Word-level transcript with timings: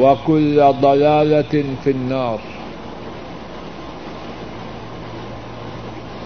وكل 0.00 0.72
ضلالة 0.80 1.64
في 1.84 1.90
النار 1.90 2.40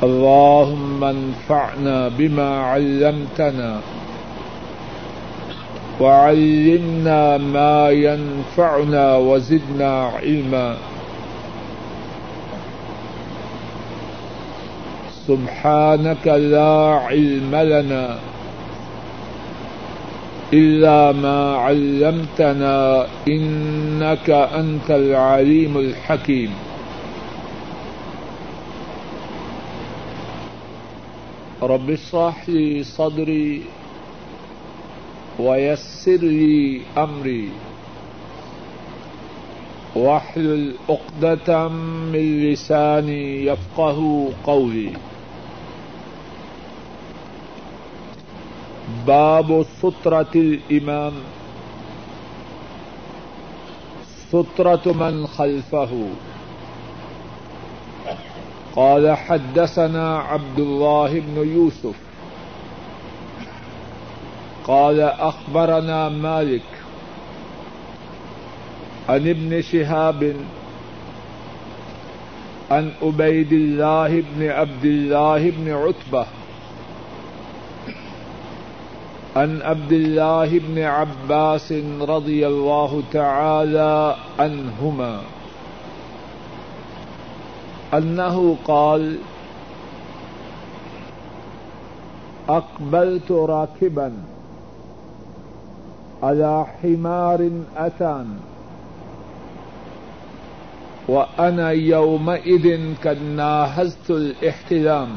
اللهم 0.03 1.05
انفعنا 1.05 2.09
بما 2.09 2.61
علمتنا 2.61 3.81
وعلمنا 6.01 7.37
ما 7.39 7.91
ينفعنا 7.91 9.17
وزدنا 9.17 9.93
علما 10.07 10.77
سبحانك 15.29 16.27
لا 16.27 17.01
علم 17.07 17.55
لنا 17.55 18.19
إلا 20.53 21.13
ما 21.13 21.57
علمتنا 21.57 23.07
إنك 23.29 24.31
أنت 24.31 24.91
العليم 24.91 25.79
الحكيم. 25.79 26.55
رب 31.63 31.91
اشرح 31.91 32.49
لي 32.49 32.83
صدري 32.83 33.63
ويسر 35.39 36.19
لي 36.23 36.81
أمري. 36.99 37.49
واحلل 39.97 40.73
عقدة 40.89 41.69
من 41.69 42.53
لساني 42.53 43.47
يفقه 43.47 44.29
قولي. 44.45 44.93
باب 49.07 49.67
سترة 49.79 50.33
الإمام 50.35 51.13
سترة 54.29 54.93
من 54.93 55.27
خلفه. 55.27 56.09
قال 58.77 59.17
حدثنا 59.17 60.19
عبد 60.19 60.59
الله 60.59 61.21
بن 61.21 61.37
يوسف. 61.55 61.97
قال 64.67 65.01
أخبرنا 65.01 66.09
مالك 66.09 66.63
عن 69.09 69.29
ابن 69.29 69.63
شهاب 69.63 70.37
عن 72.71 72.93
عبيد 73.03 73.53
الله 73.53 74.21
بن 74.21 74.49
عبد 74.49 74.85
الله 74.85 75.51
بن 75.51 75.73
عتبة 75.73 76.27
عن 79.39 79.63
عبد 79.63 79.93
الله 79.93 80.59
بن 80.59 80.79
عباس 80.79 81.73
رضي 82.01 82.47
الله 82.47 83.03
تعالى 83.13 84.17
عنهما 84.39 85.21
أنه 87.95 88.57
قال، 88.65 89.19
أقبلت 92.49 93.31
راكبا 93.31 94.13
على 96.23 96.67
حمار 96.83 97.51
أتان، 97.77 98.37
وأنا 101.09 101.71
يومئذ 101.71 102.95
قد 103.05 103.23
ناهزت 103.23 104.11
الاحتلام. 104.11 105.09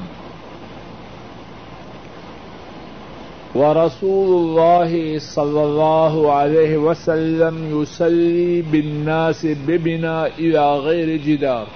ورسول 3.55 4.29
الله 4.41 5.19
صلى 5.19 5.63
الله 5.63 6.33
عليه 6.33 6.77
وسلم 6.77 7.81
يصلي 7.81 8.61
بالناس 8.61 9.45
ببنا 9.45 10.27
إلى 10.27 10.77
غير 10.77 11.17
جدار. 11.17 11.67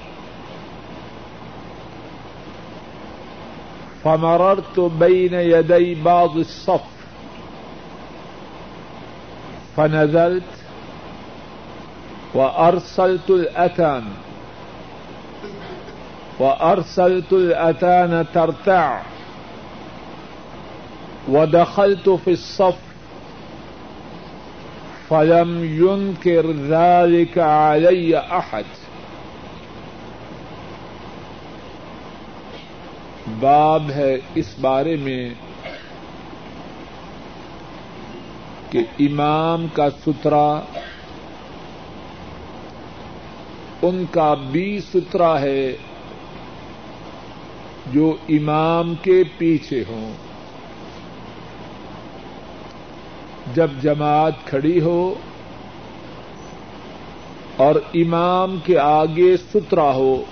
فمررت 4.04 4.80
بين 4.80 5.34
يدي 5.34 5.96
بعض 5.96 6.38
الصف. 6.38 6.82
فنزلت 9.76 10.44
وأرسلت 12.34 13.30
الأتان. 13.30 14.04
وأرسلت 16.40 17.34
الأتان 17.34 18.26
ترتع. 18.34 19.15
ودخلت 21.34 22.10
في 22.24 22.32
الصف 22.32 22.96
فلم 25.08 25.64
ينكر 25.64 26.46
ذلك 26.52 27.38
علي 27.38 28.14
أحد. 28.14 28.64
باب 33.40 33.92
ہے 33.96 34.18
اس 34.36 34.56
بارے 34.62 34.96
میں 34.96 35.30
کہ 38.70 38.80
امام 39.00 39.68
کا 39.74 39.90
سترا 39.90 40.60
ان 43.82 44.06
کا 44.12 44.34
بھی 44.34 44.80
سترا 44.94 45.42
ہے 45.42 45.76
جو 47.94 48.16
امام 48.30 48.94
کے 49.02 49.24
پیچھے 49.38 49.84
ہوں۔ 49.88 50.14
جب 53.54 53.68
جماعت 53.82 54.34
کھڑی 54.46 54.82
ہو 54.82 55.14
اور 57.58 57.76
امام 57.94 58.58
کے 58.66 58.78
آگے 58.78 59.38
سترا 59.38 59.94
ہو، 59.94 60.24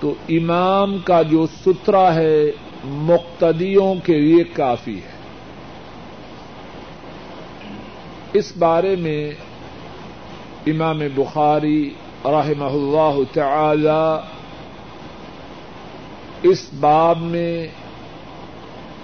تو 0.00 0.14
امام 0.28 0.98
کا 0.98 1.22
جو 1.22 1.46
سترا 1.66 2.14
ہے، 2.14 2.50
مقتدیوں 2.84 3.94
کے 4.04 4.20
لیے 4.20 4.44
کافی 4.44 4.96
ہے۔ 4.96 5.16
اس 8.32 8.56
بارے 8.56 8.96
میں 8.96 9.30
امام 10.66 10.98
بخاری 11.14 11.94
رحمہ 12.24 12.64
اللہ 12.64 13.18
تعالی 13.32 14.28
اس 16.42 16.68
باب 16.80 17.18
میں 17.20 17.66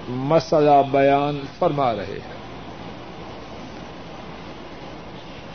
مسئلہ 0.08 0.82
بیان 0.90 1.40
فرما 1.58 1.94
رہے 1.94 2.04
ہیں۔ 2.06 2.42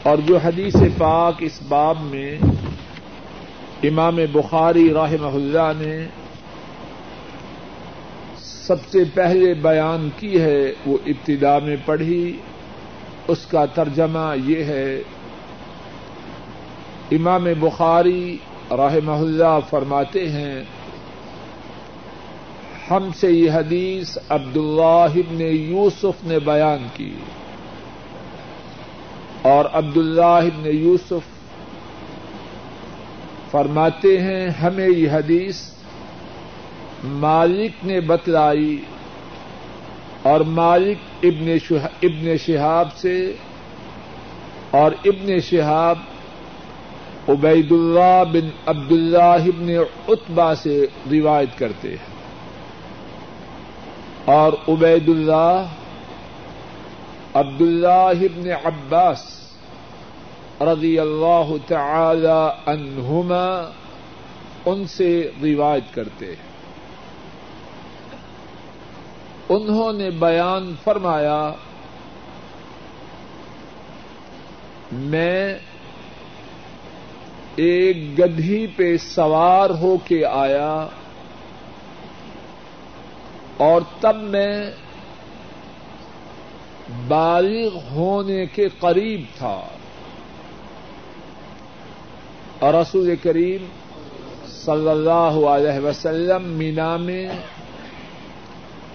اور 0.04 0.18
جو 0.18 0.38
حدیث 0.38 0.76
پاک 0.98 1.34
اس 1.40 1.60
باب 1.68 1.98
میں 2.02 2.40
امام 3.84 4.20
بخاری 4.32 4.94
رحمہ 4.94 5.28
اللہ 5.28 5.72
نے 5.78 6.08
سب 8.38 8.88
سے 8.88 9.04
پہلے 9.14 9.54
بیان 9.54 10.10
کی 10.18 10.42
ہے، 10.42 10.74
وہ 10.86 10.98
ابتدا 11.06 11.60
میں 11.60 11.76
پڑھی۔ 11.86 12.38
اس 13.28 13.46
کا 13.46 13.66
ترجمہ 13.66 14.36
یہ 14.46 14.64
ہے، 14.64 15.02
امام 17.12 17.48
بخاری 17.60 18.38
رحمہ 18.72 19.12
اللہ 19.12 19.60
فرماتے 19.70 20.30
ہیں 20.32 20.64
ہم 22.90 23.10
سے 23.20 23.32
یہ 23.32 23.52
حدیث 23.52 24.18
عبد 24.30 24.58
ابن 24.80 25.42
یوسف 25.42 26.24
نے 26.24 26.40
بیان 26.40 26.88
کی 26.94 27.14
اور 29.42 29.66
عبد 29.74 29.98
ابن 30.20 30.66
یوسف 30.66 31.36
فرماتے 33.52 34.18
ہیں، 34.22 34.50
ہمیں 34.50 34.88
یہ 34.88 35.10
حدیث 35.12 35.62
مالک 37.04 37.86
نے 37.86 38.00
بتلائی 38.02 38.78
اور 40.24 40.42
مالک 40.42 40.98
ابن 41.24 41.56
ابن 42.02 42.38
شہاب 42.38 42.96
سے 42.98 43.32
اور 44.72 44.92
ابن 45.06 45.40
شہاب 45.40 45.98
عبید 47.28 47.72
اللہ 47.72 48.24
بن 48.34 48.50
عبد 48.66 48.92
اللہ 48.92 49.48
ابن 49.48 49.70
اتبا 50.08 50.56
سے 50.56 50.86
روایت 51.12 51.58
کرتے 51.60 51.90
ہیں۔ 51.90 52.07
اور 54.28 54.54
عبید 54.68 55.10
اللہ 55.10 55.66
عبد 57.34 57.62
اللہ 57.62 58.14
ابن 58.22 58.50
عباس 58.64 59.52
رضی 60.62 61.00
اللہ 61.00 61.52
تعالی 61.68 62.72
عنہما 62.72 63.72
ان 64.66 64.88
سے 64.88 65.32
روایت 65.44 65.94
کرتے 65.94 66.26
ہیں۔ 66.26 66.48
انہوں 69.50 69.94
نے 69.94 70.10
بیان 70.10 70.74
فرمایا، 70.84 71.54
میں 74.92 75.60
ایک 77.56 78.20
گدھی 78.20 78.68
پہ 78.68 78.98
سوار 78.98 79.70
ہو 79.70 79.98
کے 80.06 80.26
آیا 80.26 80.88
اور 83.58 83.82
تب 84.00 84.16
میں 84.16 84.72
بالغ 87.08 87.78
ہونے 87.92 88.46
کے 88.46 88.68
قریب 88.80 89.22
تھا۔ 89.38 89.62
اور 92.60 92.74
رسول 92.74 93.16
کریم 93.24 93.66
صلی 94.48 94.90
اللہ 94.90 95.48
علیہ 95.48 95.86
وسلم 95.86 96.44
مینا 96.44 96.98
میں 96.98 97.30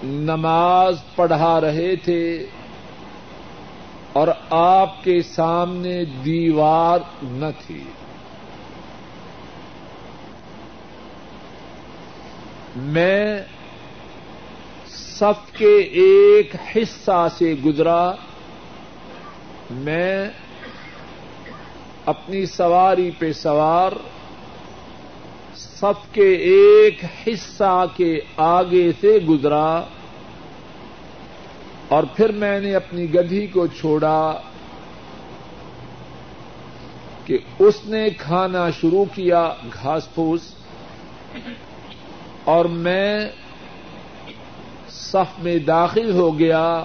نماز 0.02 0.96
پڑھا 1.14 1.60
رہے 1.60 1.96
تھے 1.96 2.46
اور 4.12 4.28
آپ 4.50 5.04
کے 5.04 5.22
سامنے 5.22 6.04
دیوار 6.04 6.98
نہ 7.22 7.46
تھی۔ 7.66 7.84
میں 12.76 13.38
سب 15.22 15.58
کے 15.58 15.76
ایک 15.76 16.54
حصہ 16.76 17.26
سے 17.38 17.54
گزرا، 17.64 18.12
میں 19.70 20.28
اپنی 22.06 22.46
سواری 22.46 23.10
پہ 23.18 23.32
سوار 23.32 23.92
سب 25.54 25.92
کے 26.12 26.28
ایک 26.34 27.04
حصہ 27.26 27.84
کے 27.96 28.20
آگے 28.36 28.90
سے 29.00 29.18
گزرا 29.28 29.82
اور 31.88 32.04
پھر 32.16 32.32
میں 32.32 32.60
نے 32.60 32.74
اپنی 32.74 33.14
گدھی 33.14 33.46
کو 33.46 33.66
چھوڑا 33.66 34.32
کہ 37.24 37.38
اس 37.58 37.86
نے 37.86 38.10
کھانا 38.10 38.70
شروع 38.70 39.04
کیا 39.14 39.54
گھاس 39.72 40.14
پھوس 40.14 40.40
اور 42.44 42.64
میں 42.64 43.28
صف 45.12 45.38
میں 45.38 45.58
داخل 45.58 46.12
ہو 46.12 46.38
گیا 46.38 46.84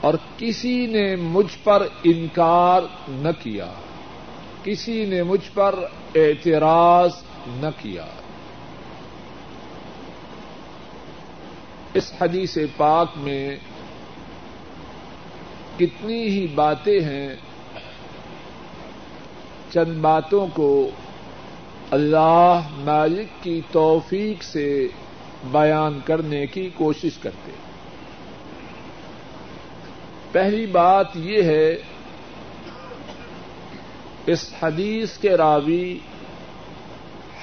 اور 0.00 0.14
کسی 0.36 0.86
نے 0.86 1.16
مجھ 1.16 1.56
پر 1.64 1.86
انکار 2.04 2.82
نہ 3.08 3.28
کیا، 3.42 3.72
کسی 4.64 5.04
نے 5.04 5.22
مجھ 5.22 5.50
پر 5.54 5.74
اعتراض 6.14 7.10
نہ 7.46 7.66
کیا۔ 7.82 8.06
اس 11.94 12.12
حدیث 12.20 12.58
پاک 12.76 13.08
میں 13.16 13.56
کتنی 15.78 16.22
ہی 16.24 16.46
باتیں 16.46 17.00
ہیں، 17.00 17.34
چند 19.70 20.00
باتوں 20.00 20.46
کو 20.54 20.90
اللہ 21.90 22.60
مالک 22.70 23.44
کی 23.44 23.60
توفیق 23.72 24.42
سے 24.42 24.88
بیان 25.52 25.98
کرنے 26.04 26.46
کی 26.46 26.68
کوشش 26.74 27.18
کرتے 27.18 27.52
پہلی 30.32 30.66
بات 30.66 31.16
یہ 31.16 31.42
ہے، 31.42 31.76
اس 34.26 34.54
حدیث 34.62 35.18
کے 35.18 35.36
راوی 35.36 35.98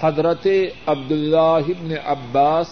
حضرت 0.02 0.48
عبد 0.88 1.12
اللہ 1.12 1.70
ابن 1.70 1.92
عباس 2.06 2.68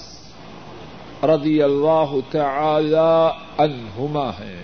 رضی 1.24 1.62
اللہ 1.64 2.14
تعالی 2.32 3.30
عنہما 3.58 4.30
ہے 4.40 4.64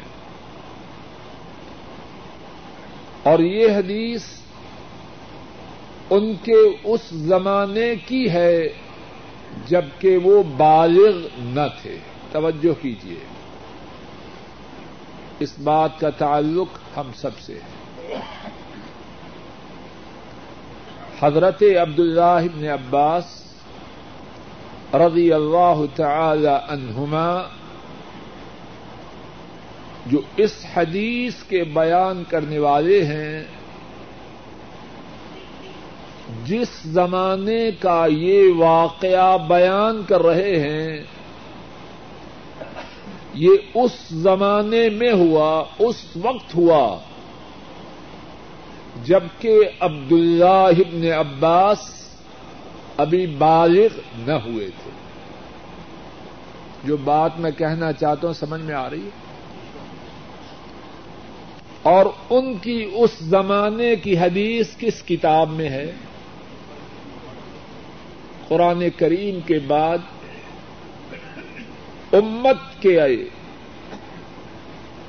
اور 3.24 3.39
یہ 3.39 3.75
حدیث 3.75 4.24
ان 6.10 6.33
کے 6.44 6.60
اس 6.83 7.10
زمانے 7.10 7.94
کی 8.06 8.30
ہے 8.30 8.68
جبکہ 9.68 10.18
وہ 10.18 10.44
بالغ 10.44 11.28
نہ 11.38 11.68
تھے۔ 11.81 11.98
توجہ 12.31 12.84
کیجیے 12.84 13.19
اس 15.40 15.60
بات 15.63 16.00
کا 16.00 16.10
تعلق 16.10 16.98
ہم 16.98 17.10
سب 17.16 17.40
سے 17.40 17.54
ہے۔ 17.54 17.80
حضرت 21.19 21.63
عبد 21.81 22.00
اللہ 22.00 22.69
عباس 22.74 23.44
رضی 24.94 25.33
اللہ 25.33 25.81
تعالی 25.95 26.47
عنہما، 26.47 27.42
جو 30.06 30.21
اس 30.38 30.66
حدیث 30.78 31.44
کے 31.44 31.64
بیان 31.64 32.24
کرنے 32.30 32.59
والے 32.59 33.06
ہیں 33.06 33.44
جس 36.50 36.68
زمانے 36.86 37.72
کا 37.80 38.08
یہ 38.10 38.44
واقعہ 38.58 39.38
بیان 39.38 40.02
کر 40.08 40.22
رہے 40.22 40.60
ہیں، 40.60 41.04
یہ 43.34 43.50
اس 43.74 43.92
زمانے 44.10 44.90
میں 44.90 45.12
ہوا، 45.12 45.64
اس 45.80 46.18
وقت 46.22 46.56
ہوا، 46.56 46.98
جبکہ 49.04 49.60
عبد 49.80 50.12
اللہ 50.12 50.80
ابن 50.80 51.12
عباس 51.12 51.78
ابھی 52.98 53.28
بالغ 53.28 54.00
نہ 54.18 54.34
ہوئے 54.34 54.70
تھے۔ 54.70 54.92
جو 56.84 56.98
بات 56.98 57.32
میں 57.40 57.52
کہنا 57.52 57.94
چاہتا 57.94 58.28
ہوں، 58.28 58.34
سمجھ 58.34 58.62
میں 58.62 58.76
آ 58.76 58.90
رہی 58.90 59.06
ہے؟ 59.06 59.10
اور 61.84 62.06
ان 62.30 62.58
کی 62.58 62.90
اس 62.94 63.12
زمانے 63.20 63.96
کی 63.96 64.18
حدیث 64.18 64.78
کس 64.78 65.04
کتاب 65.04 65.50
میں 65.50 65.70
ہے؟ 65.70 65.92
قرآن 68.50 68.84
کریم 68.98 69.40
کے 69.46 69.60
بعد 69.60 69.98
امت 72.12 72.82
کے 72.82 73.02
آئے۔ 73.02 73.18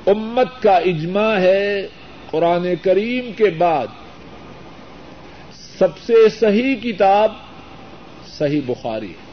امت 0.05 0.61
کا 0.61 0.77
اجماع 0.77 1.39
ہے 1.39 1.87
قرآن 2.31 2.67
کریم 2.81 3.31
کے 3.31 3.49
بعد۔ 3.49 3.87
سب 5.77 5.99
سے 5.99 6.29
صحیح 6.29 6.75
کتاب 6.75 7.31
صحیح 8.27 8.61
بخاری۔ 8.65 9.07
ہے 9.07 9.31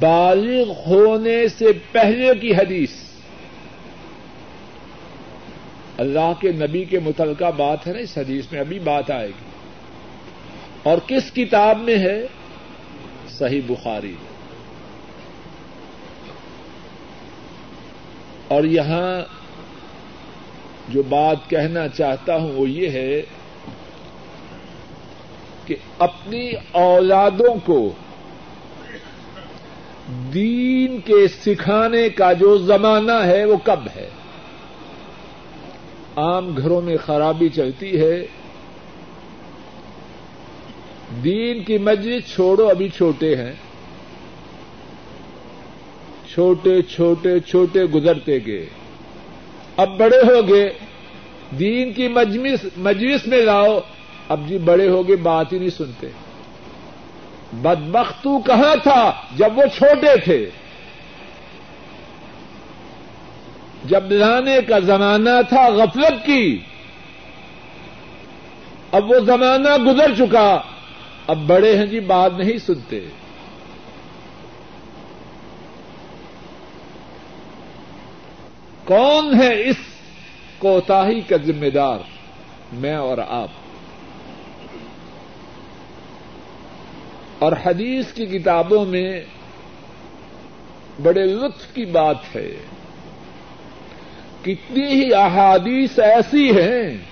بالغ 0.00 0.72
ہونے 0.86 1.48
سے 1.48 1.66
پہلے 1.92 2.34
کی 2.34 2.54
حدیث۔ 2.54 2.90
اللہ 5.98 6.32
کے 6.40 6.52
نبی 6.52 6.84
کے 6.84 6.98
متعلقہ 6.98 7.50
بات 7.56 7.86
ہے 7.86 7.92
نا، 7.92 7.98
اس 7.98 8.18
حدیث 8.18 8.52
میں 8.52 8.60
ابھی 8.60 8.78
بات 8.78 9.10
آئے 9.10 9.28
گی۔ 9.28 9.49
اور 10.82 10.98
کس 11.06 11.32
کتاب 11.32 11.78
میں 11.78 11.98
ہے؟ 11.98 12.26
صحیح 13.28 13.60
بخاری۔ 13.66 14.14
اور 18.48 18.64
یہاں 18.64 19.20
جو 20.88 21.02
بات 21.02 21.50
کہنا 21.50 21.88
چاہتا 21.88 22.36
ہوں 22.36 22.52
وہ 22.52 22.68
یہ 22.68 22.90
ہے 22.90 23.22
کہ 25.66 25.76
اپنی 25.98 26.50
اولادوں 26.72 27.54
کو 27.64 27.92
دین 30.34 31.00
کے 31.00 31.28
سکھانے 31.28 32.08
کا 32.08 32.32
جو 32.32 32.58
زمانہ 32.58 33.24
ہے 33.24 33.44
وہ 33.44 33.56
کب 33.56 33.80
ہے؟ 33.96 34.08
عام 36.16 36.56
گھروں 36.56 36.80
میں 36.80 36.96
خرابی 36.96 37.48
چلتی 37.48 38.00
ہے 38.00 38.26
دین 41.24 41.64
کی 41.64 41.78
مجلس 41.78 42.34
چھوڑو، 42.34 42.68
ابھی 42.68 42.88
چھوٹے 42.88 43.36
ہیں۔ 43.36 43.52
چھوٹے 46.34 46.82
چھوٹے 46.82 47.40
چھوٹے 47.40 47.84
گزرتے 47.84 48.38
گئے۔ 48.46 48.66
اب 49.76 49.98
بڑے 49.98 50.16
ہو 50.16 50.48
گئے۔ 50.48 50.78
دین 51.58 51.92
کی 51.92 52.08
مجلس 52.08 52.60
مجلس 52.76 53.26
میں 53.26 53.38
لاؤ۔ 53.38 53.78
اب 54.28 54.48
جی 54.48 54.58
بڑے 54.58 54.88
ہو 54.88 55.08
گئے، 55.08 55.16
بات 55.16 55.52
ہی 55.52 55.58
نہیں 55.58 55.70
سنتے۔ 55.70 56.06
بدبختو 57.52 58.38
کہاں 58.38 58.76
تھا؟ 58.82 59.12
جب 59.36 59.58
وہ 59.58 59.62
چھوٹے 59.76 60.16
تھے۔ 60.24 60.50
جب 63.84 64.12
لانے 64.12 64.58
کا 64.68 64.78
زمانہ 64.78 65.42
تھا 65.48 65.68
غفلت 65.68 66.26
کی، 66.26 66.58
اب 68.92 69.10
وہ 69.10 69.18
زمانہ 69.18 69.84
گزر 69.86 70.14
چکا۔ 70.18 70.60
اب 71.30 71.38
بڑے 71.46 71.78
ہیں 71.78 71.86
جی 71.86 72.00
بات 72.00 72.32
نہیں 72.38 72.58
سنتے۔ 72.58 73.00
کون 78.84 79.42
ہے 79.42 79.68
اس 79.68 79.76
کوتاہی 80.58 81.20
کا 81.20 81.36
ذمہ 81.36 81.66
دار؟ 81.66 81.98
میں 82.72 82.96
اور 82.96 83.18
آپ۔ 83.28 83.48
اور 87.38 87.52
حدیث 87.66 88.12
کی 88.12 88.26
کتابوں 88.26 88.86
میں 88.86 89.20
بڑے 91.02 91.24
لطف 91.24 91.74
کی 91.74 91.84
بات 91.84 92.36
ہے۔ 92.36 92.56
کتنی 94.42 94.86
ہی 94.86 95.14
احادیث 95.14 95.98
ایسی 95.98 96.50
ہیں۔ 96.62 97.09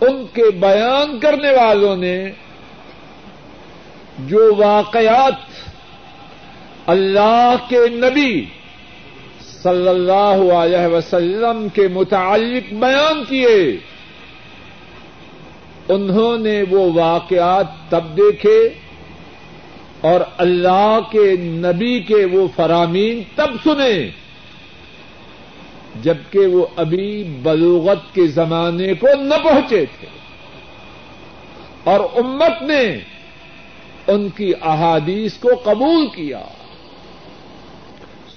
ان 0.00 0.26
کے 0.32 0.50
بیان 0.50 1.18
کرنے 1.18 1.50
والوں 1.50 1.96
نے 1.96 2.30
جو 4.18 4.54
واقعات 4.56 5.38
اللہ 6.86 7.54
کے 7.68 7.88
نبی 7.88 8.44
صلی 9.62 9.88
اللہ 9.88 10.54
علیہ 10.54 10.86
وسلم 10.86 11.68
کے 11.68 11.88
متعلق 11.88 12.72
بیان 12.72 13.24
کیے، 13.24 13.76
انہوں 15.88 16.38
نے 16.38 16.62
وہ 16.70 16.92
واقعات 16.94 17.66
تب 17.88 18.16
دیکھے 18.16 18.68
اور 20.00 20.20
اللہ 20.36 20.98
کے 21.10 21.36
نبی 21.36 22.00
کے 22.00 22.24
وہ 22.24 22.48
فرامین 22.56 23.22
تب 23.34 23.50
سنے۔ 23.64 24.25
جبکہ 26.02 26.38
وہ 26.38 26.66
ابھی 26.76 27.38
بلوغت 27.42 28.14
کے 28.14 28.26
زمانے 28.26 28.94
کو 28.94 29.06
نہ 29.22 29.34
پہنچے 29.44 29.84
تھے۔ 29.84 30.06
اور 31.84 32.00
امت 32.00 32.62
نے 32.62 32.98
ان 34.06 34.28
کی 34.28 34.52
احادیث 34.62 35.34
کو 35.34 35.50
قبول 35.64 36.06
کیا۔ 36.06 36.42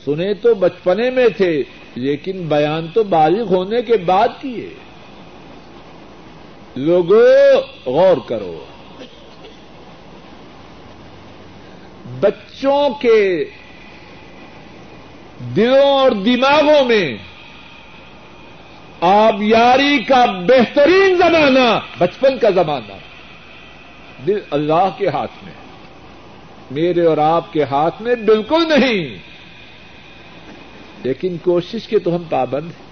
سنے 0.06 0.34
تو 0.34 0.56
بچپنے 0.56 1.10
میں 1.10 1.30
تھے، 1.38 1.64
لیکن 1.96 2.48
بیان 2.48 2.88
تو 2.94 3.04
بالغ 3.04 3.44
ہونے 3.44 3.82
کے 3.82 3.98
بعد 3.98 4.28
کیے۔ 4.42 4.70
لوگوں 6.76 7.62
غور 7.86 8.18
کرو۔ 8.26 8.66
بچوں 12.20 12.90
کے 13.02 13.46
دلوں 15.56 16.00
اور 16.00 16.12
دماغوں 16.12 16.86
میں 16.86 17.18
آبیاری 19.02 20.04
کا 20.04 20.26
بہترین 20.26 21.16
زمانہ، 21.18 21.80
بچپن 21.98 22.38
کا 22.38 22.50
زمانہ۔ 22.50 22.94
دل 24.28 24.40
اللہ 24.52 24.90
کے 24.98 25.08
ہاتھ 25.08 25.32
میں، 25.44 25.54
میرے 26.72 27.06
اور 27.06 27.18
آپ 27.18 27.54
کے 27.54 27.64
ہاتھ 27.64 28.02
میں 28.02 28.16
بالکل 28.16 28.70
نہیں۔ 28.70 29.18
لیکن 31.04 31.38
کوشش 31.38 31.88
کے 31.88 32.00
تو 32.00 32.16
ہم 32.16 32.24
پابند 32.30 32.66
ہیں۔ 32.66 32.90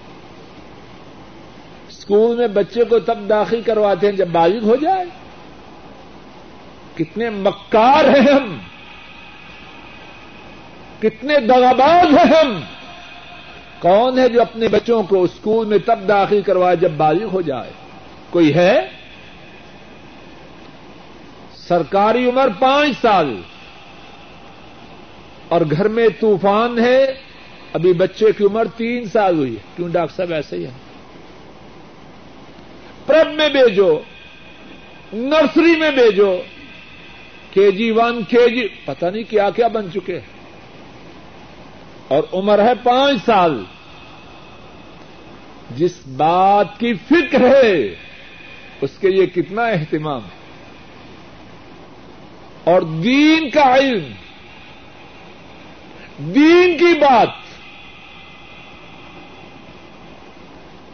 اسکول 1.89 2.37
میں 2.37 2.47
بچے 2.47 2.83
کو 2.83 2.99
تب 2.99 3.29
داخل 3.29 3.61
کرواتے 3.61 4.07
ہیں 4.07 4.13
جب 4.13 4.27
بالغ 4.27 4.63
ہو 4.63 4.75
جائے۔ 4.75 5.05
کتنے 6.95 7.29
مکار 7.29 8.05
ہیں 8.05 8.33
ہم۔ 8.33 8.57
کتنے 10.99 11.39
دغاباز 11.39 12.17
ہیں 12.17 12.35
ہم۔ 12.35 12.76
کون 13.79 14.19
ہے 14.19 14.29
جو 14.29 14.41
اپنے 14.41 14.67
بچوں 14.67 15.03
کو 15.03 15.23
اسکول 15.23 15.67
میں 15.67 15.77
تب 15.85 15.99
داخل 16.07 16.41
کروائے 16.41 16.75
جب 16.75 16.91
بالغ 16.91 17.25
ہو 17.25 17.41
جائے؟ 17.41 17.71
کوئی 18.29 18.55
ہے؟ 18.55 18.87
سرکاری 21.55 22.29
عمر 22.29 22.47
پانچ 22.59 22.91
سال۔ 23.01 23.41
اور 25.47 25.61
گھر 25.71 25.87
میں 25.87 26.07
طوفان 26.19 26.79
ہے، 26.79 27.03
ابھی 27.73 27.93
بچے 27.93 28.31
کی 28.37 28.43
عمر 28.43 28.67
تین 28.77 29.05
سال 29.05 29.37
ہوئی 29.37 29.51
ہے۔ 29.51 29.61
کیوں 29.75 29.89
ڈاکٹر 29.89 30.15
صاحب 30.15 30.33
ایسے 30.33 30.55
ہی 30.55 30.65
ہے 30.65 30.71
پرب 33.05 33.33
میں 33.33 33.49
بھیجو، 33.49 33.99
نرسری 35.13 35.75
میں 35.75 35.91
بھیجو، 35.91 36.37
کے 37.51 37.71
جی 37.71 37.91
ون، 37.91 38.23
کے 38.29 38.49
جی 38.49 38.67
پتہ 38.85 39.05
نہیں 39.05 39.23
کیا 39.23 39.49
کیا 39.49 39.67
بن 39.67 39.85
چکے 39.93 40.19
ہیں۔ 40.19 40.36
اور 42.07 42.23
عمر 42.33 42.59
ہے 42.59 42.73
پانچ 42.83 43.25
سال۔ 43.25 43.63
جس 45.75 46.07
بات 46.07 46.79
کی 46.79 46.93
فکر 46.93 47.63
ہے، 47.63 47.95
اس 48.81 48.89
کے 48.99 49.09
لیے 49.09 49.25
کتنا 49.25 49.61
اہتمام 49.61 50.21
ہے۔ 50.23 50.37
اور 52.63 52.81
دین 52.81 53.49
کا 53.49 53.75
علم، 53.77 54.03
دین 56.31 56.77
کی 56.77 56.99
بات، 56.99 57.29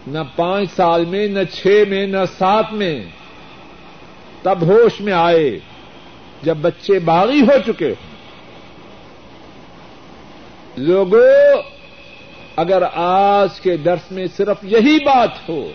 نہ 0.08 0.20
پانچ 0.36 0.72
سال 0.72 1.06
میں، 1.06 1.28
نہ 1.28 1.44
چھ 1.54 1.84
میں، 1.90 2.08
نہ 2.08 2.26
سات 2.38 2.74
میں، 2.74 3.06
تب 4.42 4.62
ہوش 4.62 5.02
میں 5.02 5.14
آئے 5.14 5.60
جب 6.44 6.58
بچے 6.58 7.00
باغی 7.00 7.42
ہو 7.42 7.72
چکے 7.72 7.88
ہوں۔ 7.88 8.13
لوگوں 10.78 11.62
اگر 12.56 12.84
آج 12.94 13.62
کے 13.62 13.78
درس 13.78 14.12
میں 14.12 14.28
صرف 14.38 14.58
یہی 14.64 14.98
بات 15.06 15.50
ہو 15.50 15.72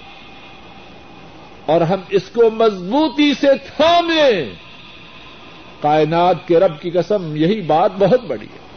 اور 1.67 1.81
ہم 1.81 2.01
اس 2.09 2.23
کو 2.35 2.51
مضبوطی 2.51 3.35
سے 3.35 3.47
تھامیں، 3.77 4.45
کائنات 5.81 6.37
کے 6.47 6.61
رب 6.61 6.81
کی 6.81 6.91
قسم 6.91 7.37
یہی 7.37 7.61
بات 7.61 7.91
بہت 7.99 8.21
بڑی 8.25 8.47
ہے۔ 8.47 8.69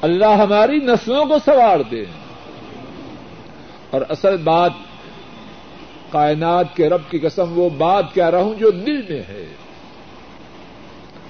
اللہ 0.00 0.26
ہماری 0.26 0.76
نسلوں 0.76 1.26
کو 1.26 1.36
سوار 1.44 1.80
دے۔ 1.90 2.04
اور 3.90 4.00
اصل 4.08 4.36
بات، 4.36 4.70
کائنات 6.10 6.76
کے 6.76 6.88
رب 6.88 7.10
کی 7.10 7.18
قسم 7.18 7.58
وہ 7.58 7.68
بات 7.68 8.04
کہہ 8.14 8.28
رہا 8.28 8.42
ہوں 8.42 8.54
جو 8.54 8.70
دل 8.70 9.02
میں 9.08 9.22
ہے۔ 9.28 9.46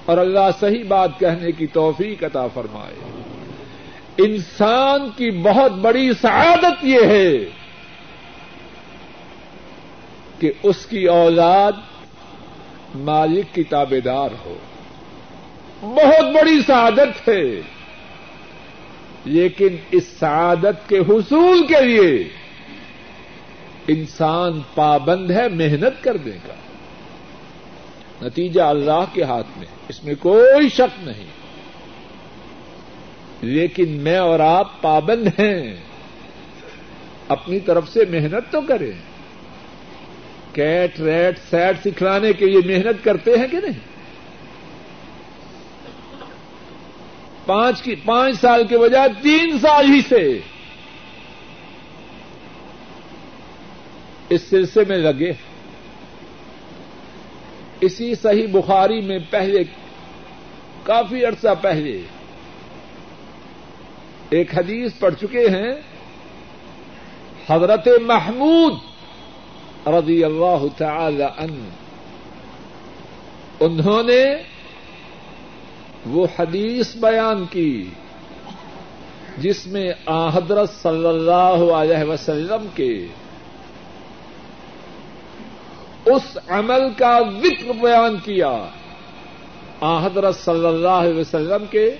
اور 0.05 0.17
اللہ 0.17 0.49
صحیح 0.59 0.83
بات 0.87 1.09
کہنے 1.19 1.51
کی 1.51 1.67
توفیق 1.67 2.23
عطا 2.23 2.47
فرمائے۔ 2.47 2.95
انسان 4.17 5.09
کی 5.17 5.31
بہت 5.31 5.71
بڑی 5.71 6.09
سعادت 6.21 6.83
یہ 6.83 6.99
ہے 7.05 7.37
کہ 10.39 10.51
اس 10.63 10.85
کی 10.85 11.05
اولاد 11.05 11.71
مالک 12.95 13.55
کی 13.55 13.63
تابے 13.63 14.01
دار 14.01 14.29
ہو۔ 14.45 14.57
بہت 15.81 16.35
بڑی 16.35 16.61
سعادت 16.67 17.29
ہے، 17.29 17.61
لیکن 19.25 19.75
اس 19.91 20.07
سعادت 20.19 20.89
کے 20.89 20.99
حصول 20.99 21.65
کے 21.67 21.85
لیے 21.85 22.27
انسان 23.87 24.61
پابند 24.75 25.31
ہے 25.31 25.49
محنت 25.49 26.03
کرنے 26.03 26.37
کا۔ 26.47 26.53
نتیجہ 28.23 28.61
اللہ 28.61 29.05
کے 29.13 29.23
ہاتھ 29.23 29.47
میں 29.57 29.67
اس 29.89 30.03
میں 30.03 30.13
کوئی 30.19 30.69
شک 30.69 31.03
نہیں۔ 31.03 31.25
لیکن 33.41 33.89
میں 33.89 34.17
اور 34.17 34.39
آپ 34.39 34.81
پابند 34.81 35.27
ہیں۔ 35.39 35.75
اپنی 37.27 37.59
طرف 37.59 37.89
سے 37.89 37.99
محنت 38.09 38.51
تو 38.51 38.61
کریں۔ 38.61 38.91
کیٹ 40.53 40.99
ریٹ 40.99 41.39
سیٹ 41.49 41.77
سکھلانے 41.85 42.33
کے 42.33 42.45
لیے 42.45 42.77
محنت 42.77 43.03
کرتے 43.03 43.31
ہیں 43.31 43.47
کہ 43.47 43.57
نہیں؟ 43.57 43.79
پانچ 47.45 47.81
کی 47.81 47.95
پانچ 47.95 48.39
سال 48.39 48.67
کے 48.67 48.77
بجائے 48.77 49.09
تین 49.21 49.59
سال 49.59 49.85
ہی 49.85 50.01
سے۔ 50.09 50.39
اس 54.29 54.41
سلسلے 54.41 54.83
میں 54.87 54.97
لگے۔ 54.97 55.31
ہیں 55.31 55.52
اسی 57.83 58.15
صحیح 58.15 58.47
بخاری 58.51 59.01
میں 59.01 59.19
پہلے، 59.29 59.63
کافی 60.83 61.25
عرصہ 61.25 61.53
پہلے 61.61 62.01
ایک 64.29 64.57
حدیث 64.57 64.91
پڑھ 64.99 65.15
چکے 65.21 65.47
ہیں، 65.47 65.71
حضرت 67.49 67.87
محمود 68.01 68.73
رضی 69.87 70.23
اللہ 70.23 70.65
تعالی 70.77 71.25
عنہ۔ 71.37 71.69
انہوں 73.59 74.03
نے 74.03 74.23
وہ 76.05 76.27
حدیث 76.39 76.95
بیان 76.95 77.45
کی 77.49 77.89
جس 79.37 79.67
میں 79.67 79.91
آ 80.05 80.27
حضرت 80.27 80.69
صلی 80.69 81.07
اللہ 81.07 81.71
علیہ 81.73 82.03
وسلم 82.03 82.65
کے 82.75 83.07
اس 86.05 86.37
عمل 86.47 86.93
کا 86.97 87.19
ذکر 87.43 87.71
بیان 87.81 88.17
کیا۔ 88.23 88.65
آ، 89.81 90.05
حضرت 90.05 90.35
صلی 90.35 90.65
اللہ 90.65 90.87
علیہ 90.87 91.19
وسلم 91.19 91.65
کے 91.71 91.91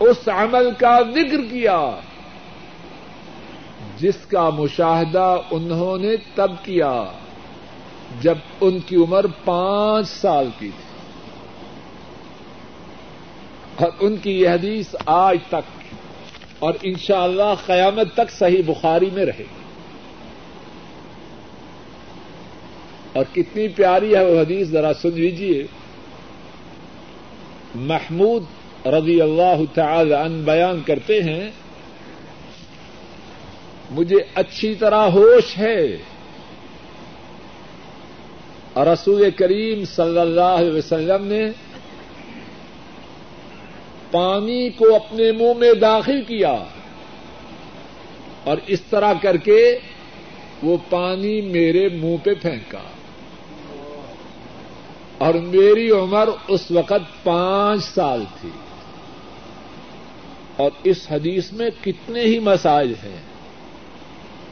اس 0.00 0.28
عمل 0.28 0.70
کا 0.78 1.00
ذکر 1.10 1.40
کیا۔ 1.50 1.90
جس 3.98 4.16
کا 4.28 4.50
مشاہدہ 4.50 5.36
انہوں 5.50 5.98
نے 5.98 6.16
تب 6.34 6.50
کیا 6.62 7.04
جب 8.20 8.34
ان 8.60 8.78
کی 8.78 8.96
عمر 8.96 9.24
پانچ 9.44 10.08
سال 10.08 10.48
کی 10.58 10.68
تھی۔ 10.68 10.84
اور 13.76 13.90
ان 14.00 14.16
کی 14.16 14.40
یہ 14.40 14.48
حدیث 14.48 14.94
آج 15.06 15.38
تک 15.48 15.94
اور 16.58 16.74
انشاءاللہ 16.82 17.42
اللہ 17.42 17.66
قیامت 17.66 18.14
تک 18.14 18.30
صحیح 18.30 18.62
بخاری 18.66 19.10
میں 19.12 19.24
رہے 19.24 19.38
گی۔ 19.38 19.63
اور 23.14 23.24
کتنی 23.32 23.68
پیاری 23.68 24.16
ہے 24.16 24.24
وہ 24.24 24.40
حدیث، 24.40 24.68
ذرا 24.68 24.94
سن 24.94 25.12
لیجیے 25.12 25.66
محمود 27.74 28.42
رضی 28.86 29.20
اللہ 29.20 29.74
تعالی 29.74 30.14
عنہ 30.14 30.44
بیان 30.44 30.80
کرتے 30.86 31.22
ہیں، 31.22 31.50
مجھے 33.90 34.16
اچھی 34.34 34.74
طرح 34.74 35.02
ہوش 35.08 35.58
ہے۔ 35.58 35.96
اور 38.72 38.86
رسول 38.86 39.30
کریم 39.30 39.84
صلی 39.84 40.18
اللہ 40.18 40.40
علیہ 40.40 40.72
وسلم 40.72 41.26
نے 41.26 41.50
پانی 44.10 44.70
کو 44.70 44.94
اپنے 44.94 45.32
منہ 45.32 45.58
میں 45.58 45.72
داخل 45.72 46.22
کیا 46.22 46.64
اور 48.44 48.56
اس 48.66 48.80
طرح 48.80 49.12
کر 49.22 49.36
کے 49.36 49.78
وہ 50.62 50.76
پانی 50.90 51.40
میرے 51.40 51.88
منہ 51.88 52.16
پہ 52.24 52.34
پھینکا۔ 52.42 52.82
اور 55.18 55.34
میری 55.34 55.90
عمر 55.90 56.28
اس 56.48 56.70
وقت 56.70 57.24
پانچ 57.24 57.84
سال 57.84 58.24
تھی۔ 58.40 58.50
اور 60.56 60.70
اس 60.84 61.06
حدیث 61.10 61.52
میں 61.52 61.70
کتنے 61.84 62.20
ہی 62.20 62.38
مسائل 62.38 62.94
ہیں۔ 63.04 63.20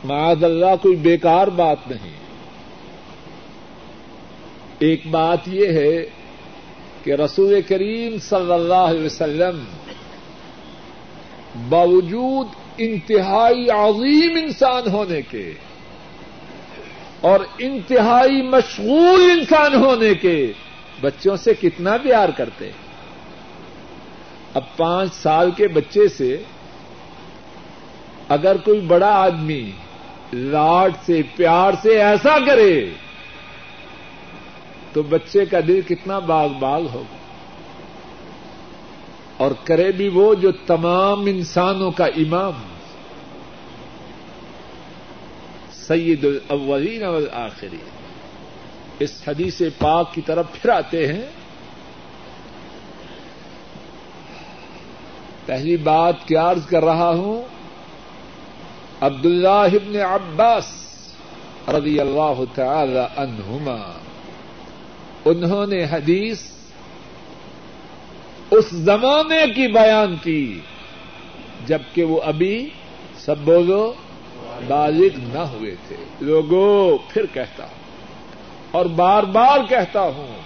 معاذ 0.05 0.45
اللہ، 0.45 0.77
کوئی 0.83 0.97
بیکار 0.97 1.47
بات 1.47 1.77
نہیں۔ 1.89 2.13
ایک 4.79 5.07
بات 5.07 5.39
یہ 5.47 5.67
ہے 5.67 6.05
کہ 7.03 7.11
رسول 7.11 7.61
کریم 7.69 8.19
صلی 8.19 8.53
اللہ 8.53 8.75
علیہ 8.75 9.05
وسلم 9.05 9.65
باوجود 11.69 12.47
انتہائی 12.79 13.71
عظیم 13.71 14.37
انسان 14.37 14.91
ہونے 14.93 15.23
کے 15.23 15.53
اور 17.23 17.41
انتہائی 17.59 18.43
مشغول 18.43 19.31
انسان 19.31 19.75
ہونے 19.75 20.15
کے 20.15 20.53
بچوں 21.01 21.37
سے 21.37 21.55
کتنا 21.55 21.97
پیار 21.97 22.29
کرتے 22.29 22.65
ہیں؟ 22.65 22.73
اب 24.55 24.77
پانچ 24.77 25.15
سال 25.15 25.51
کے 25.51 25.69
بچے 25.69 26.09
سے 26.09 26.43
اگر 28.29 28.57
کوئی 28.57 28.81
بڑا 28.81 29.11
آدمی 29.11 29.71
لاڈ 30.33 30.93
سے، 31.07 31.23
پیار 31.37 31.73
سے 31.83 32.03
ایسا 32.03 32.37
کرے، 32.47 32.91
تو 34.93 35.03
بچے 35.03 35.45
کا 35.45 35.61
دل 35.69 35.81
کتنا 35.89 36.19
باغ 36.19 36.49
باغ 36.49 36.83
ہوگا۔ 36.95 37.17
اور 39.37 39.51
کرے 39.65 39.93
بھی 39.93 40.09
وہ 40.09 40.35
جو 40.35 40.53
تمام 40.53 41.21
انسانوں 41.27 41.91
کا 41.91 42.05
امام۔ 42.05 42.72
سید 45.87 46.25
الاولین 46.25 47.03
والآخرین۔ 47.03 47.91
اس 48.99 49.23
حدیث 49.29 49.63
پاک 49.79 50.15
کی 50.15 50.21
طرف 50.21 50.47
پھر 50.53 50.71
آتے 50.71 51.13
ہیں۔ 51.13 51.27
پہلی 55.47 55.77
بات 55.77 56.15
کیا 56.27 56.51
عرض 56.51 56.67
کر 56.67 56.85
رہا 56.85 57.11
ہوں 57.11 57.43
عبد 59.01 59.27
اللہ 59.27 59.49
ابن 59.49 59.97
عباس 59.97 60.65
رضی 61.69 62.01
اللہ 62.01 62.43
تعالی 62.55 62.99
عنہما، 63.17 63.93
انہوں 65.25 65.67
نے 65.67 65.85
حدیث 65.85 66.43
اس 68.51 68.71
زمانے 68.71 69.53
کی 69.55 69.73
بیان 69.73 70.17
کی، 70.23 70.61
جبکہ 71.67 72.05
وہ 72.05 72.21
ابھی، 72.23 72.69
سب 73.19 73.39
بولو 73.39 73.93
بالغ 74.69 75.19
نہ 75.33 75.39
ہوئے 75.39 75.75
تھے۔ 75.89 75.97
لوگوں، 76.21 76.99
پھر 77.15 77.27
کہتا 77.33 77.65
ہوں، 77.65 77.81
اور 78.71 78.87
بار 78.87 79.23
بار 79.23 79.59
کہتا 79.69 80.01
ہوں، 80.01 80.37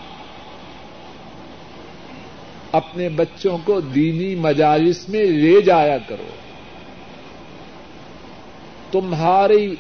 اپنے 2.72 3.09
بچوں 3.09 3.59
کو 3.64 3.81
دینی 3.81 4.35
مجالس 4.35 5.09
میں 5.09 5.24
لے 5.24 5.61
جایا 5.61 5.98
کرو۔ 5.98 6.31
تمہاری 8.90 9.74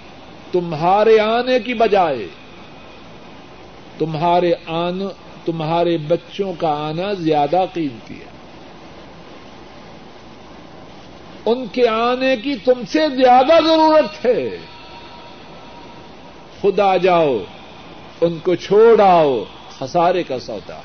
تمہارے 0.52 1.18
آنے 1.20 1.58
کی 1.58 1.74
بجائے، 1.74 2.26
تمہارے 3.98 4.52
آن، 4.66 5.02
تمہارے 5.44 5.98
بچوں 5.98 6.52
کا 6.58 6.68
آنا 6.68 7.12
زیادہ 7.12 7.64
قیمتی 7.74 8.14
ہے۔ 8.14 8.35
ان 11.46 11.66
کے 11.66 11.88
آنے 11.88 12.36
کی 12.36 12.56
تم 12.56 12.84
سے 12.88 13.08
زیادہ 13.08 13.64
ضرورت 13.66 14.26
ہے۔ 14.26 14.58
خود 16.60 16.80
آ 16.80 16.96
جاؤ، 16.96 17.38
ان 18.20 18.38
کو 18.38 18.54
چھوڑ 18.54 19.00
آؤ، 19.00 19.44
خسارے 19.78 20.22
کا 20.22 20.38
سودا۔ 20.38 20.80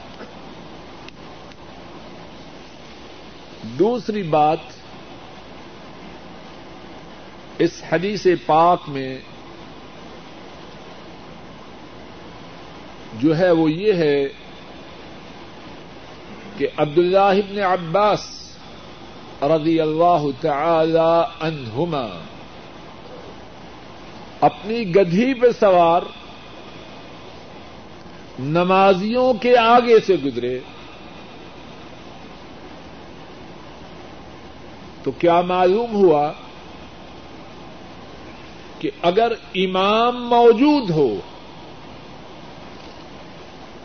دوسری 3.64 4.24
بات، 4.24 4.58
اس 7.58 7.84
حدیث 7.92 8.28
پاک 8.46 8.82
میں 8.88 9.18
جو 13.14 13.38
ہے 13.38 13.52
وہ 13.52 13.72
یہ 13.72 13.94
ہے 13.94 14.28
کہ 16.58 16.68
عبداللہ 16.78 17.18
ابن 17.18 17.60
عباس 17.60 18.41
رضی 19.42 19.82
اللہ 19.82 20.26
تعالی 20.42 21.22
عنہما۔ 21.42 22.08
اپنی 24.42 24.96
گدھی 24.96 25.34
پہ 25.34 25.48
سوار 25.60 26.02
نمازیوں 28.40 29.34
کے 29.34 29.58
آگے 29.58 30.00
سے 30.00 30.16
گزرے۔ 30.26 30.60
تو 35.04 35.12
کیا 35.12 35.42
معلوم 35.42 35.96
ہوا 35.96 36.32
کہ 38.80 38.92
اگر 39.02 39.32
امام 39.56 40.30
موجود 40.30 40.90
ہو 40.90 41.18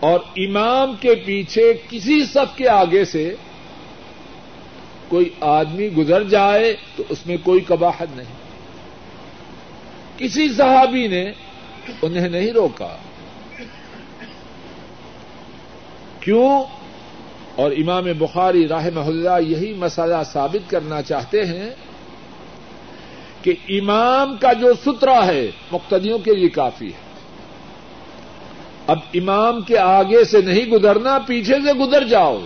اور 0.01 0.21
امام 0.37 0.95
کے 1.01 1.15
پیچھے 1.15 1.73
کسی 1.91 2.25
سب 2.25 2.47
کے 2.57 2.69
آگے 2.69 3.05
سے 3.05 3.35
کوئی 5.09 5.31
آدمی 5.41 5.89
گزر 5.89 6.23
جائے 6.23 6.77
تو 6.97 7.03
اس 7.09 7.27
میں 7.27 7.37
کوئی 7.45 7.61
کباہت 7.61 8.17
نہیں۔ 8.17 8.47
کسی 10.19 10.49
صحابی 10.49 11.07
نے 11.07 11.33
انہیں 12.03 12.29
نہیں 12.29 12.51
روکا۔ 12.51 12.97
کیوں؟ 16.21 16.65
اور 17.57 17.71
امام 17.71 18.05
بخاری 18.19 18.69
راہ 18.69 18.89
محلہ 18.95 19.31
یہی 19.47 19.75
مسئلہ 19.75 20.23
ثابت 20.33 20.71
کرنا 20.71 21.03
چاہتے 21.03 21.45
ہیں 21.45 21.71
کہ 23.43 23.55
امام 23.69 24.37
کا 24.37 24.53
جو 24.53 24.73
سترا 24.87 25.27
ہے، 25.27 25.51
مقتدیوں 25.73 26.19
کے 26.19 26.35
لیے 26.35 26.49
کافی 26.49 26.87
ہے۔ 26.87 27.07
اب 28.87 28.99
امام 29.15 29.61
کے 29.61 29.79
آگے 29.79 30.25
سے 30.25 30.41
نہیں 30.41 30.71
گزرنا، 30.71 31.19
پیچھے 31.19 31.55
سے 31.55 31.73
گزر 31.73 32.05
جاؤ۔ 32.05 32.41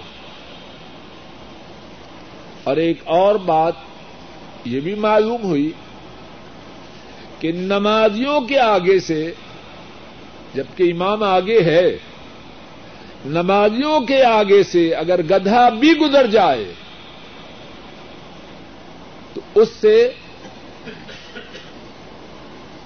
اور 2.71 2.77
ایک 2.77 3.01
اور 3.05 3.35
بات 3.35 3.73
یہ 4.65 4.81
بھی 4.81 4.95
معلوم 4.95 5.43
ہوئی 5.43 5.73
کہ 7.39 7.53
نمازیوں 7.53 8.41
کے 8.41 8.59
آگے 8.59 9.01
سے 9.01 9.35
جبکہ 10.55 10.83
امام 10.83 11.23
آگے 11.23 11.61
ہے، 11.61 11.97
نمازیوں 13.25 14.01
کے 14.01 14.25
آگے 14.25 14.63
سے 14.63 14.95
اگر 14.95 15.23
گدھا 15.23 15.69
بھی 15.69 15.93
گزر 15.93 16.27
جائے 16.27 16.73
تو 19.35 19.41
اس 19.55 19.69
سے 19.69 20.13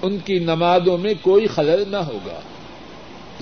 ان 0.02 0.18
کی 0.18 0.38
نمازوں 0.38 0.98
میں 0.98 1.14
کوئی 1.22 1.46
خلل 1.46 1.84
نہ 1.88 1.96
ہوگا۔ 1.96 2.40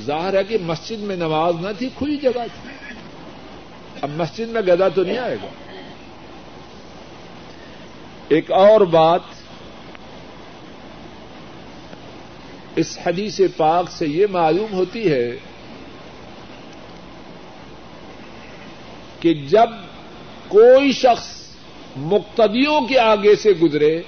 ظاہر 0.00 0.34
ہے 0.34 0.44
کہ 0.44 0.58
مسجد 0.62 0.98
میں 0.98 1.16
نماز 1.16 1.54
نہ 1.60 1.68
تھی، 1.78 1.88
کھلی 1.98 2.16
جگہ 2.16 2.30
تھی۔ 2.30 2.70
اب 4.02 4.10
مسجد 4.16 4.48
میں 4.48 4.62
گدا 4.62 4.88
تو 4.88 5.02
نہیں 5.02 5.18
آئے 5.18 5.36
گا۔ 5.42 5.48
ایک 8.32 8.52
اور 8.52 8.80
بات 8.80 9.20
اس 12.76 12.98
حدیث 13.06 13.40
پاک 13.56 13.90
سے 13.90 14.06
یہ 14.06 14.26
معلوم 14.30 14.72
ہوتی 14.72 15.10
ہے 15.10 15.36
کہ 19.20 19.34
جب 19.34 19.68
کوئی 20.48 20.92
شخص 20.92 21.26
مقتدیوں 21.96 22.80
کے 22.80 22.98
آگے 22.98 23.36
سے 23.36 23.50
گزرے 23.50 24.02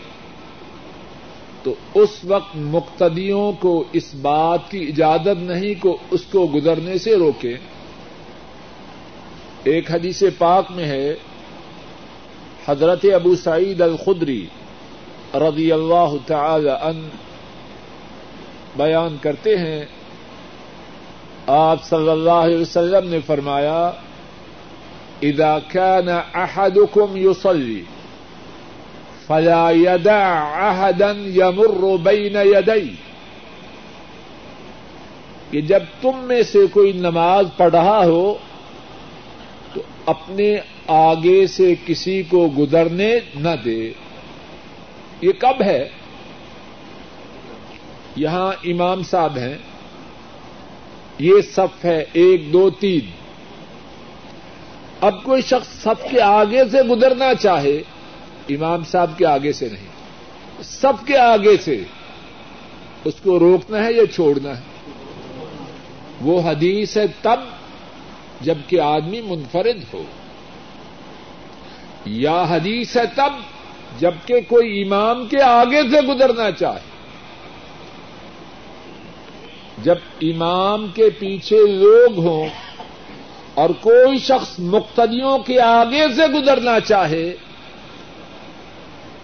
تو 1.62 1.74
اس 1.94 2.24
وقت 2.24 2.56
مقتدیوں 2.56 3.52
کو 3.52 3.84
اس 3.92 4.14
بات 4.14 4.70
کی 4.70 4.86
اجازت 4.88 5.42
نہیں 5.42 5.82
کو 5.82 5.96
اس 6.10 6.22
کو 6.22 6.46
گزرنے 6.54 6.98
سے 6.98 7.14
روکے۔ 7.14 7.56
ایک 9.64 9.90
حدیث 9.90 10.22
پاک 10.38 10.70
میں 10.70 10.84
ہے 10.84 11.14
حضرت 12.68 13.04
ابو 13.14 13.36
سعید 13.36 13.80
الخدری 13.80 14.46
رضی 15.34 15.72
اللہ 15.72 16.14
تعالی 16.26 16.70
ان 16.70 17.08
بیان 18.76 19.16
کرتے 19.20 19.56
ہیں۔ 19.56 19.84
آپ 21.46 21.84
صلی 21.84 22.08
اللہ 22.08 22.30
علیہ 22.30 22.60
وسلم 22.60 23.10
نے 23.10 23.18
فرمایا، 23.26 23.92
اذا 25.22 25.58
كان 25.68 26.08
احدكم 26.34 27.16
يصلي 27.16 27.82
فلا 29.26 29.70
يدع 29.70 30.44
احدا 30.54 31.12
يمر 31.16 31.96
بين 32.02 32.36
يديه 32.36 32.94
کہ 35.50 35.60
جب 35.60 35.80
تم 36.00 36.16
میں 36.22 36.42
سے 36.42 36.58
کوئی 36.72 36.92
نماز 36.92 37.46
پڑھ 37.56 37.70
رہا 37.70 38.04
ہو 38.04 38.34
اپنے 40.06 40.56
آگے 40.86 41.46
سے 41.46 41.74
کسی 41.86 42.22
کو 42.22 42.48
گزرنے 42.58 43.14
نہ 43.34 43.48
دے۔ 43.64 43.92
یہ 45.20 45.32
کب 45.38 45.62
ہے؟ 45.62 45.88
یہاں 48.16 48.52
امام 48.64 49.02
صاحب 49.02 49.36
ہیں۔ 49.36 49.58
یہ 51.18 51.34
صف 51.52 51.84
ہے 51.84 52.04
ایک، 52.12 52.52
دو، 52.52 52.70
تین۔ 52.70 53.10
اب 55.00 55.24
کوئی 55.24 55.42
شخص 55.42 55.82
سب 55.82 56.10
کے 56.10 56.20
آگے 56.20 56.62
سے 56.72 56.82
گزرنا 56.82 57.34
چاہے، 57.34 57.82
امام 58.48 58.84
صاحب 58.84 59.10
کے 59.18 59.26
آگے 59.26 59.52
سے 59.52 59.68
نہیں۔ 59.68 59.86
سب 60.62 60.92
کے 61.06 61.18
آگے 61.18 61.56
سے 61.56 61.84
اس 63.04 63.14
کو 63.22 63.38
روکنا 63.38 63.84
ہے 63.84 63.92
یا 63.92 64.06
چھوڑنا 64.06 64.56
ہے؟ 64.56 64.62
وہ 66.20 66.50
حدیث 66.50 66.96
ہے، 66.96 67.06
تب 67.22 67.40
جبکہ 68.44 68.80
آدمی 68.80 69.20
منفرد 69.20 69.94
ہو۔ 69.94 70.02
یا 72.04 72.44
حدیث 72.48 72.96
ہے 72.96 73.02
تب 73.14 73.32
جبکہ 74.00 74.40
کوئی 74.48 74.82
امام 74.82 75.26
کے 75.26 75.42
آگے 75.42 75.82
سے 75.82 76.00
گزرنا 76.00 76.50
چاہے۔ 76.50 76.94
جب 79.82 79.94
امام 80.20 80.86
کے 80.94 81.10
پیچھے 81.10 81.66
لوگ 81.66 82.18
ہوں 82.18 82.48
اور 83.54 83.70
کوئی 83.70 84.18
شخص 84.18 84.58
مقتدیوں 84.58 85.38
کے 85.38 85.60
آگے 85.60 86.06
سے 86.16 86.26
گزرنا 86.26 86.80
چاہے، 86.80 87.36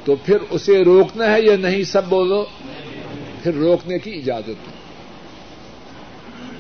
تو 0.05 0.17
پھر 0.17 0.37
اسے 0.51 0.85
روکنا 0.85 1.33
ہے 1.33 1.43
یا 1.43 1.57
نہیں 1.57 1.85
سب 1.85 2.05
بولو؟ 2.05 2.45
پھر 3.43 3.55
روکنے 3.55 3.99
کی 3.99 4.13
اجازت 4.13 4.49
ہے۔ 4.49 4.73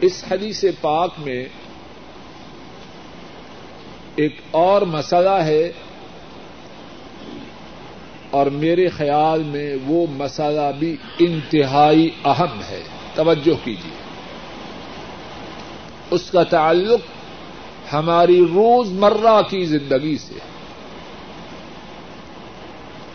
اس 0.00 0.24
حدیث 0.30 0.64
پاک 0.80 1.10
میں 1.18 1.44
ایک 4.16 4.36
اور 4.50 4.82
مسئلہ 4.82 5.30
ہے 5.30 5.72
اور 8.30 8.46
میرے 8.46 8.88
خیال 8.88 9.42
میں 9.42 9.76
وہ 9.86 10.06
مسئلہ 10.10 10.70
بھی 10.78 10.96
انتہائی 11.18 12.10
اہم 12.24 12.60
ہے۔ 12.68 12.82
توجہ 13.14 13.64
کیجیے 13.64 14.00
اس 16.10 16.30
کا 16.30 16.42
تعلق 16.42 17.00
ہماری 17.92 18.40
روز 18.40 18.92
مرہ 18.92 19.42
کی 19.42 19.64
زندگی 19.64 20.16
سے۔ 20.18 20.34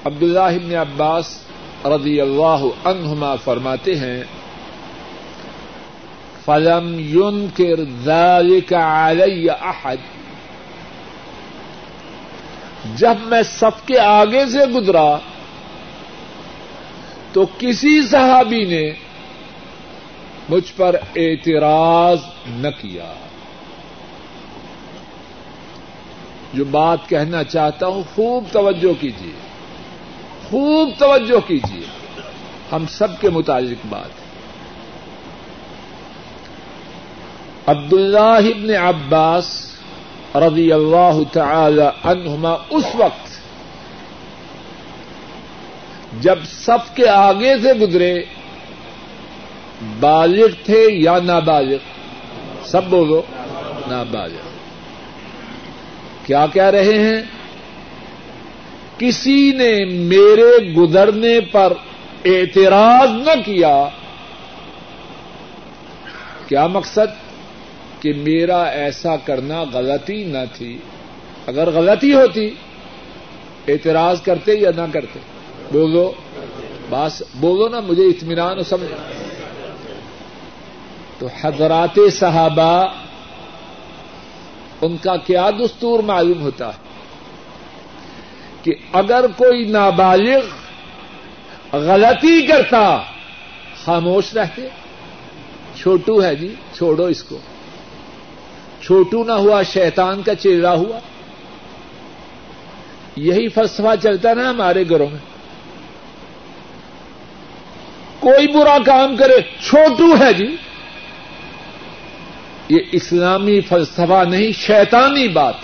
عبد 0.05 0.23
اللہ 0.23 0.75
عباس 0.75 1.39
رضی 1.85 2.21
اللہ 2.21 2.65
عنہما 2.85 3.35
فرماتے 3.35 3.95
ہیں، 3.95 4.23
فلم 6.45 6.95
یون 6.99 7.47
کر 7.57 8.09
علی 8.77 9.49
احد 9.49 9.97
جب 12.95 13.15
میں 13.19 13.43
سب 13.43 13.85
کے 13.85 13.99
آگے 13.99 14.45
سے 14.45 14.65
گزرا 14.65 15.17
تو 17.33 17.45
کسی 17.57 18.01
صحابی 18.01 18.65
نے 18.65 18.91
مجھ 20.49 20.73
پر 20.75 20.95
اعتراض 21.15 22.17
نہ 22.47 22.67
کیا۔ 22.67 23.13
جو 26.53 26.65
بات 26.65 26.97
کہنا 27.09 27.43
چاہتا 27.43 27.87
ہوں، 27.87 28.03
خوب 28.15 28.43
توجہ 28.51 29.01
کیجیے 29.01 29.31
خوب 30.49 30.89
توجہ 30.97 31.47
کیجیے 31.47 31.85
ہم 32.71 32.85
سب 32.89 33.21
کے 33.21 33.29
متعلق 33.29 33.85
بات 33.89 34.25
عبد 37.69 37.93
اللہ 37.93 38.19
ابن 38.19 38.75
عباس 38.75 39.74
رضی 40.39 40.71
اللہ 40.71 41.19
تعالی 41.31 41.85
عنہما 42.03 42.55
اس 42.69 42.85
وقت 42.93 43.35
جب 46.21 46.39
سب 46.45 46.95
کے 46.95 47.09
آگے 47.09 47.53
سے 47.61 47.73
گزرے، 47.73 48.23
بالغ 49.99 50.47
تھے 50.65 50.87
یا 50.89 51.17
نابالغ؟ 51.23 51.77
سب 52.65 52.83
بولو، 52.83 53.21
نابالغ۔ 53.87 54.47
کیا 56.25 56.45
کہہ 56.53 56.63
رہے 56.63 56.99
ہیں؟ 56.99 57.21
کسی 58.97 59.51
نے 59.51 59.85
میرے 59.85 60.73
گزرنے 60.73 61.39
پر 61.41 61.73
اعتراض 62.25 63.09
نہ 63.09 63.41
کیا 63.45 63.87
کیا 66.47 66.67
مقصد؟ 66.67 67.24
کہ 68.05 68.13
میرا 68.13 68.63
ایسا 68.63 69.15
کرنا 69.15 69.63
غلطی 69.73 70.23
نہ 70.23 70.37
تھی۔ 70.53 70.77
اگر 71.47 71.69
غلطی 71.69 72.13
ہوتی، 72.13 72.55
اعتراض 73.67 74.21
کرتے 74.21 74.53
یا 74.53 74.71
نہ 74.75 74.81
کرتے؟ 74.93 75.19
بولو۔ 75.71 76.11
بس، 76.89 77.23
بولو 77.35 77.69
نا، 77.69 77.79
مجھے 77.79 78.03
اطمینان 78.03 78.63
سمجھ 78.63 78.93
تو 81.19 81.27
حضرات 81.41 81.99
صحابہ، 82.11 82.85
ان 84.81 84.97
کا 84.97 85.17
کیا 85.17 85.49
دستور 85.49 85.99
معلوم 85.99 86.41
ہوتا 86.41 86.67
ہے؟ 86.67 86.79
کہ 88.63 88.73
اگر 88.93 89.25
کوئی 89.37 89.65
نابالغ 89.65 90.45
غلطی 91.77 92.47
کرتا، 92.47 93.01
خاموش 93.83 94.33
رہتے۔ 94.33 94.67
چھوٹو 95.75 96.23
ہے 96.23 96.35
جی 96.35 96.55
چھوڑو 96.73 97.05
اس 97.05 97.23
کو۔ 97.23 97.39
چھوٹو 98.85 99.23
نہ 99.23 99.31
ہوا، 99.31 99.63
شیطان 99.63 100.21
کا 100.21 100.35
چہرہ 100.35 100.67
ہوا۔ 100.67 100.99
یہی 103.15 103.47
فلسفہ 103.47 103.95
چلتا 104.03 104.33
نا 104.33 104.49
ہمارے 104.49 104.83
گھروں 104.89 105.09
میں۔ 105.09 105.19
کوئی 108.19 108.47
برا 108.47 108.77
کام 108.85 109.15
کرے، 109.15 109.37
چھوٹو 109.41 110.15
ہے 110.19 110.33
جی۔ 110.33 110.55
یہ 112.69 112.77
اسلامی 112.91 113.61
فلسفہ 113.61 114.23
نہیں، 114.29 114.51
شیطانی 114.51 115.27
بات۔ 115.27 115.55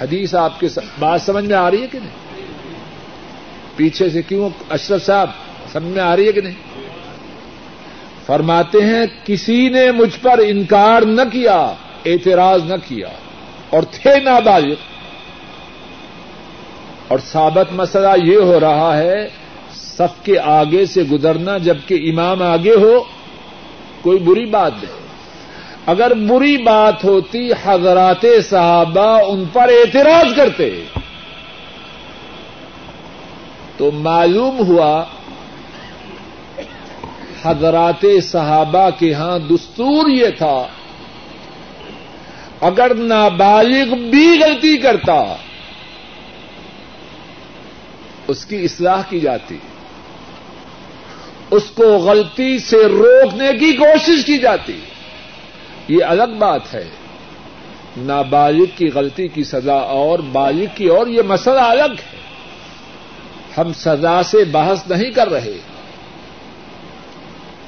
حدیث 0.00 0.34
آپ 0.34 0.60
کے 0.60 0.66
بات 0.98 1.22
سمجھ 1.22 1.44
میں 1.44 1.56
آ 1.56 1.70
رہی 1.70 1.82
ہے 1.82 1.86
کہ 1.86 1.98
نہیں؟ 1.98 2.44
پیچھے 3.76 4.10
سے 4.10 4.22
کیوں؟ 4.22 4.50
اشرف 4.70 5.06
صاحب، 5.06 5.30
سمجھ 5.72 5.92
میں 5.92 6.02
آ 6.02 6.16
رہی 6.16 6.26
ہے 6.26 6.32
کہ 6.32 6.40
نہیں؟ 6.40 6.69
فرماتے 8.30 8.78
ہیں، 8.78 9.06
کسی 9.24 9.68
نے 9.68 9.90
مجھ 9.92 10.18
پر 10.22 10.40
انکار 10.46 11.02
نہ 11.02 11.22
کیا، 11.32 11.74
اعتراض 12.06 12.64
نہ 12.64 12.74
کیا 12.88 13.08
اور 13.70 13.82
تھے 13.82 14.20
نابالغ۔ 14.20 14.74
اور 17.08 17.18
ثابت 17.18 17.72
مسئلہ 17.72 18.08
یہ 18.24 18.36
ہو 18.36 18.60
رہا 18.60 18.96
ہے، 18.96 19.28
سب 19.72 20.24
کے 20.24 20.38
آگے 20.38 20.86
سے 20.86 21.02
گزرنا 21.02 21.58
جبکہ 21.58 21.94
امام 21.94 22.42
آگے 22.42 22.74
ہو، 22.74 23.04
کوئی 24.02 24.18
بری 24.18 24.46
بات 24.46 24.72
نہیں۔ 24.82 25.00
اگر 25.86 26.14
بری 26.14 26.56
بات 26.56 27.04
ہوتی، 27.04 27.50
حضرات 27.64 28.26
صحابہ 28.50 29.20
ان 29.26 29.44
پر 29.52 29.62
اعتراض 29.62 30.36
کرتے۔ 30.36 30.82
تو 33.76 33.90
معلوم 33.90 34.58
ہوا 34.58 35.04
حضرات 37.42 38.06
صحابہ 38.22 38.90
کے 38.98 39.14
ہاں 39.14 39.38
دستور 39.38 40.08
یہ 40.08 40.26
تھا، 40.38 40.66
اگر 42.60 42.94
نابالغ 42.94 43.94
بھی 43.94 44.40
غلطی 44.40 44.76
کرتا، 44.76 45.36
اس 48.28 48.44
کی 48.44 48.64
اصلاح 48.64 49.02
کی 49.08 49.20
جاتی، 49.20 49.58
اس 51.50 51.62
کو 51.74 51.98
غلطی 51.98 52.58
سے 52.58 52.76
روکنے 52.76 53.58
کی 53.58 53.72
کوشش 53.72 54.24
کی 54.26 54.38
جاتی۔ 54.38 54.80
یہ 55.88 56.04
الگ 56.04 56.34
بات 56.38 56.74
ہے۔ 56.74 56.88
نابالغ 57.96 58.64
کی 58.76 58.90
غلطی 58.94 59.28
کی 59.28 59.44
سزا 59.44 59.74
اور 59.74 60.18
بالغ 60.18 60.64
کی 60.74 60.86
اور 60.86 61.06
یہ 61.06 61.22
مسئلہ 61.22 61.60
الگ 61.60 61.92
ہے۔ 61.92 62.20
ہم 63.58 63.72
سزا 63.72 64.22
سے 64.22 64.44
بحث 64.44 64.86
نہیں 64.86 65.10
کر 65.10 65.28
رہے۔ 65.28 65.56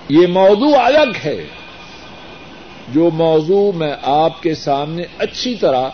یہ 0.08 0.26
موضوع 0.26 0.76
الگ 0.76 1.16
ہے۔ 1.24 1.46
جو 2.88 3.10
موضوع 3.10 3.72
میں 3.72 3.92
آپ 4.02 4.42
کے 4.42 4.54
سامنے 4.54 5.02
اچھی 5.18 5.54
طرح 5.54 5.88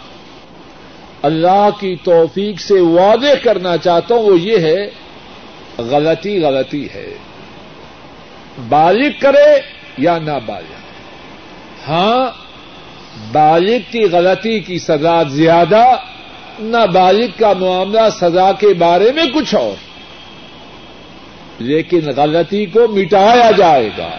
اللہ 1.22 1.68
کی 1.80 1.96
توفیق 2.04 2.60
سے 2.60 2.80
واضح 2.80 3.44
کرنا 3.44 3.76
چاہتا 3.76 4.14
ہوں، 4.14 4.22
وہ 4.22 4.40
یہ 4.40 4.58
ہے، 4.58 4.90
غلطی 5.78 6.42
غلطی 6.42 6.88
ہے۔ 6.94 7.14
بالغ 8.68 9.08
کرے 9.20 9.60
یا 9.98 10.18
نہ 10.18 10.32
بالغ 10.46 10.78
ہاں 11.88 12.26
بالغ 13.32 13.76
کی 13.90 14.04
غلطی 14.04 14.60
کی 14.60 14.78
سزا 14.78 15.22
زیادہ، 15.22 15.84
نابالغ 16.58 17.26
کا 17.38 17.52
معاملہ 17.52 18.10
سزا 18.12 18.52
کے 18.52 18.74
بارے 18.74 19.12
میں 19.12 19.24
کچھ 19.34 19.54
اور۔ 19.54 19.87
لیکن 21.58 22.00
غلطی 22.16 22.66
کو 22.66 22.88
مٹایا 22.88 23.50
جائے 23.50 23.90
گا۔ 23.98 24.10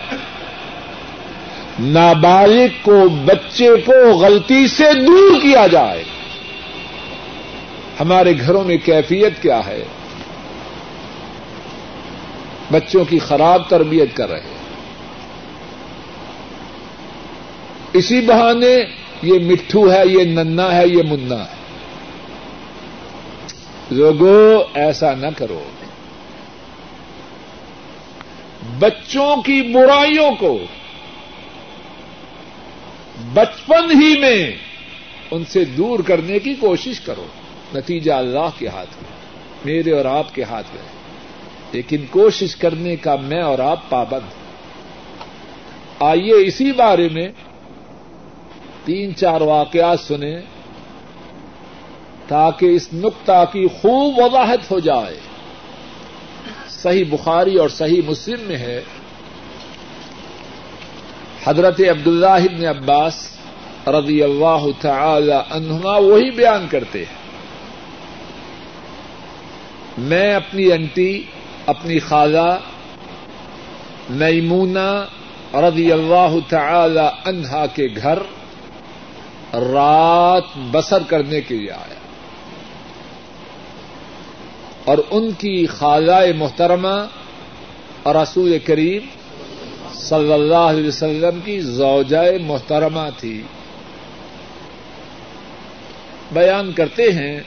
نابالغ 1.80 2.68
کو 2.82 3.10
بچے 3.10 3.70
کو 3.86 4.10
غلطی 4.12 4.68
سے 4.68 4.84
دور 5.08 5.42
کیا 5.42 5.68
جائے۔ 5.68 6.04
ہمارے 8.00 8.34
گھروں 8.40 8.64
میں 8.64 8.78
کیفیت 8.78 9.42
کیا 9.42 9.66
ہے؟ 9.66 9.84
بچوں 12.72 13.06
کی 13.06 13.20
خراب 13.20 13.70
تربیت 13.70 14.18
کر 14.18 14.30
رہے 14.30 14.42
اسی 17.94 18.22
بہانے 18.22 18.76
یہ 19.22 19.40
مٹھو 19.40 19.92
ہے، 19.92 20.02
یہ 20.06 20.24
ننا 20.24 20.76
ہے، 20.76 20.88
یہ 20.88 21.04
منا 21.10 21.36
ہے۔ 21.36 21.56
لوگوں 23.92 24.64
ایسا 24.74 25.16
نہ 25.16 25.28
کرو۔ 25.38 25.64
بچوں 28.78 29.42
کی 29.42 29.62
برائیوں 29.62 30.32
کو 30.40 30.60
بچپن 33.34 34.04
ہی 34.04 34.20
میں 34.20 34.52
ان 35.32 35.46
سے 35.46 35.66
دور 35.66 36.00
کرنے 36.00 36.40
کی 36.40 36.54
کوشش 36.54 37.00
کرو۔ 37.00 37.26
نتیجہ 37.76 38.12
اللہ 38.12 38.50
کے 38.58 38.68
ہاتھ 38.68 38.90
میں، 39.02 39.12
میرے 39.66 39.92
اور 39.92 40.06
آپ 40.06 40.36
کے 40.36 40.44
ہاتھ 40.44 40.68
میں۔ 40.76 40.84
لیکن 41.72 41.98
کوشش 42.10 42.56
کرنے 42.56 42.96
کا 42.96 43.16
میں 43.16 43.42
اور 43.42 43.60
آپ 43.60 43.90
پابند۔ 43.90 44.30
آئیے 46.00 46.48
اسی 46.48 46.72
بارے 46.72 47.10
میں 47.12 47.30
تین 48.86 49.16
چار 49.16 49.42
واقعات 49.42 50.00
سنیں 50.00 50.42
تاکہ 52.28 52.66
اس 52.66 52.94
نقطہ 52.94 53.46
کی 53.54 53.68
خوب 53.68 54.20
وضاحت 54.20 54.72
ہو 54.72 54.80
جائے۔ 54.80 55.20
صحیح 56.82 57.04
بخاری 57.10 57.56
اور 57.56 57.70
صحیح 57.70 58.02
مسلم 58.08 58.40
میں 58.42 58.58
ہے۔ 58.58 58.82
حضرت 61.44 61.80
عبداللہ 61.80 62.26
ابن 62.26 62.66
عباس 62.66 63.38
رضی 63.88 64.24
اللہ 64.24 64.66
تعالی 64.82 65.38
عنہما 65.50 65.98
وہی 65.98 66.32
بیان 66.32 66.68
کرتے 66.70 67.00
ہیں۔ 67.00 67.20
میں 69.98 70.34
اپنی 70.34 70.72
انٹی، 70.72 71.24
اپنی 71.66 72.00
خالہ 72.00 72.58
میمونہ 74.10 75.06
رضی 75.54 75.92
اللہ 75.92 76.36
تعالی 76.50 77.08
عنہا 77.26 77.66
کے 77.66 77.88
گھر 77.96 78.20
رات 79.54 80.58
بسر 80.72 81.04
کرنے 81.08 81.42
کے 81.42 81.56
لیے 81.56 81.72
آیا۔ 81.72 81.99
اور 84.90 84.98
ان 85.10 85.32
کی 85.32 85.66
خالہ 85.66 86.38
محترمہ 86.38 87.06
اور 88.04 88.16
رسول 88.16 88.58
کریم 88.60 89.02
صلی 89.94 90.34
اللہ 90.34 90.56
علیہ 90.56 90.88
وسلم 90.88 91.40
کی 91.46 91.60
زوجائے 91.60 92.38
محترمہ 92.38 93.10
تھی۔ 93.18 93.44
بیان 96.32 96.72
کرتے 96.72 97.12
ہیں، 97.12 97.40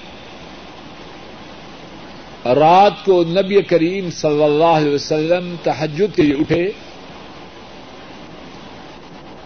رات 2.44 3.04
کو 3.04 3.24
نبی 3.24 3.62
کریم 3.62 4.10
صلی 4.10 4.44
اللہ 4.44 4.64
علیہ 4.64 4.94
وسلم 4.94 5.54
تحجد 5.62 6.16
کے 6.16 6.22
لیے 6.22 6.34
اٹھے 6.34 6.70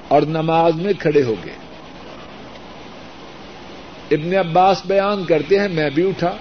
اور 0.08 0.22
نماز 0.22 0.74
میں 0.74 0.92
کھڑے 0.98 1.22
ہو 1.22 1.34
گئے۔ 1.44 1.56
ابن 4.10 4.48
عباس 4.48 4.82
بیان 4.86 5.24
کرتے 5.24 5.58
ہیں، 5.58 5.68
میں 5.68 5.90
بھی 5.90 6.08
اٹھا۔ 6.08 6.36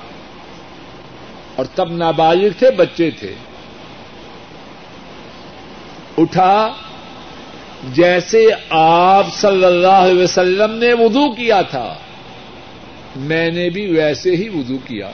اور 1.55 1.65
تب 1.75 1.91
نابالغ 1.91 2.47
تھے، 2.59 2.71
بچے 2.71 3.11
تھے۔ 3.11 3.35
اٹھا، 6.17 6.73
جیسے 7.93 8.47
آپ 8.69 9.27
صلی 9.33 9.65
اللہ 9.65 9.87
علیہ 9.87 10.23
وسلم 10.23 10.73
نے 10.75 10.93
وضو 10.93 11.31
کیا 11.31 11.61
تھا، 11.61 11.95
میں 13.15 13.51
نے 13.51 13.69
بھی 13.69 13.87
ویسے 13.87 14.35
ہی 14.35 14.49
وضو 14.49 14.77
کیا۔ 14.77 15.11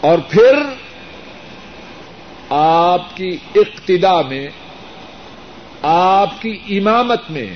اور 0.00 0.18
پھر 0.18 0.58
آپ 2.50 3.16
کی 3.16 3.36
اقتدا 3.54 4.22
میں، 4.22 4.48
آپ 5.82 6.42
کی 6.42 6.58
امامت 6.68 7.30
میں 7.30 7.46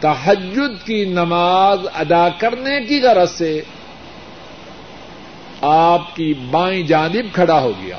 تحجد 0.00 0.86
کی 0.86 1.04
نماز 1.04 1.78
ادا 1.94 2.28
کرنے 2.38 2.84
کی 2.84 3.00
غرض 3.00 3.30
سے 3.30 3.62
آپ 5.60 6.16
کی 6.16 6.34
بائیں 6.50 6.82
جانب 6.82 7.34
کھڑا 7.34 7.60
ہو 7.60 7.72
گیا۔ 7.82 7.96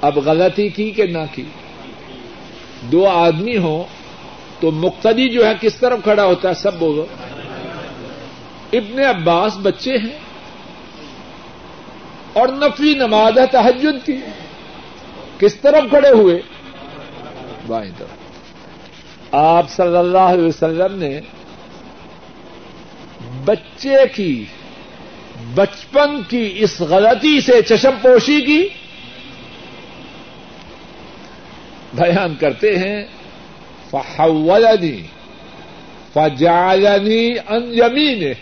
اب 0.00 0.18
غلطی 0.18 0.68
کی 0.68 0.90
کہ 0.90 1.06
نہ 1.06 1.18
کی؟ 1.32 1.44
دو 2.82 3.08
آدمی 3.08 3.56
ہوں 3.56 3.84
تو 4.60 4.70
مقتدی 4.70 5.28
جو 5.28 5.46
ہے 5.46 5.52
کس 5.60 5.74
طرف 5.74 5.98
کھڑا 6.02 6.24
ہوتا 6.24 6.48
ہے؟ 6.48 6.54
سب 6.54 6.78
بولو۔ 6.78 7.06
ابن 8.72 8.98
عباس 8.98 9.56
بچے 9.62 9.96
ہیں 9.96 10.18
اور 12.32 12.48
نفی 12.48 12.94
نماز 12.94 13.38
ہے 13.38 13.46
تحجد 13.46 14.06
کی۔ 14.06 14.16
کس 15.38 15.54
طرف 15.54 15.90
کھڑے 15.90 16.10
ہوئے؟ 16.10 16.42
بائیں 17.66 17.90
طرف۔ 17.98 18.08
آپ 19.34 19.70
صلی 19.70 19.96
اللہ 19.96 20.18
علیہ 20.18 20.44
وسلم 20.44 20.98
نے 20.98 21.20
بچے 23.44 23.96
کی، 24.14 24.44
بچپن 25.54 26.22
کی 26.28 26.52
اس 26.56 26.80
غلطی 26.80 27.40
سے 27.40 27.62
چشم 27.62 27.90
پوشی 28.02 28.40
کی؟ 28.40 28.68
بیان 31.94 32.34
کرتے 32.34 32.78
ہیں 32.78 33.04
فحولنی 33.90 35.02
فجعلنی 36.12 37.34
ان 37.48 37.70
یمین 37.72 38.32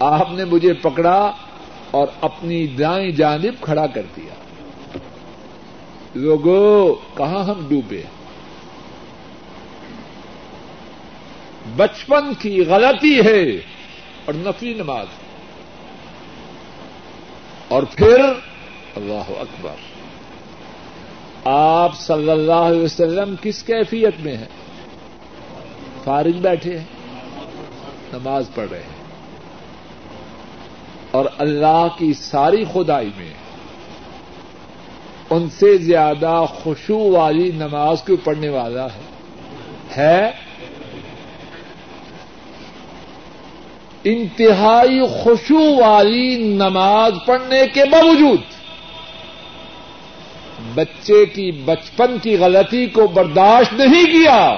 آپ 0.00 0.32
نے 0.32 0.44
مجھے 0.44 0.72
پکڑا 0.72 1.32
اور 1.90 2.06
اپنی 2.20 2.66
دائیں 2.66 3.10
جانب 3.10 3.54
کھڑا 3.60 3.86
کر 3.86 4.02
دیا۔ 4.16 4.34
لوگوں 6.14 6.94
کہاں 7.16 7.44
ہم 7.44 7.66
ڈوبے؟ 7.68 7.96
ہیں 7.96 8.19
بچپن 11.76 12.34
کی 12.34 12.64
غلطی 12.64 13.20
ہے 13.20 13.56
اور 14.24 14.34
نفی 14.34 14.74
نماز 14.74 15.06
اور 17.68 17.82
پھر 17.82 18.20
اللہ 18.96 19.40
اکبر۔ 19.40 19.74
آپ 21.44 21.96
صلی 21.96 22.30
اللہ 22.30 22.52
علیہ 22.52 22.82
وسلم 22.82 23.34
کس 23.42 23.62
کیفیت 23.62 24.14
میں 24.20 24.36
ہیں؟ 24.36 24.48
فارغ 26.04 26.38
بیٹھے 26.40 26.78
ہیں، 26.78 26.84
نماز 28.12 28.44
پڑھ 28.54 28.68
رہے 28.70 28.78
ہیں۔ 28.78 29.00
اور 31.10 31.24
اللہ 31.38 31.86
کی 31.98 32.12
ساری 32.12 32.64
خدائی 32.72 33.10
میں 33.16 33.34
ان 35.30 35.50
سے 35.50 35.78
زیادہ 35.78 36.44
خوشو 36.48 36.98
والی 36.98 37.50
نماز 37.54 38.02
کو 38.02 38.16
پڑھنے 38.16 38.48
والا 38.48 38.86
ہے 38.86 39.00
ہے 39.96 40.49
انتہائی 44.04 45.06
خوشو 45.06 45.76
والی 45.76 46.36
نماز 46.36 47.12
پڑھنے 47.26 47.62
کے 47.74 47.84
باوجود 47.84 48.40
بچے 50.74 51.26
کی 51.26 51.52
بچپن 51.52 52.18
کی 52.22 52.36
غلطی 52.36 52.86
کو 52.86 53.06
برداشت 53.06 53.72
نہیں 53.72 54.04
کیا، 54.04 54.56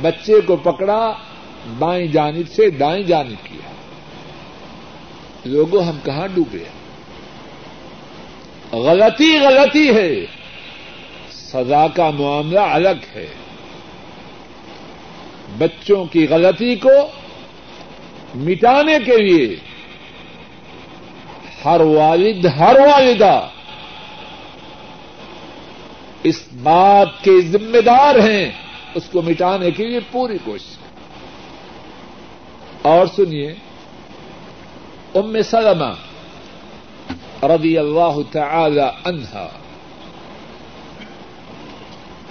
بچے 0.00 0.40
کو 0.46 0.56
پکڑا، 0.56 1.12
بائیں 1.78 2.06
جانب 2.06 2.48
سے 2.48 2.70
دائیں 2.70 3.02
جانب 3.02 3.44
کیا۔ 3.44 3.72
لوگوں، 5.44 5.82
ہم 5.82 5.98
کہاں 6.04 6.28
ڈوبے 6.34 6.64
غلطی 8.72 9.38
غلطی 9.38 9.94
ہے، 9.94 10.26
سزا 11.30 11.86
کا 11.94 12.10
معاملہ 12.10 12.60
الگ 12.60 13.04
ہے۔ 13.14 13.26
بچوں 15.58 16.04
کی 16.04 16.26
غلطی 16.26 16.74
کو 16.76 16.96
مٹانے 18.34 18.98
کے 19.04 19.16
لیے 19.16 19.56
ہر 21.64 21.80
والد، 21.80 22.46
ہر 22.58 22.76
والدہ 22.80 23.48
اس 26.22 26.40
بات 26.62 27.22
کے 27.24 27.40
ذمہ 27.40 27.80
دار 27.80 28.18
ہیں، 28.28 28.46
اس 28.94 29.08
کو 29.12 29.22
مٹانے 29.22 29.70
کے 29.70 29.86
لیے 29.86 30.00
پوری 30.12 30.38
کوشش 30.44 30.76
اور 32.82 33.06
سنیے، 33.06 33.54
ام 35.14 35.42
سلمہ 35.42 35.92
رضی 37.46 37.76
اللہ 37.78 38.16
تعالی 38.32 38.88
عنہا، 39.04 39.48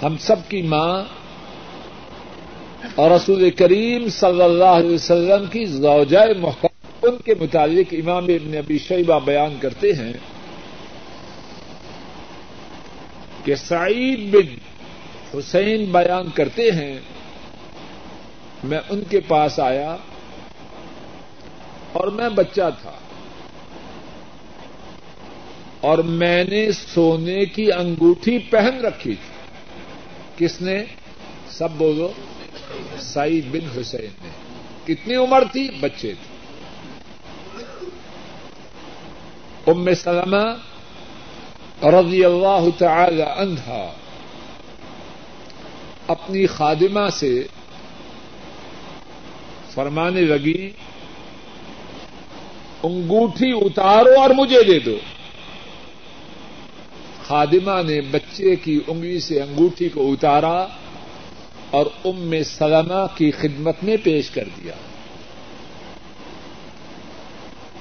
ہم 0.02 0.16
سب 0.20 0.48
کی 0.48 0.62
ماں 0.62 0.94
اور 2.94 3.10
رسول 3.10 3.50
کریم 3.50 4.08
صلی 4.08 4.42
اللہ 4.42 4.64
علیہ 4.64 4.94
وسلم 4.94 5.46
کی 5.46 5.64
زوجہ 5.64 6.38
محترم 6.38 7.08
ان 7.08 7.16
کے 7.24 7.34
متعلق 7.40 7.94
امام 8.08 8.24
ابن 8.24 8.56
ابی 8.56 8.78
شیبہ 8.78 9.20
بیان 9.24 9.56
کرتے 9.60 9.92
ہیں 9.92 10.12
کہ 13.44 13.54
سعید 13.54 14.34
بن 14.34 14.56
حسین 15.38 15.84
بیان 15.84 16.30
کرتے 16.34 16.70
ہیں، 16.70 16.98
میں 18.64 18.78
ان 18.90 19.02
کے 19.10 19.20
پاس 19.20 19.60
آیا 19.60 19.96
اور 21.92 22.08
میں 22.08 22.28
بچہ 22.28 22.70
تھا 22.82 22.92
اور 25.80 25.98
میں 25.98 26.44
نے 26.44 26.72
سونے 26.72 27.44
کی 27.44 27.72
انگوٹھی 27.72 28.38
پہن 28.38 28.84
رکھی 28.84 29.14
تھی۔ 29.14 29.34
کس 30.36 30.62
نے؟ 30.62 30.84
سب 31.48 31.68
بولو۔ 31.70 32.12
سعید 33.14 33.44
بن 33.52 33.80
حسین 33.80 34.10
نے۔ 34.22 34.28
کتنی 34.84 35.14
عمر 35.14 35.42
تھی؟ 35.52 35.68
بچے 35.80 36.12
تھے۔ 36.12 36.34
ام 39.66 39.94
سلمہ 39.94 40.56
رضی 41.84 42.24
اللہ 42.24 42.64
تعالی 42.78 43.22
عنہا 43.22 43.92
اپنی 46.06 46.46
خادمہ 46.46 47.08
سے 47.12 47.46
فرمانے 49.74 50.20
لگی، 50.20 50.70
انگوٹھی 52.82 53.52
اتارو 53.52 54.20
اور 54.20 54.30
مجھے 54.30 54.62
دے 54.62 54.78
دو۔ 54.78 54.98
خادمہ 57.26 57.82
نے 57.82 58.00
بچے 58.00 58.56
کی 58.56 58.80
انگلی 58.86 59.20
سے 59.20 59.42
انگوٹھی 59.42 59.88
کو 59.88 60.12
اتارا۔ 60.12 60.66
اور 61.74 61.86
ام 62.04 62.34
سلمہ 62.44 63.06
کی 63.16 63.30
خدمت 63.30 63.74
میں 63.82 63.96
پیش 64.02 64.30
کر 64.30 64.44
دیا۔ 64.56 64.74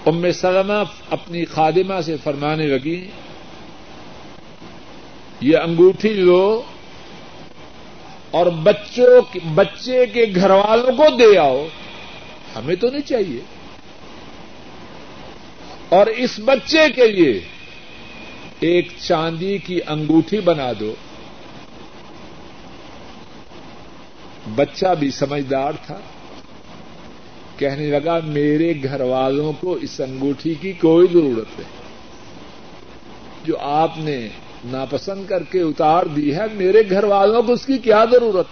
ام 0.05 0.31
سلمہ 0.31 0.83
اپنی 1.09 1.45
خادمہ 1.45 2.01
سے 2.01 2.15
فرمانے 2.23 2.67
لگی، 2.67 3.07
یہ 5.41 5.57
انگوٹھی 5.57 6.13
لو 6.13 6.61
اور 8.31 8.45
بچوں 8.45 9.37
بچے 9.55 10.05
کے 10.05 10.25
گھر 10.35 10.49
والوں 10.49 10.97
کو 10.97 11.03
دے 11.19 11.37
آؤ، 11.37 11.67
ہمیں 12.55 12.75
تو 12.75 12.89
نہیں 12.89 13.07
چاہیے۔ 13.07 13.41
اور 15.89 16.07
اس 16.07 16.39
بچے 16.45 16.89
کے 16.95 17.07
لیے 17.07 17.41
ایک 18.59 18.87
چاندی 18.99 19.57
کی 19.57 19.79
انگوٹھی 19.87 20.39
بنا 20.39 20.71
دو۔ 20.79 20.95
بچہ 24.55 24.95
بھی 24.99 25.11
سمجھدار 25.11 25.71
تھا، 25.85 25.99
کہنے 27.57 27.87
لگا، 27.87 28.19
میرے 28.23 28.73
گھر 28.83 29.01
والوں 29.01 29.53
کو 29.59 29.73
اس 29.73 30.01
انگوٹھی 30.01 30.53
کی 30.53 30.73
کوئی 30.73 31.07
ضرورت 31.13 31.59
نہیں۔ 31.59 31.83
جو 33.45 33.57
آپ 33.59 33.91
نے 33.97 34.27
ناپسند 34.65 35.25
کر 35.27 35.43
کے 35.43 35.61
اتار 35.61 36.05
دی 36.05 36.35
ہے، 36.35 36.43
میرے 36.53 36.81
گھر 36.89 37.03
والوں 37.03 37.43
کو 37.43 37.53
اس 37.53 37.65
کی 37.65 37.77
کیا 37.77 38.05
ضرورت؟ 38.11 38.45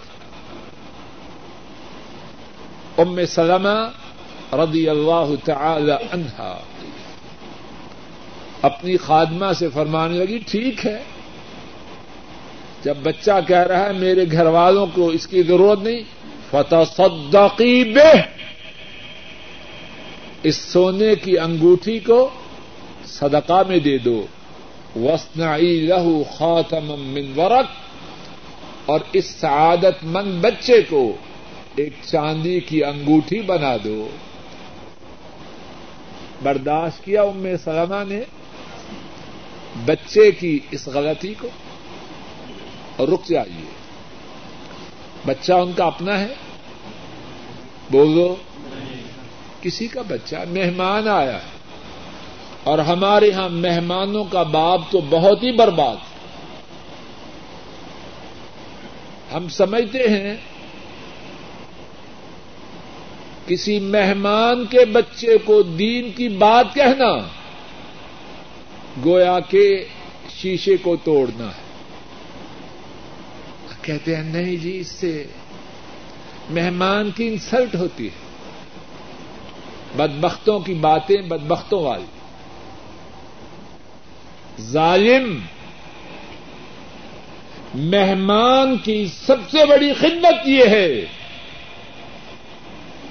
ام 2.98 3.26
سلمہ 3.26 3.90
رضی 4.54 4.88
اللہ 4.88 5.34
تعالی 5.44 5.92
عنہا 5.92 6.58
اپنی 8.62 8.96
خادمہ 8.96 9.52
سے 9.58 9.68
فرمانے 9.68 10.18
لگی، 10.18 10.38
ٹھیک 10.38 10.86
ہے۔ 10.86 11.02
جب 12.84 12.96
بچہ 13.02 13.30
کہہ 13.48 13.56
رہا 13.56 13.86
ہے 13.86 13.92
میرے 13.92 14.24
گھر 14.32 14.46
والوں 14.46 14.86
کو 14.94 15.08
اس 15.08 15.26
کی 15.26 15.42
ضرورت 15.42 15.82
نہیں 15.82 16.02
فتح 16.50 16.76
صدقی 16.96 17.84
بے 17.84 18.20
اس 20.42 20.56
سونے 20.56 21.14
کی 21.14 21.38
انگوٹھی 21.38 21.98
کو 21.98 22.30
صدقہ 23.04 23.62
میں 23.68 23.78
دے 23.78 23.98
دو۔ 23.98 24.26
وسنعی 24.96 25.80
لہو 25.80 26.22
خاتم 26.24 26.84
من 26.84 27.40
ورق۔ 27.40 27.66
اور 28.86 29.00
اس 29.12 29.24
سعادت 29.24 30.04
مند 30.04 30.44
بچے 30.44 30.82
کو 30.82 31.16
ایک 31.76 31.92
چاندی 32.02 32.60
کی 32.60 32.84
انگوٹھی 32.84 33.40
بنا 33.40 33.76
دو۔ 33.84 34.08
برداشت 36.42 37.04
کیا 37.04 37.22
ام 37.22 37.46
سلمہ 37.64 38.04
نے 38.08 38.20
بچے 39.86 40.30
کی 40.30 40.58
اس 40.70 40.88
غلطی 40.88 41.34
کو؟ 41.40 41.48
اور 43.02 43.08
رک 43.08 43.28
جائیے۔ 43.28 43.70
بچہ 45.26 45.52
ان 45.52 45.72
کا 45.72 45.84
اپنا 45.84 46.20
ہے؟ 46.20 46.34
بولو۔ 47.90 48.36
کسی 49.60 49.86
کا 49.86 50.02
بچہ 50.08 50.36
مہمان 50.50 51.08
آیا 51.08 51.34
ہے۔ 51.34 51.62
اور 52.64 52.78
ہمارے 52.78 53.26
یہاں 53.26 53.48
مہمانوں 53.48 54.24
کا 54.24 54.42
باپ 54.42 54.80
تو 54.90 55.00
بہت 55.00 55.42
ہی 55.42 55.52
برباد۔ 55.52 55.96
ہم 59.34 59.48
سمجھتے 59.48 59.98
ہیں، 59.98 60.36
کسی 63.46 63.80
مہمان 63.80 64.66
کے 64.66 64.84
بچے 64.84 65.38
کو 65.38 65.62
دین 65.62 66.12
کی 66.12 66.28
بات 66.28 66.74
کہنا، 66.74 67.18
گویا 69.04 69.40
کے 69.40 69.84
شیشے 70.28 70.76
کو 70.76 70.96
توڑنا 70.96 71.46
ہے۔ 71.46 71.61
کہتے 73.82 74.16
ہیں، 74.16 74.22
نہیں 74.22 74.56
جی 74.56 74.78
اس 74.78 74.88
سے 74.88 75.26
مہمان 76.50 77.10
کی 77.10 77.28
انسلٹ 77.28 77.74
ہوتی 77.74 78.06
ہے۔ 78.06 78.32
بدبختوں 79.96 80.60
کی 80.60 80.74
باتیں 80.74 81.16
بدبختوں 81.16 81.84
والی۔ 81.84 82.04
ظالم 84.62 85.40
مہمان 87.74 88.76
کی 88.76 89.06
سب 89.26 89.36
سے 89.50 89.64
بڑی 89.66 89.92
خدمت 89.92 90.48
یہ 90.48 90.64
ہے 90.66 91.04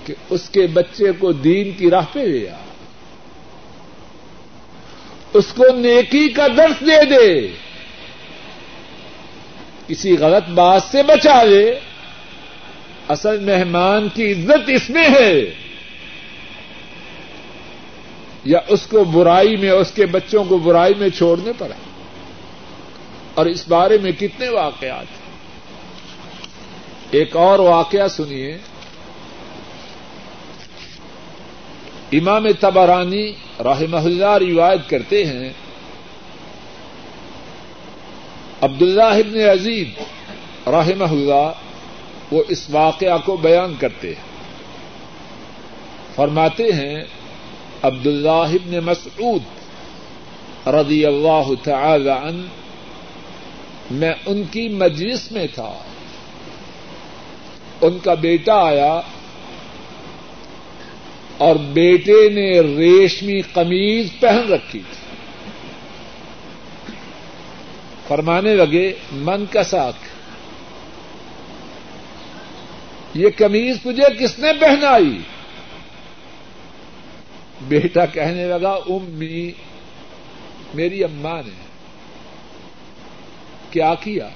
کہ 0.06 0.14
اس 0.30 0.50
کے 0.50 0.68
بچے 0.68 1.12
کو 1.12 1.32
دین 1.32 1.72
کی 1.72 1.90
راہ 1.90 2.06
پہ 2.14 2.20
لیا 2.20 2.58
اس 5.34 5.54
کو 5.56 5.64
نیکی 5.76 6.30
کا 6.30 6.48
درس 6.58 6.86
دے 6.86 7.06
دے۔ 7.06 7.52
کسی 9.92 10.18
غلط 10.18 10.50
بات 10.50 10.84
سے 10.84 11.04
بچا 11.04 11.44
لے 11.44 11.80
اصل 13.08 13.40
مہمان 13.40 14.08
کی 14.14 14.32
عزت 14.32 14.70
اس 14.70 14.90
میں 14.90 15.10
ہے۔ 15.10 15.42
یا 18.44 18.60
اس 18.68 18.88
کو 18.88 19.04
برائی 19.04 19.58
میں، 19.58 19.70
اس 19.70 19.92
کے 19.92 20.06
بچوں 20.06 20.44
کو 20.44 20.58
برائی 20.58 20.94
میں 20.98 21.10
چھوڑنے 21.10 21.52
پڑا۔ 21.58 21.76
اور 23.34 23.46
اس 23.46 23.68
بارے 23.68 23.98
میں 24.04 24.12
کتنے 24.12 24.50
واقعات 24.50 25.06
ہیں۔ 25.12 25.32
ایک 27.12 27.36
اور 27.36 27.60
واقعہ 27.60 28.08
سنیے۔ 28.08 28.58
امام 32.12 32.52
تبارانی 32.60 33.32
رحمہ 33.60 33.98
اللہ 33.98 34.38
روایت 34.38 34.90
کرتے 34.90 35.26
ہیں۔ 35.26 35.50
عبداللہ 38.62 39.04
ابن 39.04 39.40
عزیز 39.40 39.88
رحمہ 40.68 41.04
اللہ 41.04 41.52
وہ 42.32 42.44
اس 42.48 42.70
واقعہ 42.70 43.18
کو 43.26 43.38
بیان 43.38 43.76
کرتے 43.80 44.08
ہیں۔ 44.08 44.32
فرماتے 46.16 46.64
ہیں، 46.64 47.04
عبداللہ 47.82 48.30
ابن 48.30 48.78
مسعود 48.78 49.42
رضی 50.68 51.06
اللہ 51.06 51.52
تعالی 51.64 52.10
عنہ، 52.10 52.42
میں 53.92 54.14
ان 54.26 54.44
کی 54.52 54.70
مجلس 54.70 55.32
میں 55.32 55.48
تھا۔ 55.56 55.74
ان 57.82 57.98
کا 58.04 58.14
بیٹا 58.14 58.66
آیا 58.66 59.02
اور 61.38 61.56
بیٹے 61.56 62.30
نے 62.30 62.60
ریشمی 62.60 63.42
قمیض 63.42 64.08
پہن 64.20 64.54
رکھی۔ 64.54 64.80
تھی 64.80 65.01
فرمانے 68.12 68.56
لگے، 68.56 68.94
من 69.12 69.46
کا 69.46 69.64
ساکھ 69.64 70.08
یہ 73.14 73.28
قمیض 73.38 73.78
تجھے 73.82 74.18
کس 74.20 74.40
نے 74.40 74.48
پہنائی؟ 74.62 75.22
بیٹا 77.62 78.06
کہنے 78.06 78.48
لگا، 78.48 78.70
امی، 78.70 79.52
میری 80.74 81.04
اماں 81.04 81.42
نے۔ 81.46 81.64
کیا 83.72 83.94
کیا؟ 83.96 84.30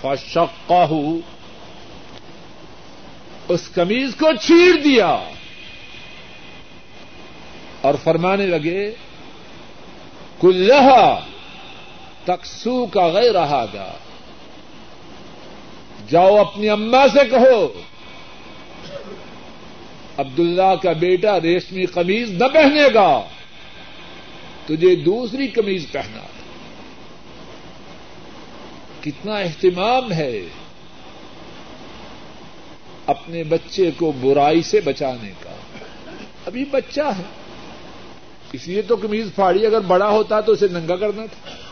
فشقہ 0.00 0.92
اس 3.48 3.68
کمیز 3.68 4.14
کو 4.14 4.28
چیر 4.40 4.82
دیا۔ 4.84 5.18
اور 7.80 7.94
فرمانے 8.04 8.46
لگے 8.46 8.94
کلہ 10.40 11.20
تکسو 12.28 12.86
کا 12.86 13.06
غیر 13.06 13.32
رہا 13.32 13.66
گا 13.72 13.92
جاؤ 16.08 16.36
اپنی 16.36 16.68
اما 16.68 17.08
سے 17.08 17.18
کہو، 17.30 17.80
عبداللہ 20.16 20.74
کا 20.82 20.92
بیٹا 20.92 21.40
ریشمی 21.40 21.86
قمیض 21.86 22.30
نہ 22.30 22.44
پہنے 22.52 22.94
گا، 22.94 23.20
تجھے 24.66 24.94
دوسری 24.96 25.48
قمیض 25.48 25.84
پہنا۔ 25.92 26.26
کتنا 29.00 29.36
اہتمام 29.36 30.12
ہے 30.12 30.40
اپنے 33.06 33.44
بچے 33.44 33.90
کو 33.96 34.12
برائی 34.20 34.62
سے 34.62 34.80
بچانے 34.80 35.32
کا۔ 35.42 35.52
ابھی 36.46 36.64
بچہ 36.64 37.06
ہے، 37.18 37.22
اس 38.52 38.68
لیے 38.68 38.82
تو 38.82 38.96
کمیز 38.96 39.28
پھاڑی 39.34 39.66
اگر 39.66 39.80
بڑا 39.80 40.08
ہوتا 40.08 40.40
تو 40.40 40.52
اسے 40.52 40.66
ننگا 40.72 40.96
کرنا 40.96 41.26
تھا۔ 41.26 41.67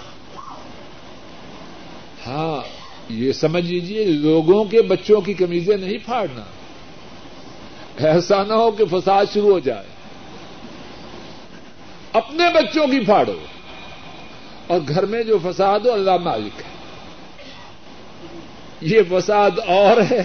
ہاں 2.27 2.61
یہ 3.09 3.33
سمجھ 3.33 3.65
لیجیے 3.65 4.05
لوگوں 4.05 4.65
کے 4.65 4.83
بچوں 4.83 5.21
کی 5.21 5.35
کمیزیں 5.35 5.77
نہیں 5.77 5.99
پھاڑنا۔ 6.05 6.43
ایسا 7.97 8.43
نہ 8.43 8.53
ہو 8.53 8.71
کہ 8.71 8.85
فساد 8.91 9.25
شروع 9.35 9.53
ہو 9.53 9.59
جائے۔ 9.59 9.87
اپنے 12.13 12.45
بچوں 12.55 12.87
کی 12.87 13.05
پھاڑو۔ 13.05 13.33
اور 14.67 14.81
گھر 14.89 15.07
میں 15.07 15.23
جو 15.23 15.39
فساد 15.43 15.81
ہو، 15.81 15.93
اللہ 15.93 16.17
مالک 16.25 16.61
ہے۔ 16.61 16.77
یہ 18.81 19.01
فساد 19.11 19.51
اور 19.67 20.03
ہے، 20.11 20.23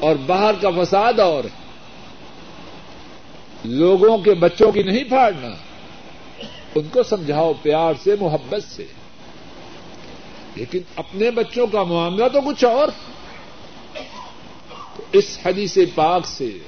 اور 0.00 0.16
باہر 0.26 0.54
کا 0.60 0.70
فساد 0.70 1.18
اور 1.18 1.44
ہے۔ 1.44 1.62
لوگوں 3.64 4.18
کے 4.18 4.34
بچوں 4.34 4.72
کی 4.72 4.82
نہیں 4.82 5.04
پھاڑنا۔ 5.04 5.48
ان 6.74 6.82
کو 6.92 7.02
سمجھاؤ، 7.02 7.52
پیار 7.62 7.94
سے، 8.04 8.14
محبت 8.20 8.62
سے۔ 8.62 8.86
لیکن 10.56 10.78
اپنے 10.96 11.30
بچوں 11.30 11.66
کا 11.66 11.82
معاملہ 11.82 12.28
تو 12.32 12.40
کچھ 12.40 12.64
اور۔ 12.64 12.88
تو 14.96 15.02
اس 15.12 15.38
حدیث 15.46 15.78
پاک 15.94 16.26
سے 16.26 16.58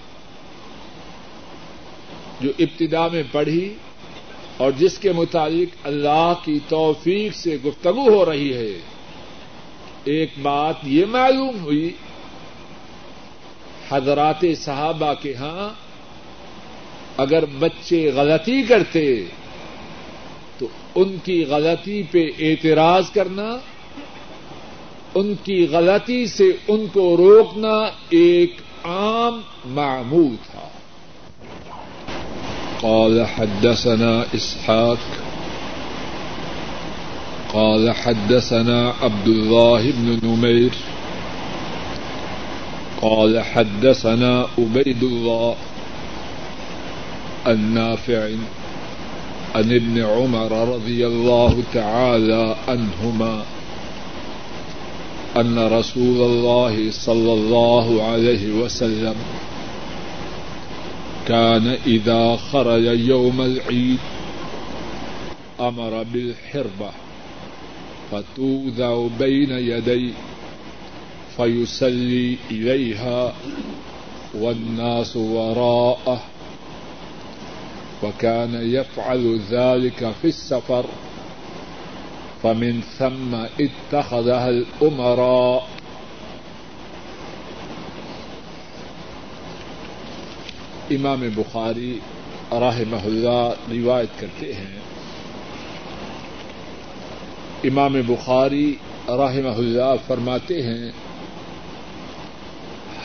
جو 2.41 2.51
ابتدا 2.59 3.09
میں 3.09 3.23
پڑھی 3.33 3.75
اور 4.57 4.71
جس 4.71 4.99
کے 4.99 5.13
مطابق 5.13 5.87
اللہ 5.87 6.33
کی 6.45 6.59
توفیق 6.69 7.35
سے 7.35 7.57
گفتگو 7.65 8.09
ہو 8.11 8.25
رہی 8.25 8.55
ہے، 8.55 8.81
ایک 10.05 10.31
بات 10.43 10.75
یہ 10.83 11.05
معلوم 11.07 11.61
ہوئی، 11.61 11.93
حضرات 13.91 14.45
صحابہ 14.57 15.15
کے 15.15 15.35
ہاں 15.35 15.85
اگر 17.17 17.45
بچے 17.45 18.11
غلطی 18.15 18.63
کرتے 18.63 19.25
تو 20.59 20.67
ان 20.95 21.17
کی 21.25 21.45
غلطی 21.45 22.03
پہ 22.11 22.19
اعتراض 22.39 23.11
کرنا 23.11 23.57
ان 25.15 25.35
کی 25.45 25.67
غلطی 25.67 26.27
سے 26.27 26.45
ان 26.69 26.87
کو 26.93 27.17
روکنا 27.17 27.91
ایک 28.11 28.57
عام 28.85 29.41
معمول 29.67 30.37
تھا۔ 30.53 30.69
قال 32.81 33.25
حدثنا 33.39 34.23
اسحاق۔ 34.33 35.25
قال 37.53 37.91
حدثنا 38.03 38.93
عبد 39.03 39.29
الله 39.29 39.83
بن 39.97 40.19
نمير 40.23 40.69
قال 43.01 43.39
حدثنا 43.53 44.45
عبيد 44.59 45.03
الله 45.03 45.55
النافع 47.47 48.27
عن 49.55 49.73
ابن 49.73 50.05
عمر 50.05 50.53
رضي 50.53 51.07
الله 51.07 51.61
تعالى 51.73 52.55
عنهما 52.69 53.43
أن 55.37 55.59
رسول 55.59 56.21
الله 56.23 56.91
صلى 56.91 57.33
الله 57.33 58.03
عليه 58.03 58.53
وسلم 58.53 59.15
كان 61.29 61.77
إذا 61.87 62.37
خرج 62.37 62.85
يوم 62.85 63.41
العيد 63.41 63.99
أمر 65.61 66.03
بالحربة 66.03 66.91
فتوذع 68.13 69.07
بين 69.19 69.51
يدي 69.51 70.13
فيسلي 71.37 72.37
إليها 72.51 73.35
والناس 74.35 75.17
وراءه 75.17 76.23
وكان 78.03 78.55
يفعل 78.55 79.41
ذلك 79.51 80.13
في 80.23 80.29
السفر 80.29 80.85
فمن 82.45 82.81
ثم 82.99 83.35
اتخذها 83.59 84.45
الأمراء. 84.45 85.59
امام 90.91 91.29
بخاری 91.35 91.99
رحمہ 92.53 92.97
اللہ 92.97 93.51
روایت 93.71 94.21
کرتے 94.21 94.55
ہیں. 94.55 94.81
امام 97.65 97.97
بخاری 98.07 98.77
رحمہ 99.09 99.57
اللہ 99.57 99.95
فرماتے 100.07 100.63
ہیں، 100.63 100.93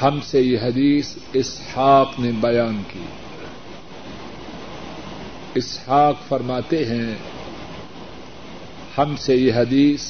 ہم 0.01 0.19
سے 0.23 0.41
یہ 0.41 0.59
حدیث 0.59 1.15
اسحاق 1.33 2.11
نے 2.19 2.31
بیان 2.31 2.81
کی۔ 2.93 3.03
اسحاق 5.55 6.15
فرماتے 6.27 6.85
ہیں 6.85 7.15
ہم 8.99 9.15
سے 9.19 9.35
یہ 9.35 9.53
حدیث 9.53 10.01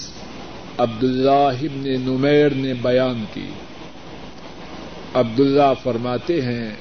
عبداللہ 0.78 1.52
ابن 1.62 1.84
نمیر 1.84 2.50
نے 2.50 2.74
بیان 2.74 3.26
کی۔ 3.34 3.48
عبداللہ 5.14 5.74
فرماتے 5.84 6.42
ہیں، 6.42 6.72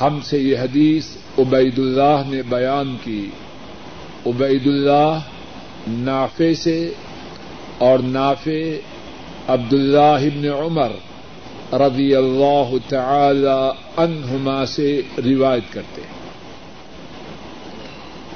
ہم 0.00 0.18
سے 0.24 0.38
یہ 0.38 0.58
حدیث 0.58 1.06
عبید 1.38 1.78
اللہ 1.78 2.22
نے 2.26 2.42
بیان 2.42 2.96
کی۔ 3.04 3.30
عبید 4.26 4.66
اللہ 4.66 5.18
نافے 5.88 6.54
سے 6.54 6.92
اور 7.78 7.98
نافے 7.98 8.80
عبداللہ 9.48 9.98
ابن 9.98 10.44
عمر 10.44 10.92
رضی 11.72 12.14
اللہ 12.14 12.74
تعالی 12.88 13.70
عنہما 13.96 14.66
سے 14.66 15.00
روایت 15.24 15.72
کرتے 15.72 16.02
ہیں۔ 16.02 16.14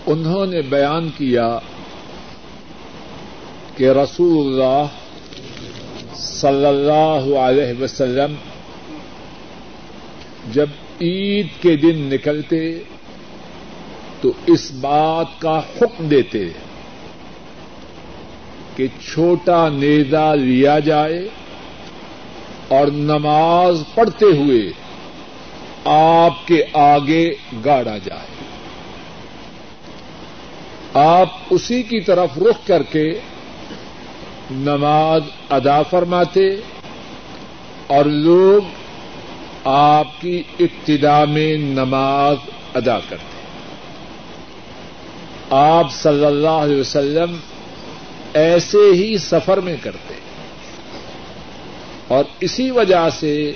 انہوں 0.06 0.46
نے 0.46 0.62
بیان 0.62 1.08
کیا 1.16 1.58
کہ 3.78 3.90
رسول 3.90 4.46
اللہ 4.46 4.86
صلی 6.16 6.66
اللہ 6.66 7.38
علیہ 7.38 7.82
وسلم 7.82 8.34
جب 10.52 10.66
عید 11.00 11.46
کے 11.62 11.76
دن 11.76 12.10
نکلتے 12.12 12.78
تو 14.20 14.32
اس 14.46 14.72
بات 14.80 15.26
کا 15.38 15.58
حکم 15.58 16.08
دیتے 16.08 16.44
کہ 18.76 18.86
چھوٹا 18.86 19.68
نیزا 19.68 20.34
لیا 20.34 20.78
جائے 20.78 21.28
اور 22.68 22.86
نماز 22.86 23.82
پڑھتے 23.94 24.26
ہوئے 24.26 24.72
آپ 25.84 26.46
کے 26.46 26.62
آگے 26.72 27.30
گاڑا 27.64 27.98
جائے۔ 27.98 28.28
آپ 30.94 31.28
اسی 31.50 31.82
کی 31.82 32.00
طرف 32.00 32.38
رخ 32.38 32.66
کر 32.66 32.82
کے 32.82 33.20
نماز 34.50 35.22
ادا 35.50 35.82
فرماتے 35.82 36.48
اور 37.86 38.04
لوگ 38.04 38.68
آپ 39.64 40.20
کی 40.20 40.42
ابتدا 40.60 41.24
میں 41.24 41.56
نماز 41.56 42.36
ادا 42.74 42.98
کرتے 43.08 43.38
آپ 45.50 45.92
صلی 45.92 46.24
اللہ 46.24 46.48
علیہ 46.48 46.80
وسلم 46.80 47.36
ایسے 48.34 48.90
ہی 48.92 49.18
سفر 49.18 49.60
میں 49.60 49.76
کرتے 49.82 50.14
اور 52.08 52.24
اسی 52.40 52.70
وجہ 52.70 53.08
سے 53.10 53.52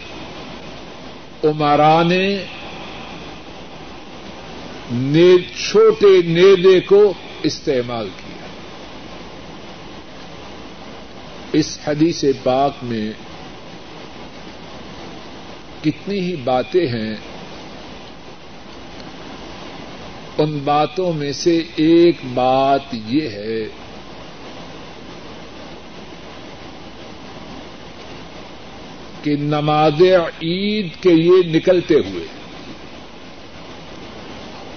عمرا 1.44 2.02
نے 2.02 2.38
چھوٹے 5.56 6.22
نیدے 6.22 6.80
کو 6.80 7.12
استعمال 7.42 8.08
کیا۔ 8.16 8.21
اس 11.52 11.78
حدیث 11.86 12.24
پاک 12.42 12.72
میں 12.82 13.12
کتنی 15.82 16.18
ہی 16.20 16.36
باتیں 16.36 16.86
ہیں، 16.86 17.14
ان 20.38 20.58
باتوں 20.64 21.12
میں 21.12 21.32
سے 21.32 21.62
ایک 21.76 22.16
بات 22.34 22.94
یہ 23.06 23.28
ہے، 23.28 23.66
کہ 29.22 29.36
نماز 29.36 30.02
عید 30.42 31.02
کے 31.02 31.10
لیے 31.10 31.42
نکلتے 31.48 31.94
ہوئے 31.94 32.24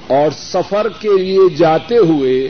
اور 0.07 0.32
سفر 0.32 0.88
کے 0.99 1.17
لیے 1.17 1.49
جاتے 1.55 1.97
ہوئے 1.97 2.49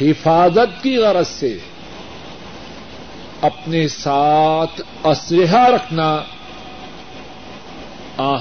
حفاظت 0.00 0.82
کی 0.82 0.96
غرض 0.96 1.28
سے 1.28 1.58
اپنے 3.42 3.88
ساتھ 3.88 4.80
اسلحہ 5.04 5.68
رکھنا 5.68 6.22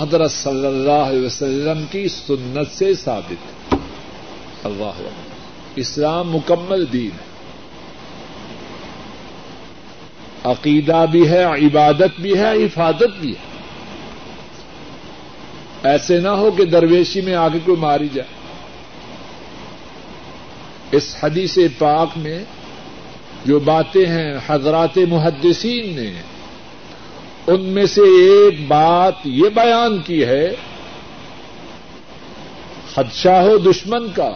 حضرت 0.02 0.32
صلی 0.32 0.66
اللہ 0.66 0.92
علیہ 0.92 1.26
وسلم 1.26 1.84
کی 1.92 2.08
سنت 2.08 2.78
سے 2.78 2.94
ثابت 2.94 3.76
اللہ 4.64 5.10
اسلام 5.76 6.32
مکمل 6.32 6.94
دین 6.94 7.10
ہے۔ 7.12 7.32
عقیدہ 10.44 11.06
بھی 11.12 11.30
ہے، 11.30 11.44
عبادت 11.44 12.22
بھی 12.22 12.38
ہے، 12.38 12.52
حفاظت 12.52 13.20
بھی 13.20 13.32
ہے۔ 13.32 13.52
ایسے 15.84 16.20
نہ 16.20 16.28
ہو 16.28 16.52
کہ 16.52 16.66
درویشی 16.66 17.22
میں 17.22 17.36
آگے 17.36 17.60
کوئی 17.66 17.78
ماری 17.78 18.08
جائے۔ 18.14 18.30
اس 20.92 21.16
حدیث 21.24 21.58
پاک 21.78 22.08
میں 22.16 22.44
جو 23.46 23.60
باتیں 23.60 24.06
ہیں، 24.06 24.34
حضرات 24.48 24.98
محدثین 24.98 25.96
نے، 25.96 26.12
ان 27.48 27.62
میں 27.62 27.86
سے 27.86 28.02
ایک 28.02 28.68
بات 28.68 29.14
یہ 29.24 29.50
بیان 29.50 30.00
کی 30.00 30.26
ہے 30.26 30.56
خدشہ 32.96 33.30
ہو 33.30 33.58
دشمن 33.58 34.08
کا۔ 34.16 34.32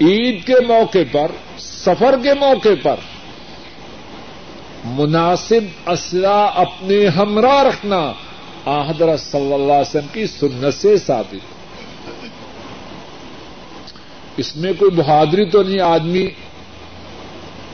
عید 0.00 0.46
کے 0.46 0.54
موقع 0.68 0.98
پر، 1.12 1.30
سفر 1.58 2.14
کے 2.22 2.34
موقع 2.34 2.74
پر 2.82 2.96
مناسب 4.84 5.90
اسلحہ 5.90 6.50
اپنے 6.54 7.06
ہمراہ 7.06 7.62
رکھنا 7.62 8.12
حضرت 8.88 9.20
صلی 9.20 9.52
اللہ 9.54 9.72
علیہ 9.72 9.88
وسلم 9.88 10.06
کی 10.12 10.26
سنت 10.26 10.74
سے 10.74 10.96
ثابت۔ 10.96 11.53
اس 14.36 14.56
میں 14.56 14.72
کوئی 14.78 14.90
بہادری 14.90 15.44
تو 15.44 15.62
نہیں، 15.62 15.80
آدمی 15.80 16.26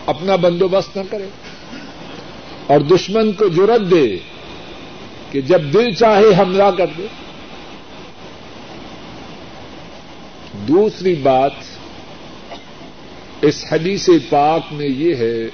اپنا 0.06 0.36
بندوبست 0.36 0.96
نہ 0.96 1.02
کرے 1.11 1.28
اور 2.66 2.80
دشمن 2.80 3.32
کو 3.32 3.48
جرت 3.48 3.90
دے 3.90 4.16
کہ 5.30 5.40
جب 5.40 5.62
دل 5.72 5.92
چاہے 5.92 6.34
حملہ 6.38 6.70
کر 6.78 6.86
دے۔ 6.98 7.06
دوسری 10.68 11.14
بات 11.14 11.52
اس 13.42 13.64
حدیث 13.72 14.08
پاک 14.28 14.72
میں 14.72 14.86
یہ 14.86 15.14
ہے، 15.14 15.48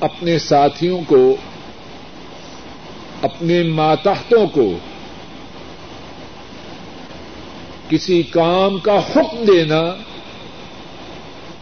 اپنے 0.00 0.38
ساتھیوں 0.38 1.00
کو، 1.06 1.36
اپنے 3.22 3.62
ماتحتوں 3.62 4.46
کو 4.46 4.78
کسی 7.90 8.22
کام 8.22 8.78
کا 8.78 8.98
حکم 8.98 9.44
دینا 9.44 9.94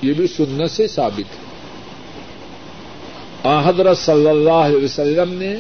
یہ 0.02 0.12
بھی 0.12 0.26
سننے 0.26 0.68
سے 0.68 0.86
ثابت 0.86 1.34
ہے۔ 1.34 1.48
حضرت 3.64 3.98
صلی 3.98 4.28
اللہ 4.28 4.64
علیہ 4.68 4.84
وسلم 4.84 5.32
نے 5.34 5.56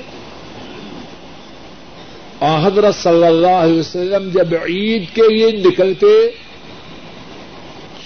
حضرت 2.64 2.94
صلی 2.94 3.26
اللہ 3.26 3.56
علیہ 3.60 3.78
وسلم 3.78 4.28
جب 4.28 4.54
عید 4.54 5.04
کے 5.14 5.22
لیے 5.34 5.50
نکلتے، 5.50 6.30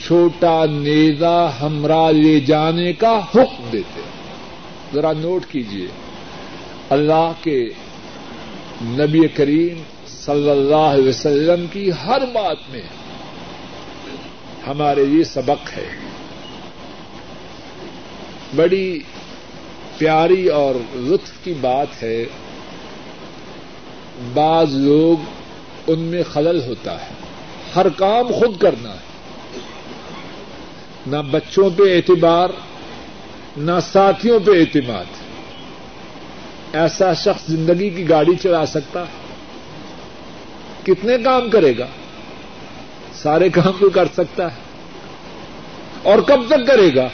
چھوٹا 0.06 0.64
نیزا 0.64 1.50
ہمراہ 1.60 2.10
لے 2.10 2.40
جانے 2.40 2.92
کا 2.92 3.18
حکم 3.18 3.64
دیتے۔ 3.72 4.00
ذرا 4.94 5.12
نوٹ 5.12 5.44
کیجیے 5.50 5.86
اللہ 6.90 7.32
کے 7.42 7.68
نبی 8.82 9.28
کریم 9.28 9.82
صلی 10.24 10.50
اللہ 10.50 10.76
علیہ 10.76 11.08
وسلم 11.08 11.66
کی 11.66 11.90
ہر 12.06 12.22
بات 12.26 12.56
میں 12.70 12.82
ہمارے 14.66 15.02
یہ 15.02 15.24
سبق 15.24 15.78
ہے۔ 15.78 15.88
بڑی 18.56 19.00
پیاری 19.98 20.48
اور 20.48 20.74
لطف 20.94 21.44
کی 21.44 21.54
بات 21.60 22.02
ہے۔ 22.02 22.24
بعض 24.34 24.74
لوگ 24.74 25.24
ان 25.86 25.98
میں 25.98 26.22
خلل 26.22 26.60
ہوتا 26.66 27.00
ہے۔ 27.00 27.14
ہر 27.76 27.88
کام 27.88 28.32
خود 28.32 28.60
کرنا 28.60 28.92
ہے۔ 28.92 29.58
نہ 31.06 31.16
بچوں 31.30 31.70
پہ 31.70 31.82
اعتبار، 31.82 32.48
نہ 33.56 33.72
ساتھیوں 33.92 34.40
پہ 34.40 34.50
اعتماد۔ 34.50 35.04
ایسا 36.72 37.12
شخص 37.12 37.46
زندگی 37.48 37.90
کی 37.90 38.08
گاڑی 38.08 38.36
چلا 38.42 38.66
سکتا 38.66 39.00
ہے۔ 39.00 39.21
کتنے 40.82 41.18
کام 41.24 41.50
کرے 41.50 41.78
گا؟ 41.78 41.86
سارے 43.12 43.48
کام 43.48 43.72
کو 43.78 43.90
کر 43.90 44.04
سکتا 44.12 44.54
ہے۔ 44.54 44.56
اور 46.02 46.18
کب 46.18 46.40
تک 46.48 46.66
کرے 46.66 46.94
گا؟ 46.94 47.08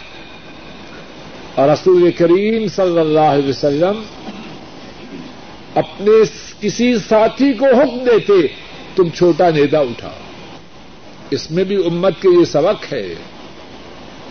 اور 1.55 1.69
رسول 1.69 2.11
کریم 2.11 2.69
صلی 2.69 2.99
اللہ 2.99 3.21
علیہ 3.21 3.49
وسلم 3.49 4.03
اپنے 5.75 6.11
کسی 6.61 6.99
ساتھی 7.09 7.53
کو 7.53 7.67
حکم 7.67 7.99
دیتے، 7.99 8.47
تم 8.97 9.09
چھوٹا 9.09 9.51
نیتا 9.51 9.79
اٹھا 9.79 10.11
اس 11.31 11.51
میں 11.51 11.65
بھی 11.65 11.87
امت 11.87 12.23
کے 12.23 12.29
یہ 12.41 12.45
سبق 12.45 12.93
ہے۔ 12.93 13.15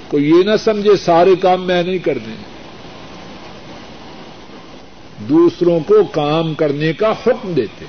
کوئی 0.07 0.29
یہ 0.29 0.43
نہ 0.43 0.55
سمجھے 0.59 0.95
سارے 0.95 1.35
کام 1.35 1.67
میں 1.67 1.83
نہیں 1.83 1.97
کرنے۔ 1.97 2.35
دوسروں 5.29 5.79
کو 5.79 6.03
کام 6.03 6.53
کرنے 6.53 6.93
کا 6.93 7.11
حکم 7.11 7.53
دیتے۔ 7.53 7.85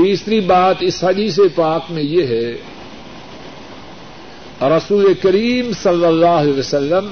تیسری 0.00 0.40
بات 0.40 0.76
اس 0.80 1.04
حدیث 1.04 1.38
پاک 1.54 1.90
میں 1.90 2.02
یہ 2.02 2.26
ہے، 2.26 2.52
رسول 4.68 5.14
کریم 5.14 5.70
صلی 5.82 6.04
اللہ 6.06 6.38
علیہ 6.42 6.58
وسلم 6.58 7.08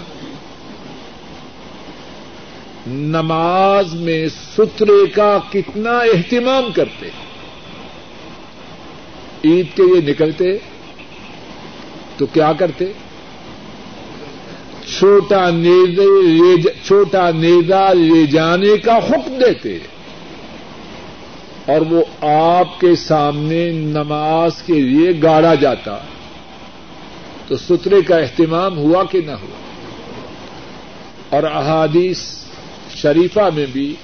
نماز 2.87 3.95
میں 3.95 4.29
سترے 4.29 5.07
کا 5.07 5.39
کتنا 5.53 5.99
اہتمام 5.99 6.73
کرتے، 6.73 7.09
عید 9.45 9.67
کے 9.77 9.83
لیے 9.83 10.11
نکلتے 10.11 10.59
تو 12.17 12.27
کیا 12.27 12.53
کرتے؟ 12.53 12.85
چھوٹا 14.87 15.51
نیزا 17.31 17.93
لے 17.93 18.27
جانے 18.27 18.77
کا 18.77 18.97
حکم 18.97 19.35
دیتے۔ 19.47 19.79
اور 21.69 21.81
وہ 21.81 22.27
آپ 22.27 22.81
کے 22.81 22.97
سامنے 22.97 23.71
نماز 23.71 24.63
کے 24.67 24.81
لیے 24.81 25.11
گاڑا 25.23 25.55
جاتا 25.55 25.99
تو 27.49 27.57
سترے 27.57 28.03
کا 28.03 28.17
اہتمام 28.17 28.79
ہوا 28.79 29.05
کہ 29.05 29.21
نہ 29.21 29.31
ہوا 29.31 29.57
اور 31.31 31.43
احادیث 31.43 32.19
شریفہ 32.95 33.51
میں 33.55 33.67
بھی 33.73 33.95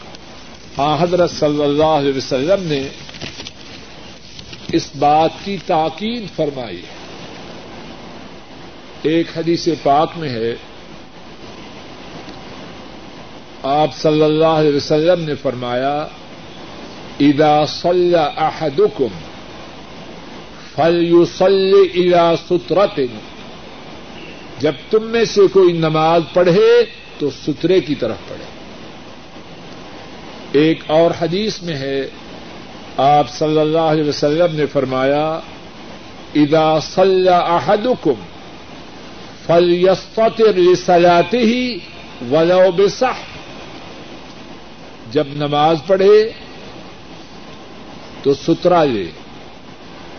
ہاں 0.79 0.97
حضرت 1.01 1.31
صلی 1.31 1.62
اللہ 1.65 1.95
علیہ 1.99 2.12
وسلم 2.17 2.62
نے 2.62 2.89
اس 4.73 4.91
بات 4.99 5.31
کی 5.45 5.57
تاکید 5.67 6.37
فرمائی 6.37 6.83
ایک 9.03 9.27
حدیث 9.37 9.69
پاک 9.83 10.11
میں 10.17 10.29
ہے۔ 10.29 10.55
آپ 13.62 13.97
صلی 13.97 14.23
اللہ 14.23 14.55
علیہ 14.61 14.77
وسلم 14.77 15.25
نے 15.25 15.35
فرمایا 15.35 16.07
ادا 17.21 17.67
صلی 17.67 18.17
احدکم 18.37 19.09
فل 20.75 21.03
یو 21.03 21.25
ادا 21.95 22.37
سترت 22.49 23.01
جب 24.59 24.73
تم 24.91 25.05
میں 25.05 25.25
سے 25.25 25.41
کوئی 25.53 25.73
نماز 25.73 26.23
پڑھے 26.33 26.83
تو 27.19 27.31
سترے 27.31 27.81
کی 27.81 27.95
طرف 27.95 28.17
پڑھے. 28.29 28.45
ایک 30.53 30.81
اور 30.87 31.11
حدیث 31.21 31.62
میں 31.62 31.75
ہے، 31.75 32.09
آپ 32.97 33.31
صلی 33.31 33.61
اللہ 33.61 33.79
علیہ 33.79 34.09
وسلم 34.09 34.57
نے 34.57 34.67
فرمایا 34.67 35.41
ادا 36.35 36.81
صلی 36.81 37.29
احدکم 37.29 38.15
فل 39.47 39.71
یسفت 39.71 41.35
ہی 41.35 41.79
ولو 42.31 42.71
بسح 42.73 43.23
جب 45.12 45.25
نماز 45.37 45.77
پڑھے 45.87 46.33
تو 48.25 48.35
سترا 48.35 48.85
لے۔ 48.85 49.07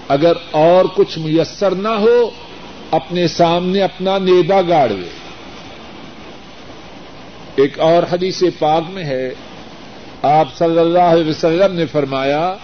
اگر 0.07 0.33
اور 0.51 0.85
کچھ 0.95 1.19
میسر 1.19 1.71
نہ 1.71 1.87
ہو، 1.87 2.29
اپنے 2.91 3.27
سامنے 3.27 3.81
اپنا 3.81 4.17
نیبا 4.17 4.61
گاڑ 4.61 4.89
لے۔ 4.89 5.07
ایک 7.55 7.79
اور 7.79 8.03
حدیث 8.11 8.43
پاک 8.59 8.83
میں 8.89 9.03
ہے۔ 9.03 9.33
آپ 10.21 10.55
صلی 10.57 10.79
اللہ 10.79 10.99
علیہ 10.99 11.29
وسلم 11.29 11.75
نے 11.75 11.85
فرمایا، 11.85 12.55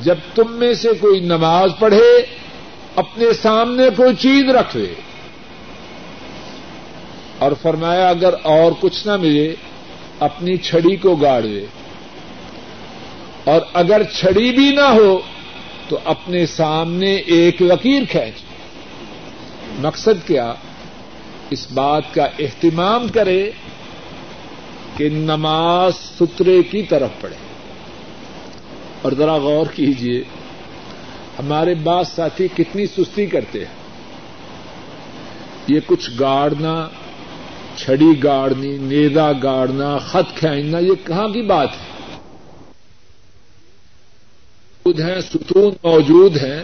جب 0.00 0.14
تم 0.34 0.52
میں 0.52 0.74
سے 0.74 0.88
کوئی 1.00 1.20
نماز 1.20 1.70
پڑھے، 1.78 2.22
اپنے 2.96 3.32
سامنے 3.42 3.84
کوئی 3.96 4.14
چیز 4.14 4.50
رکھ 4.50 4.76
لے۔ 4.76 4.94
اور 7.38 7.52
فرمایا، 7.62 8.08
اگر 8.08 8.34
اور 8.42 8.72
کچھ 8.80 9.06
نہ 9.06 9.16
ملے، 9.16 9.54
اپنی 10.20 10.56
چھڑی 10.56 10.96
کو 10.96 11.16
گاڑ 11.16 11.42
لے۔ 11.42 11.66
اور 13.44 13.60
اگر 13.72 14.02
چھڑی 14.02 14.52
بھی 14.52 14.70
نہ 14.70 14.80
ہو 14.80 15.20
تو 15.88 15.98
اپنے 16.04 16.46
سامنے 16.46 17.14
ایک 17.14 17.62
لکیر 17.62 18.02
کھینچ۔ 18.10 18.34
مقصد 19.78 20.26
کیا؟ 20.26 20.54
اس 21.50 21.72
بات 21.72 22.02
کا 22.14 22.24
اہتمام 22.38 23.08
کرے 23.08 23.50
کہ 24.96 25.08
نماز 25.08 25.92
سترے 25.94 26.62
کی 26.62 26.82
طرف 26.82 27.10
پڑے 27.20 27.34
اور 29.02 29.12
ذرا 29.12 29.36
غور 29.36 29.66
کیجیے 29.74 30.24
ہمارے 31.38 31.74
بعض 31.74 32.08
ساتھی 32.08 32.48
کتنی 32.56 32.86
سستی 32.86 33.26
کرتے 33.26 33.58
ہیں۔ 33.58 33.74
یہ 35.68 35.80
کچھ 35.86 36.10
گاڑنا، 36.20 36.88
چھڑی 37.76 38.24
گاڑنی 38.24 38.76
نیدا 38.76 39.32
گاڑنا، 39.42 39.98
خط 39.98 40.38
کھینچنا، 40.38 40.78
یہ 40.78 41.06
کہاں 41.06 41.28
کی 41.28 41.42
بات 41.42 41.68
ہے؟ 41.68 41.91
ہیں، 44.86 45.20
ستون 45.20 45.74
موجود 45.82 46.36
ہیں، 46.36 46.62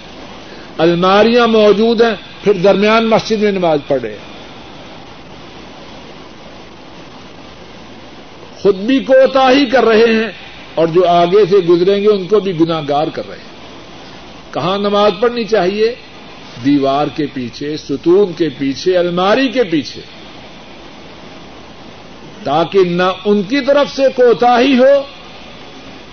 الماریاں 0.78 1.46
موجود 1.46 2.02
ہیں، 2.02 2.14
پھر 2.44 2.52
درمیان 2.52 3.06
مسجد 3.06 3.42
میں 3.42 3.52
نماز 3.52 3.78
پڑھ 3.86 4.02
رہے 4.02 4.10
ہیں 4.10 4.38
خود 8.60 8.76
بھی 8.76 8.98
کوتا 8.98 9.50
ہی 9.50 9.66
کر 9.66 9.84
رہے 9.84 10.12
ہیں 10.12 10.32
اور 10.74 10.86
جو 10.86 11.08
آگے 11.08 11.46
سے 11.50 11.56
گزریں 11.56 12.02
گے 12.02 12.08
ان 12.08 12.26
کو 12.26 12.40
بھی 12.40 12.60
گناگار 12.60 13.06
کر 13.06 13.28
رہے 13.28 13.36
ہیں۔ 13.36 13.58
کہاں 14.54 14.78
نماز 14.78 15.12
پڑھنی 15.20 15.44
چاہیے؟ 15.44 15.94
دیوار 16.64 17.06
کے 17.16 17.26
پیچھے، 17.34 17.76
ستون 17.76 18.32
کے 18.32 18.48
پیچھے، 18.58 18.98
الماری 18.98 19.48
کے 19.48 19.64
پیچھے۔ 19.64 20.00
تاکہ 22.44 22.78
نہ 22.78 23.02
ان 23.24 23.42
کی 23.42 23.60
طرف 23.60 23.96
سے 23.96 24.02
کوتا 24.16 24.60
ہی 24.60 24.78
ہو 24.78 25.02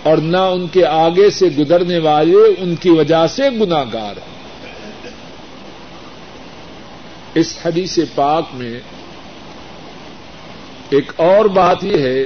اور 0.06 0.18
نہ 0.18 0.36
ان 0.36 0.66
کے 0.66 0.86
آگے 0.86 1.30
سے 1.30 1.46
گزرنے 1.58 1.98
والے 1.98 2.42
ان 2.58 2.74
کی 2.74 2.90
وجہ 2.90 3.26
سے 3.26 3.50
گناگار 3.50 4.16
ہوں 4.16 4.34
اس 7.34 7.58
حدیث 7.64 7.98
پاک 8.14 8.44
میں 8.54 8.80
ایک 10.90 11.12
اور 11.16 11.44
بات 11.44 11.84
یہ 11.84 11.98
ہے، 11.98 12.22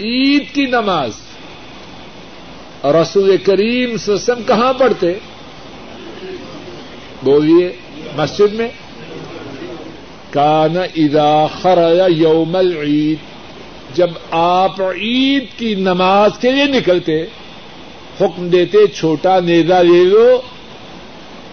عید 0.00 0.54
کی 0.54 0.66
نماز 0.66 1.12
رسول 2.84 3.36
کریم 3.36 3.96
سسم 3.96 4.42
کہاں 4.46 4.72
پڑھتے؟ 4.72 5.12
بولیے، 7.22 7.72
مسجد 8.16 8.54
میں؟ 8.54 8.68
کان 10.30 10.76
ادا 10.76 11.46
خر 11.60 11.78
یوم 12.08 12.56
العید 12.56 13.18
جب 13.96 14.10
آپ 14.30 14.80
عید 14.80 15.46
کی 15.58 15.74
نماز 15.74 16.38
کے 16.40 16.50
لیے 16.50 16.64
نکلتے، 16.64 17.22
حکم 18.20 18.48
دیتے، 18.48 18.86
چھوٹا 18.86 19.40
نیزا 19.40 19.82
لے 19.82 20.04
لو، 20.04 20.40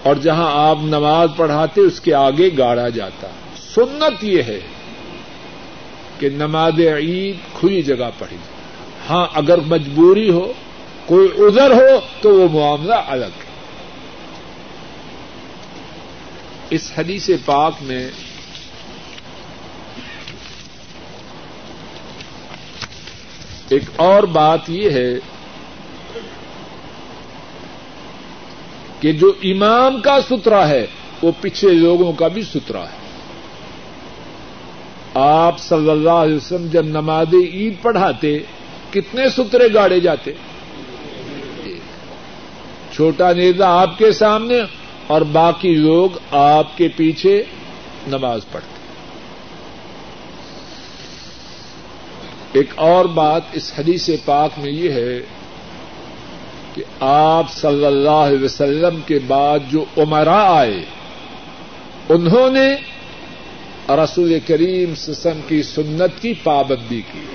اور 0.03 0.15
جہاں 0.15 0.49
آپ 0.69 0.77
نماز 0.83 1.29
پڑھاتے، 1.35 1.81
اس 1.81 1.99
کے 2.01 2.13
آگے 2.13 2.49
گاڑا 2.57 2.89
جاتا۔ 2.89 3.27
سنت 3.75 4.23
یہ 4.23 4.41
ہے 4.43 4.59
کہ 6.19 6.29
نماز 6.29 6.79
عید 6.79 7.35
کھلی 7.59 7.81
جگہ 7.81 8.09
پڑھی 8.19 8.37
ہاں 9.09 9.27
اگر 9.33 9.57
مجبوری 9.67 10.29
ہو، 10.29 10.53
کوئی 11.05 11.27
ادھر 11.37 11.71
ہو، 11.71 11.99
تو 12.21 12.29
وہ 12.29 12.47
معاملہ 12.53 12.99
الگ 13.07 13.33
ہے۔ 13.39 13.51
اس 16.69 16.91
حدیث 16.97 17.29
پاک 17.45 17.73
میں 17.81 18.07
ایک 23.73 23.83
اور 23.95 24.23
بات 24.23 24.69
یہ 24.69 24.89
ہے 24.89 25.09
کہ 28.99 29.11
جو 29.11 29.33
امام 29.43 30.01
کا 30.01 30.17
سترا 30.29 30.67
ہے، 30.67 30.87
وہ 31.21 31.31
پچھلے 31.41 31.71
لوگوں 31.71 32.13
کا 32.13 32.27
بھی 32.27 32.41
سترا 32.41 32.83
ہے۔ 32.83 33.03
آپ 35.13 35.59
صلی 35.59 35.89
اللہ 35.89 36.09
علیہ 36.09 36.35
وسلم 36.35 36.67
جب 36.67 36.85
نماز 36.85 37.27
عید 37.33 37.73
پڑھاتے، 37.81 38.39
کتنے 38.91 39.29
سترے 39.29 39.73
گاڑے 39.73 39.99
جاتے؟ 39.99 40.31
چھوٹا 42.91 43.33
نیزا 43.33 43.81
آپ 43.81 43.97
کے 43.97 44.11
سامنے 44.11 44.59
اور 45.07 45.21
باقی 45.21 45.75
لوگ 45.75 46.09
آپ 46.31 46.77
کے 46.77 46.87
پیچھے 46.95 47.43
نماز 48.07 48.41
پڑھتے۔ 48.51 48.72
ایک 52.53 52.73
اور 52.75 53.05
بات 53.05 53.41
اس 53.53 53.73
حدیث 53.77 54.09
پاک 54.25 54.59
میں 54.59 54.71
یہ 54.71 54.91
ہے 54.91 55.19
کہ 56.73 56.83
آپ 56.99 57.51
صلی 57.51 57.85
اللہ 57.85 58.09
علیہ 58.09 58.43
وسلم 58.43 58.99
کے 59.05 59.19
بعد 59.27 59.59
جو 59.71 59.85
عمرا 59.97 60.57
آئے، 60.57 60.85
انہوں 62.09 62.49
نے 62.49 62.75
رسول 63.89 64.39
کریم 64.47 64.95
سسم 64.95 65.39
کی 65.47 65.63
سنت 65.63 66.21
کی 66.21 66.33
پابندی 66.43 67.01
کی۔ 67.11 67.25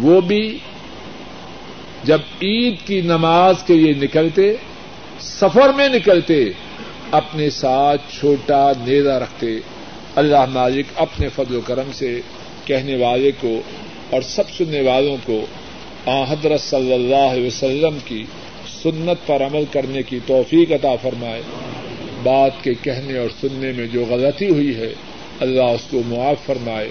وہ 0.00 0.20
بھی 0.20 0.58
جب 2.04 2.18
عید 2.42 2.76
کی 2.86 3.00
نماز 3.00 3.54
کے 3.66 3.74
لیے 3.74 3.92
نکلتے، 3.92 4.54
سفر 5.20 5.72
میں 5.76 5.88
نکلتے، 5.88 6.44
اپنے 7.10 7.50
ساتھ 7.50 8.00
چھوٹا 8.20 8.72
نیزا 8.86 9.18
رکھتے، 9.18 9.58
اللہ 10.14 10.44
مالک 10.50 10.86
اپنے 10.96 11.28
فضل 11.28 11.54
و 11.54 11.60
کرم 11.60 11.92
سے 11.92 12.20
کہنے 12.64 12.96
والے 12.96 13.30
کو 13.40 13.60
اور 14.10 14.22
سب 14.22 14.50
سننے 14.50 14.80
والوں 14.80 15.16
کو 15.24 15.46
آ 16.06 16.32
حضرت 16.32 16.60
صلی 16.60 16.92
اللہ 16.92 17.16
علیہ 17.16 17.46
وسلم 17.46 17.98
کی 18.04 18.24
سنت 18.82 19.26
پر 19.26 19.42
عمل 19.42 19.64
کرنے 19.72 20.02
کی 20.02 20.18
توفیق 20.26 20.72
عطا 20.72 20.94
فرمائے۔ 21.02 21.42
بات 22.22 22.64
کے 22.64 22.70
کہنے 22.82 23.18
اور 23.18 23.28
سننے 23.40 23.72
میں 23.72 23.86
جو 23.86 24.04
غلطی 24.08 24.48
ہوئی 24.48 24.76
ہے، 24.76 24.94
اللہ 25.40 25.62
اس 25.62 25.80
کو 25.90 26.02
معاف 26.06 26.46
فرمائے۔ 26.46 26.90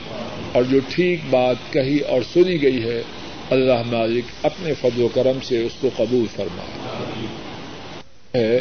اور 0.51 0.63
جو 0.63 0.79
ٹھیک 0.89 1.19
بات 1.29 1.55
کہی 1.71 1.97
اور 1.97 2.21
سنی 2.33 2.61
گئی 2.61 2.83
ہے، 2.83 3.03
اللہ 3.49 3.83
مالک 3.85 4.23
اپنے 4.43 4.73
فضل 4.73 5.01
و 5.01 5.07
کرم 5.07 5.37
سے 5.43 5.63
اس 5.63 5.71
کو 5.81 5.89
قبول 5.97 6.25
فرمائے۔ 6.35 8.59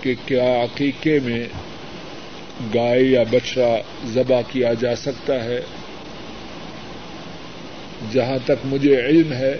کہ 0.00 0.14
کیا 0.26 0.62
عقیقے 0.62 1.18
میں 1.24 1.44
گائے 2.74 3.02
یا 3.02 3.22
بچڑا 3.22 3.76
ذبح 4.06 4.40
کیا 4.48 4.74
جا 4.74 4.96
سکتا 4.96 5.44
ہے۔ 5.44 5.60
جہاں 8.12 8.38
تک 8.44 8.66
مجھے 8.66 9.06
علم 9.06 9.32
ہے، 9.32 9.58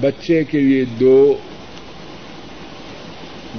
بچے 0.00 0.44
کے 0.44 0.60
لیے 0.60 0.84
دو، 0.84 1.34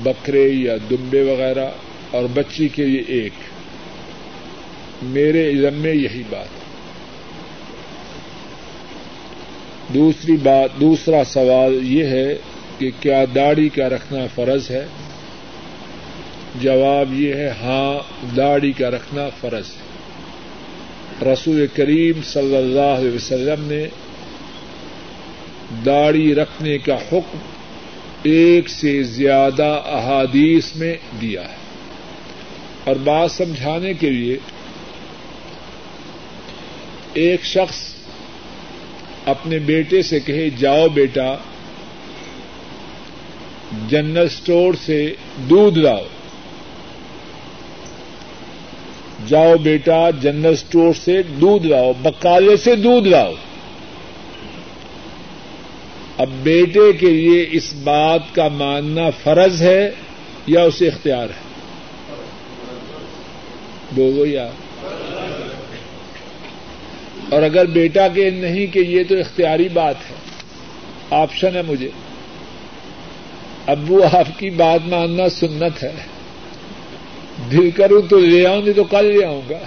بکرے 0.03 0.47
یا 0.47 0.77
دمبے 0.89 1.21
وغیرہ، 1.21 1.69
اور 2.11 2.23
بچی 2.33 2.67
کے 2.67 2.85
لیے 2.85 3.03
ایک۔ 3.07 3.33
میرے 5.01 5.49
علم 5.49 5.73
میں 5.73 5.93
یہی 5.93 6.23
بات۔ 6.29 6.61
دوسری 9.93 10.37
بات، 10.43 10.81
دوسرا 10.81 11.23
سوال 11.23 11.79
یہ 11.83 12.03
ہے 12.03 12.37
کہ 12.77 12.91
کیا 12.99 13.25
داڑھی 13.35 13.69
کا 13.69 13.89
رکھنا 13.89 14.19
فرض 14.35 14.71
ہے؟ 14.71 14.85
جواب 16.55 17.13
یہ 17.13 17.33
ہے 17.33 17.49
ہاں 17.49 17.99
داڑھی 18.35 18.71
کا 18.71 18.89
رکھنا 18.89 19.29
فرض 19.29 19.65
ہے۔ 19.67 19.91
رسول 21.33 21.65
کریم 21.73 22.21
صلی 22.23 22.55
اللہ 22.55 22.79
علیہ 22.79 23.11
وسلم 23.11 23.63
نے 23.63 23.87
داڑھی 25.85 26.35
رکھنے 26.35 26.77
کا 26.77 26.95
حکم 26.95 27.37
ایک 28.23 28.69
سے 28.69 29.03
زیادہ 29.03 29.81
احادیث 29.85 30.75
میں 30.75 30.95
دیا 31.21 31.41
ہے۔ 31.41 31.55
اور 32.83 32.95
بات 32.95 33.31
سمجھانے 33.31 33.93
کے 33.93 34.09
لیے، 34.09 34.37
ایک 37.13 37.45
شخص 37.45 37.93
اپنے 39.25 39.59
بیٹے 39.59 40.01
سے 40.01 40.19
کہے، 40.19 40.49
جاؤ 40.49 40.87
بیٹا، 40.87 41.35
جنرل 43.89 44.25
اسٹور 44.25 44.73
سے 44.85 45.13
دودھ 45.37 45.79
لاؤ۔ 45.79 46.03
جاؤ 49.28 49.57
بیٹا 49.57 50.09
جنرل 50.09 50.53
اسٹور 50.53 50.93
سے 50.93 51.22
دودھ 51.24 51.67
لاؤ، 51.67 51.93
بکالے 52.01 52.57
سے 52.57 52.76
دودھ 52.76 53.07
لاؤ۔ 53.07 53.34
اب 56.17 56.28
بیٹے 56.43 56.93
کے 56.93 57.09
لیے 57.09 57.45
اس 57.51 57.74
بات 57.84 58.36
کا 58.36 58.47
ماننا 58.47 59.09
فرض 59.09 59.61
ہے 59.61 59.91
یا 60.47 60.63
اسے 60.63 60.88
اختیار 60.88 61.24
ہے؟ 61.24 61.51
بولو 63.91 64.26
یا۔ 64.26 64.49
اور 67.30 67.43
اگر 67.43 67.65
بیٹا 67.65 68.07
کے 68.07 68.30
نہیں 68.30 68.67
کہ 68.67 68.80
یہ 68.80 69.03
تو 69.09 69.15
اختیاری 69.15 69.69
بات 69.69 69.95
ہے، 70.09 70.15
آپشن 71.09 71.55
ہے 71.55 71.61
مجھے۔ 71.61 71.89
ابو 73.67 74.03
آپ 74.03 74.39
کی 74.39 74.49
بات 74.49 74.88
ماننا 74.88 75.30
سنت 75.30 75.84
ہے۔ 75.84 75.91
دل 77.51 77.71
کروں 77.71 78.01
تو 78.01 78.19
لے 78.19 78.47
آؤں، 78.47 78.61
نہیں 78.61 78.73
تو 78.73 78.84
کل 78.84 79.05
لے 79.05 79.25
آؤں 79.25 79.41
گا۔ 79.49 79.57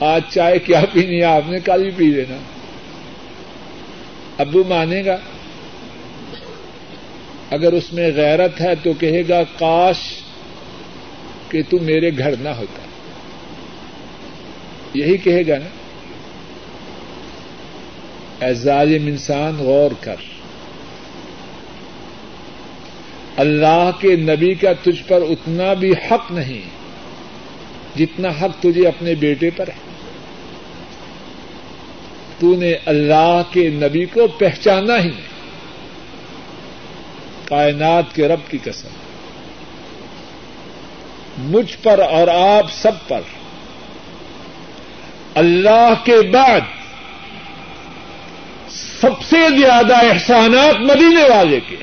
آج 0.00 0.22
چائے 0.30 0.58
کیا 0.58 0.82
پینی 0.92 1.18
ہے؟ 1.18 1.24
آپ 1.24 1.42
نے 1.48 1.60
کل 1.60 1.82
بھی 1.82 1.90
پی 1.96 2.04
لینا۔ 2.04 2.36
ابو 4.38 4.64
مانے 4.68 5.04
گا، 5.04 5.16
اگر 7.50 7.72
اس 7.72 7.92
میں 7.92 8.10
غیرت 8.14 8.60
ہے 8.60 8.74
تو 8.82 8.92
کہے 8.92 9.22
گا، 9.28 9.42
کاش 9.58 9.96
کہ 11.48 11.62
تو 11.70 11.78
میرے 11.78 12.10
گھر 12.18 12.34
نہ 12.40 12.48
ہوتا۔ 12.48 12.82
یہی 14.94 15.16
کہے 15.16 15.46
گا 15.46 15.58
نا۔ 15.58 15.68
اے 18.46 18.54
ظالم 18.54 19.06
انسان، 19.06 19.56
غور 19.56 19.90
کر۔ 20.00 20.33
اللہ 23.36 23.90
کے 24.00 24.16
نبی 24.16 24.54
کا 24.54 24.72
تجھ 24.72 25.08
پر 25.08 25.22
اتنا 25.22 25.72
بھی 25.72 25.92
حق 25.92 26.32
نہیں 26.32 26.62
جتنا 27.98 28.28
حق 28.28 28.62
تجھے 28.62 28.88
اپنے 28.88 29.14
بیٹے 29.14 29.50
پر 29.50 29.68
ہے۔ 29.68 29.84
تو 32.38 32.56
نے 32.56 32.74
اللہ 32.86 33.42
کے 33.50 33.68
نبی 33.68 34.04
کو 34.04 34.26
پہچانا 34.26 34.98
ہی 34.98 35.08
نہیں۔ 35.08 35.34
کائنات 37.44 38.14
کے 38.14 38.28
رب 38.28 38.50
کی 38.50 38.58
قسم۔ 38.64 38.88
مجھ 41.38 41.76
پر 41.82 41.98
اور 41.98 42.28
آپ 42.28 42.72
سب 42.72 43.08
پر۔ 43.08 43.20
اللہ 45.34 45.94
کے 46.04 46.30
بعد 46.32 46.60
سب 49.00 49.22
سے 49.22 49.36
زیادہ 49.60 49.96
احسانات 49.96 50.80
مدینے 50.80 51.36
والے 51.36 51.60
کے۔ 51.68 51.76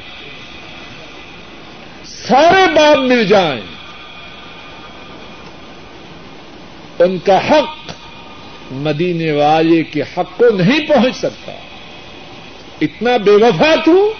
سارے 2.32 2.74
باپ 2.76 2.98
مل 2.98 3.26
جائیں۔ 3.26 3.62
ان 7.00 7.18
کا 7.20 7.50
حق 7.50 7.92
مدینے 8.72 9.32
والے 9.32 9.84
کے 9.84 10.02
حق 10.02 10.38
کو 10.38 10.50
نہیں 10.50 10.88
پہنچ 10.88 11.16
سکتا۔ 11.16 11.52
اتنا 12.82 13.18
بے 13.18 13.32
وفا 13.32 13.76
تو 13.86 14.14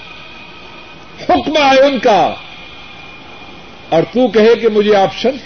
حکم 1.30 1.54
آئے 1.62 1.82
ان 1.82 2.00
کا۔ 2.00 2.36
اور 3.90 4.04
تو 4.04 4.28
کہے 4.28 4.56
کہ 4.56 4.70
مجھے 4.70 4.96
آپشن 4.96 5.38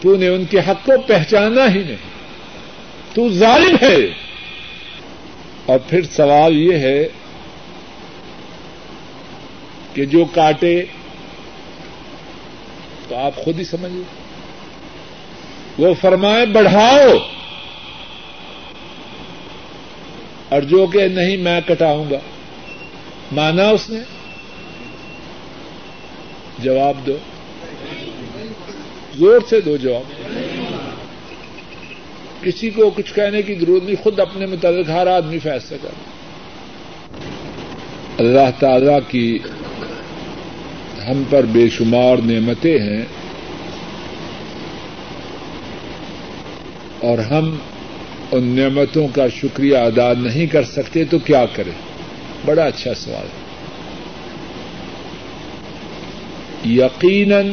تو 0.00 0.16
نے 0.16 0.28
ان 0.28 0.44
کے 0.44 0.58
حق 0.58 0.86
کو 0.86 0.92
پہچانا 1.06 1.74
ہی 1.74 1.82
نہیں۔ 1.82 2.16
تو 3.14 3.28
ظالم 3.28 3.76
ہے۔ 3.82 3.96
اور 5.66 5.78
پھر 5.78 6.02
سوال 6.02 6.56
یہ 6.56 6.72
ہے 6.72 7.08
کہ 9.96 10.04
جو 10.04 10.24
کاٹے 10.24 10.82
تو 13.08 13.16
آپ 13.16 13.36
خود 13.36 13.58
ہی 13.58 13.64
سمجھے 13.64 14.02
وہ 15.78 15.94
فرمائے، 16.00 16.46
بڑھاؤ۔ 16.46 17.16
اور 20.48 20.62
جو 20.62 20.86
کہ 20.86 21.08
نہیں، 21.08 21.36
میں 21.36 21.60
کٹاؤں 21.66 22.10
گا۔ 22.10 22.18
مانا 23.32 23.68
اس 23.68 23.90
نے؟ 23.90 23.98
جواب 26.58 27.06
دو۔ 27.06 27.16
زور 29.14 29.40
سے 29.48 29.60
دو 29.60 29.76
جواب۔ 29.76 30.28
کسی 32.44 32.70
کو 32.70 32.90
کچھ 32.90 33.14
کہنے 33.14 33.42
کی 33.42 33.54
ضرورت 33.54 33.82
نہیں، 33.82 34.02
خود 34.02 34.20
اپنے 34.20 34.46
متعلق 34.46 34.88
ہر 34.88 35.06
آدمی 35.06 35.38
فیصلہ 35.38 35.76
کر 35.82 35.90
اللہ 38.18 38.60
تعالی 38.60 38.92
کی 39.08 39.38
ہم 41.08 41.22
پر 41.30 41.44
بے 41.44 41.68
شمار 41.68 42.16
نعمتیں 42.24 42.78
ہیں 42.78 43.04
اور 47.00 47.18
ہم 47.18 47.56
ان 48.32 48.44
نعمتوں 48.44 49.08
کا 49.14 49.28
شکریہ 49.28 49.76
ادا 49.76 50.12
نہیں 50.18 50.46
کر 50.46 50.64
سکتے 50.64 51.04
تو 51.04 51.18
کیا 51.18 51.44
کریں؟ 51.52 51.72
بڑا 52.44 52.64
اچھا 52.64 52.94
سوال 52.94 53.26
ہے۔ 53.26 53.46
یقیناً 56.72 57.52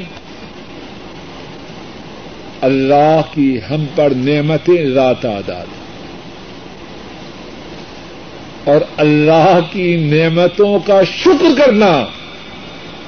اللہ 2.61 3.21
کی 3.33 3.59
ہم 3.69 3.85
پر 3.95 4.09
نعمتیں 4.15 4.89
ذات 4.89 5.25
آداد 5.25 5.65
اور 8.63 8.81
اللہ 8.97 9.59
کی 9.71 9.97
نعمتوں 9.97 10.79
کا 10.79 11.03
شکر 11.03 11.45
کرنا 11.57 12.05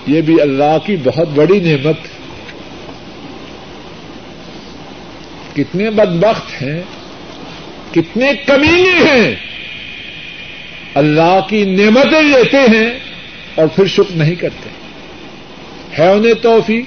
یہ 0.07 0.21
بھی 0.21 0.41
اللہ 0.41 0.77
کی 0.85 0.97
بہت 1.03 1.27
بڑی 1.35 1.59
نعمت 1.59 1.95
کتنے 5.55 5.89
بدبخت 5.89 6.61
ہیں، 6.61 6.81
کتنے 7.91 8.31
کمینے 8.45 9.11
ہیں۔ 9.11 9.35
اللہ 10.93 11.39
کی 11.49 11.65
نعمتیں 11.65 12.21
لیتے 12.21 12.57
ہیں 12.57 12.99
اور 13.55 13.67
پھر 13.67 13.85
شکر 13.85 14.15
نہیں 14.15 14.35
کرتے۔ 14.35 14.69
ہے 15.97 16.11
انہیں 16.11 16.33
توفیق؟ 16.33 16.85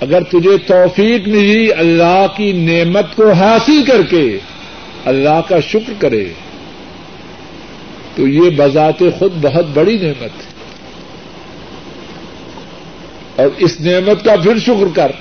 اگر 0.00 0.22
تجھے 0.22 0.58
توفیق 0.58 1.28
ملی 1.28 1.72
اللہ 1.72 2.26
کی 2.36 2.52
نعمت 2.52 3.16
کو 3.16 3.32
حاصل 3.32 3.84
کر 3.86 4.02
کے 4.02 4.38
اللہ 5.04 5.40
کا 5.48 5.60
شکر 5.60 5.92
کرے، 5.98 6.28
تو 8.14 8.28
یہ 8.28 8.50
بذات 8.50 9.02
خود 9.18 9.32
بہت 9.40 9.66
بڑی 9.66 9.98
نعمت 9.98 10.44
ہے۔ 10.44 10.49
اور 13.40 13.50
اس 13.58 13.80
نعمت 13.80 14.24
کا 14.24 14.36
پھر 14.36 14.58
شکر 14.58 14.86
کر۔ 14.94 15.12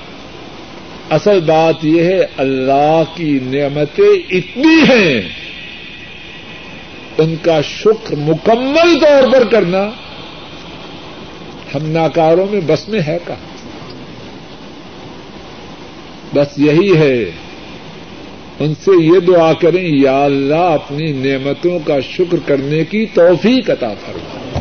اصل 1.09 1.39
بات 1.39 1.86
یہ 1.86 2.03
ہے، 2.03 2.26
اللہ 2.38 3.03
کی 3.15 3.39
نعمتیں 3.41 4.36
اتنی 4.36 4.82
ہیں۔ 4.89 5.22
ان 7.17 7.36
کا 7.41 7.61
شکر 7.61 8.15
مکمل 8.15 8.99
طور 8.99 9.32
پر 9.34 9.43
کرنا 9.43 9.89
ہم 11.76 11.89
ناکاروں 11.91 12.45
میں 12.51 12.61
بس 12.67 12.89
میں 12.89 12.99
ہے 13.07 13.17
کا 13.26 13.34
بس 16.34 16.47
یہی 16.57 16.97
ہے۔ 16.97 17.32
ان 18.59 18.74
سے 18.76 19.03
یہ 19.03 19.20
دعا 19.20 19.53
کریں، 19.53 19.88
یا 19.97 20.24
اللہ 20.24 20.55
اپنی 20.55 21.11
نعمتوں 21.11 21.80
کا 21.80 21.99
شکر 21.99 22.38
کرنے 22.45 22.86
کی 22.86 23.05
توفیق 23.13 23.70
عطا 23.70 23.93
فرما۔ 24.05 24.59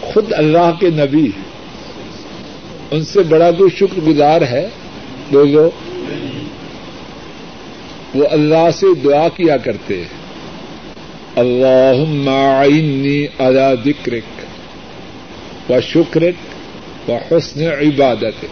خود 0.00 0.32
اللہ 0.32 0.70
کے 0.80 0.90
نبی 0.90 1.30
ان 2.90 3.04
سے 3.04 3.22
بڑا 3.22 3.50
کوئی 3.50 3.70
شکر 3.76 4.00
گزار 4.00 4.40
ہے، 4.40 4.68
لوگوں، 5.30 5.70
وہ 8.14 8.24
اللہ 8.30 8.70
سے 8.72 8.86
دعا 9.04 9.28
کیا 9.28 9.56
کرتے 9.56 10.04
اللہ 11.36 12.04
معینی 12.08 13.26
ادا 13.38 13.74
ذکرک 13.74 14.40
و 15.70 15.80
شکرک 15.80 16.34
و 17.10 17.18
حسن 17.30 17.60
عبادت 17.60 18.44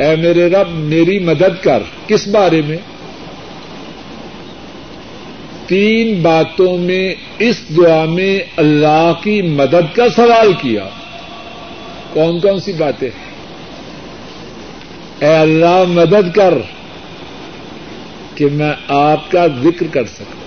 اے 0.00 0.16
میرے 0.16 0.48
رب، 0.48 0.68
میری 0.70 1.18
مدد 1.18 1.62
کر۔ 1.62 1.82
کس 2.06 2.28
بارے 2.28 2.62
میں؟ 2.66 2.76
تین 5.66 6.22
باتوں 6.22 6.78
میں 6.78 7.14
اس 7.38 7.60
دعا 7.76 8.04
میں 8.04 8.40
اللہ 8.56 9.12
کی 9.22 9.42
مدد 9.42 9.96
کا 9.96 10.08
سوال 10.16 10.52
کیا۔ 10.62 10.88
کون 12.14 12.40
کون 12.40 12.60
سی 12.60 12.72
باتیں؟ 12.72 13.10
اے 15.18 15.36
اللہ 15.36 15.84
مدد 15.88 16.34
کر 16.34 16.54
کہ 18.34 18.46
میں 18.52 18.72
آپ 18.88 19.30
کا 19.30 19.46
ذکر 19.62 19.86
کر 19.86 20.04
سکوں 20.04 20.44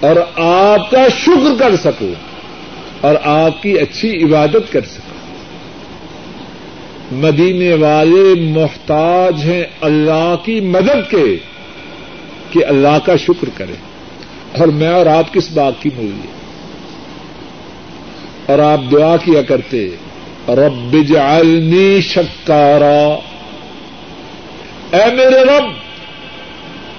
اور 0.00 0.16
آپ 0.44 0.90
کا 0.90 1.08
شکر 1.08 1.58
کر 1.58 1.76
سکوں 1.76 2.14
اور 3.00 3.14
آپ 3.24 3.62
کی 3.62 3.78
اچھی 3.78 4.24
عبادت 4.24 4.72
کر 4.72 4.84
سکوں۔ 4.84 5.18
مدینے 7.12 7.74
والے 7.74 8.40
محتاج 8.40 9.34
ہیں 9.44 9.64
اللہ 9.80 10.34
کی 10.44 10.60
مدد 10.60 11.10
کے 11.10 11.36
کہ 12.50 12.64
اللہ 12.64 12.98
کا 13.04 13.16
شکر 13.16 13.48
کرے 13.54 13.74
اور 14.58 14.68
میں 14.68 14.92
اور 14.92 15.06
آپ 15.06 15.34
کس 15.34 15.50
بات 15.52 15.72
کی 15.82 15.90
مولی 15.96 16.37
اور 18.48 18.58
آپ 18.58 18.80
دعا 18.92 19.16
کیا 19.16 19.42
کرتے 19.42 19.90
رب 20.48 20.96
جعلنی 21.08 22.00
شکارا۔ 22.00 23.18
اے 24.96 25.14
میرے 25.14 25.44
رب، 25.44 25.64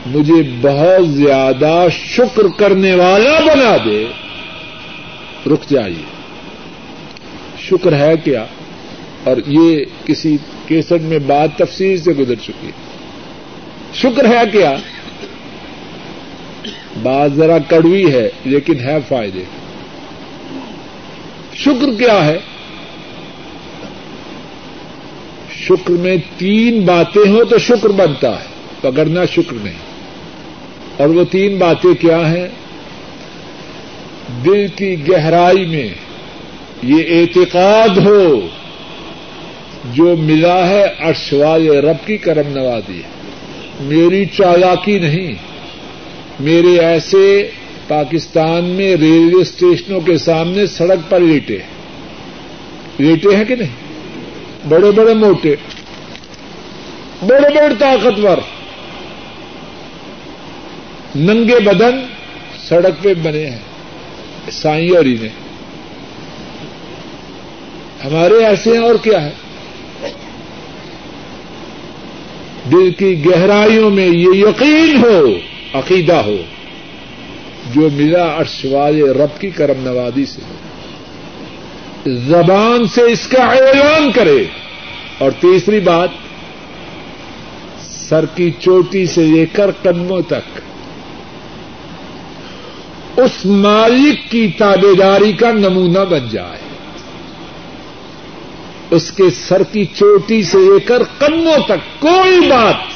مجھے 0.05 0.51
بہت 0.61 1.09
زیادہ 1.09 1.85
شکر 1.91 2.47
کرنے 2.57 2.95
والا 2.95 3.39
بنا 3.39 3.77
دے۔ 3.85 4.05
رک 5.45 5.69
جائیے۔ 5.69 6.03
شکر 7.59 7.93
ہے 7.93 8.13
کیا؟ 8.23 8.45
اور 9.23 9.37
یہ 9.47 9.85
کسی 10.05 10.37
کیسٹ 10.67 10.91
میں 10.91 11.19
بات 11.19 11.57
تفصیل 11.57 11.97
سے 11.97 12.11
گزر 12.11 12.35
چکی۔ 12.35 12.67
ہے 12.67 12.71
شکر 13.93 14.25
ہے 14.25 14.41
کیا؟ 14.51 14.75
بات 17.03 17.33
ذرا 17.33 17.57
کڑوی 17.59 18.13
ہے، 18.13 18.29
لیکن 18.45 18.79
ہے 18.79 18.97
فائدے۔ 19.07 19.43
شکر 21.59 21.89
کیا 21.99 22.23
ہے؟ 22.25 22.37
شکر 25.57 25.93
میں 26.01 26.15
تین 26.37 26.79
باتیں 26.85 27.21
ہوں 27.21 27.43
تو 27.49 27.57
شکر 27.59 27.89
بنتا 27.97 28.31
ہے، 28.33 28.47
پکڑنا 28.81 29.25
شکر 29.25 29.57
نہیں 29.63 29.77
اور 30.97 31.09
وہ 31.09 31.23
تین 31.31 31.57
باتیں 31.59 31.93
کیا 32.01 32.19
ہیں؟ 32.29 32.47
دل 34.45 34.65
کی 34.75 34.95
گہرائی 35.07 35.65
میں 35.65 35.87
یہ 36.83 37.11
اعتقاد 37.11 37.97
ہو، 37.97 38.23
جو 39.93 40.15
ملا 40.19 40.57
ہے 40.69 40.83
ارشوال 41.07 41.67
رب 41.85 42.05
کی 42.07 42.17
کرم 42.17 42.47
نوازی 42.53 43.01
میری 43.81 44.25
چالاکی 44.37 44.97
نہیں، 44.99 45.33
میرے 46.39 46.77
ایسے 46.79 47.25
پاکستان 47.89 48.65
میں 48.65 48.95
ریلوے 48.95 49.41
اسٹیشنوں 49.41 50.01
کے 50.01 50.17
سامنے 50.17 50.65
سڑک 50.65 51.11
پر 51.11 51.19
لیٹے 51.19 51.57
ہیں۔ 51.57 51.69
لیٹے 52.97 53.35
ہیں 53.35 53.45
کہ 53.45 53.55
نہیں؟ 53.55 53.75
بڑے 54.69 54.91
بڑے 54.91 55.13
موٹے، 55.13 55.55
بڑے 57.27 57.55
بڑے 57.55 57.75
طاقتور۔ 57.79 58.37
ننگے 61.15 61.59
بدن 61.59 61.99
سڑک 62.67 63.03
پہ 63.03 63.13
بنے 63.13 63.45
ہیں 63.45 63.59
سائی 64.51 64.89
اور 64.89 65.05
انہیں۔ 65.05 65.49
ہمارے 68.05 68.45
ایسے 68.45 68.71
ہیں 68.71 68.83
اور 68.83 68.95
کیا 68.95 69.25
ہے؟ 69.25 69.31
دل 72.71 72.91
کی 72.91 73.25
گہرائیوں 73.25 73.89
میں 73.89 74.07
یہ 74.07 74.29
یقین 74.33 75.03
ہو، 75.03 75.33
عقیدہ 75.73 76.15
ہو۔ 76.15 76.37
جو 77.73 77.89
ملا 77.93 78.39
عرش 78.39 78.65
والے 78.65 79.03
رب 79.03 79.41
کی 79.41 79.49
کرم 79.49 79.83
نوازی 79.83 80.25
سے۔ 80.25 80.41
زبان 82.05 82.87
سے 82.87 83.01
اس 83.01 83.27
کا 83.27 83.43
اعلان 83.43 84.11
کرے۔ 84.11 84.43
اور 85.17 85.31
تیسری 85.31 85.79
بات، 85.79 86.09
سر 87.81 88.25
کی 88.35 88.51
چوٹی 88.59 89.05
سے 89.05 89.21
لے 89.21 89.45
کر 89.45 89.71
قدموں 89.81 90.21
تک۔ 90.21 90.61
اس 93.19 93.45
مالک 93.45 94.31
کی 94.31 94.51
تابے 94.57 94.95
داری 94.99 95.31
کا 95.31 95.51
نمونہ 95.51 95.99
بن 95.99 96.27
جائے۔ 96.31 96.59
اس 98.91 99.11
کے 99.11 99.23
سر 99.29 99.63
کی 99.63 99.85
چوٹی 99.85 100.43
سے 100.43 100.57
لے 100.57 100.79
کر 100.79 101.03
قدموں 101.17 101.57
تک 101.65 102.01
کوئی 102.01 102.49
بات 102.49 102.88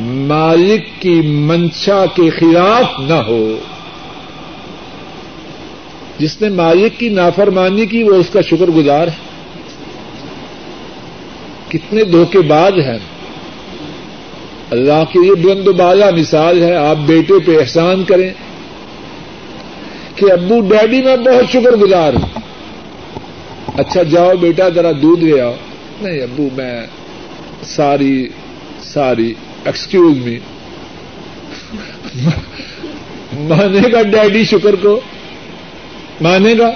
مالک 0.00 1.02
کی 1.02 1.20
منشا 1.24 2.04
کے 2.14 2.30
خلاف 2.30 3.00
نہ 3.00 3.14
ہو۔ 3.14 3.58
جس 6.18 6.42
نے 6.42 6.48
مالک 6.48 7.00
کی 7.00 7.08
نافرمانی 7.08 7.86
کی، 7.86 8.02
وہ 8.02 8.14
اس 8.14 8.26
کا 8.32 8.40
شکر 8.40 8.70
گزار 8.70 9.08
ہے۔ 9.08 9.28
کتنے 11.68 12.04
دھوکے 12.04 12.38
باز 12.38 12.72
ہیں۔ 12.72 12.98
اللہ 14.70 15.04
کے 15.12 15.18
لیے 15.18 15.34
بلند 15.34 15.68
و 15.68 15.72
بالا 15.72 16.10
مثال 16.10 16.62
ہے۔ 16.62 16.74
آپ 16.76 16.96
بیٹے 17.06 17.34
پہ 17.46 17.58
احسان 17.58 18.04
کریں 18.04 18.30
کہ 20.14 20.32
ابو 20.32 20.60
ڈیڈی 20.60 21.02
میں 21.02 21.16
بہت 21.16 21.52
شکر 21.52 21.76
گزار 21.76 22.12
ہوں۔ 22.12 22.40
اچھا 23.76 24.02
جاؤ 24.02 24.34
بیٹا، 24.40 24.68
ذرا 24.68 24.90
دودھ 25.02 25.24
لے 25.24 25.40
آؤ۔ 25.40 25.54
نہیں 26.00 26.20
ابو، 26.20 26.48
میں 26.56 26.86
ساری 27.62 28.28
ساری 28.80 29.34
ایکسکیوز 29.68 30.16
می 30.16 30.38
مانے 33.32 33.92
گا 33.92 34.02
ڈیڈی 34.02 34.44
شکر 34.44 34.74
کو؟ 34.82 35.00
مانے 36.20 36.54
گا؟ 36.58 36.70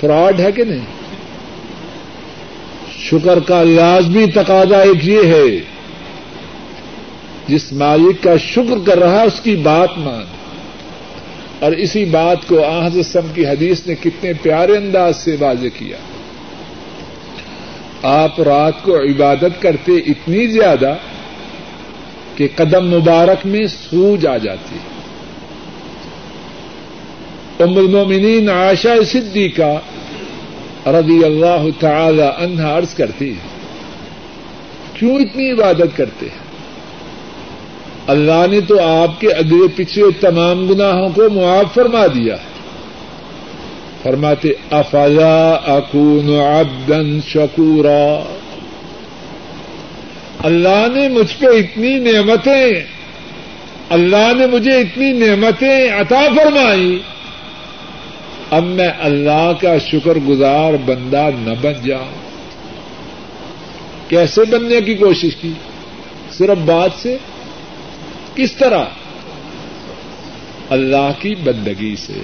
فراڈ 0.00 0.40
ہے 0.40 0.52
کہ 0.52 0.64
نہیں؟ 0.64 0.86
شکر 2.98 3.40
کا 3.40 3.62
لازمی 3.62 4.26
تقاضا 4.26 4.78
ایک 4.78 5.08
یہ 5.08 5.20
ہے، 5.24 5.60
جس 7.48 7.72
مالک 7.72 8.22
کا 8.22 8.36
شکر 8.36 8.86
کر 8.86 8.98
رہا 8.98 9.22
اس 9.22 9.40
کی 9.40 9.56
بات 9.56 9.98
مان۔ 9.98 10.24
اور 11.58 11.72
اسی 11.72 12.04
بات 12.04 12.48
کو 12.48 12.64
آحسم 12.64 13.20
کی 13.34 13.46
حدیث 13.46 13.86
نے 13.86 13.94
کتنے 13.94 14.32
پیارے 14.32 14.76
انداز 14.76 15.16
سے 15.16 15.36
واضح 15.40 15.66
کیا۔ 15.78 15.96
آپ 18.02 18.40
رات 18.40 18.82
کو 18.82 19.00
عبادت 19.00 19.62
کرتے 19.62 19.92
اتنی 19.92 20.46
زیادہ 20.46 20.94
کہ 22.36 22.48
قدم 22.56 22.86
مبارک 22.86 23.46
میں 23.46 23.66
سوج 23.66 24.26
آ 24.26 24.36
جاتی 24.36 24.78
ام 27.60 27.76
المومنین 27.76 28.48
عائشہ 28.50 29.02
صدیقہ 29.12 29.78
رضی 30.88 31.24
اللہ 31.24 31.66
تعالی 31.80 32.44
عنہا 32.44 32.78
عرض 32.78 32.94
کرتی 32.94 33.30
ہے 33.30 33.48
کیوں 34.94 35.14
اتنی 35.14 35.50
عبادت 35.50 35.96
کرتے 35.96 36.26
ہیں؟ 36.26 36.42
اللہ 38.06 38.46
نے 38.50 38.60
تو 38.60 38.82
آپ 38.82 39.20
کے 39.20 39.32
اگلے 39.32 39.68
پچھلے 39.76 40.04
تمام 40.20 40.66
گناہوں 40.66 41.08
کو 41.14 41.30
معاف 41.30 41.74
فرما 41.74 42.06
دیا۔ 42.06 42.34
ہے 42.34 42.51
فرماتے 44.02 44.52
افلا 44.70 45.50
اکون 45.52 46.40
عبدا 46.40 47.02
شکورا؟ 47.28 48.34
اللہ 50.44 50.86
نے 50.94 51.08
مجھ 51.08 51.40
پہ 51.40 51.46
اتنی 51.46 51.98
نعمتیں، 51.98 52.72
اللہ 53.90 54.32
نے 54.38 54.46
مجھے 54.46 54.78
اتنی 54.78 55.12
نعمتیں 55.12 55.90
عطا 55.90 56.20
فرمائی، 56.36 56.98
اب 58.50 58.64
میں 58.64 58.90
اللہ 59.00 59.52
کا 59.60 59.78
شکر 59.78 60.18
گزار 60.28 60.74
بندہ 60.84 61.28
نہ 61.38 61.54
بن 61.62 61.72
جاؤں۔ 61.84 62.32
کیسے 64.08 64.40
بننے 64.44 64.80
کی 64.80 64.94
کوشش 64.94 65.36
کی؟ 65.40 65.52
صرف 66.32 66.58
بات 66.64 66.90
سے؟ 67.02 67.16
کس 68.34 68.52
طرح؟ 68.52 68.84
اللہ 70.70 71.12
کی 71.18 71.34
بندگی 71.34 71.96
سے۔ 71.96 72.20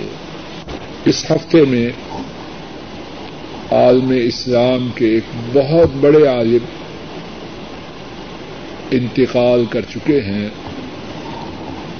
اس 1.04 1.30
ہفتے 1.30 1.64
میں 1.64 1.90
عالم 3.70 4.12
اسلام 4.24 4.88
کے 4.94 5.06
ایک 5.06 5.22
بہت 5.52 5.96
بڑے 6.00 6.26
عالم 6.26 6.64
انتقال 8.90 9.64
کر 9.70 9.80
چکے 9.94 10.20
ہیں 10.20 10.48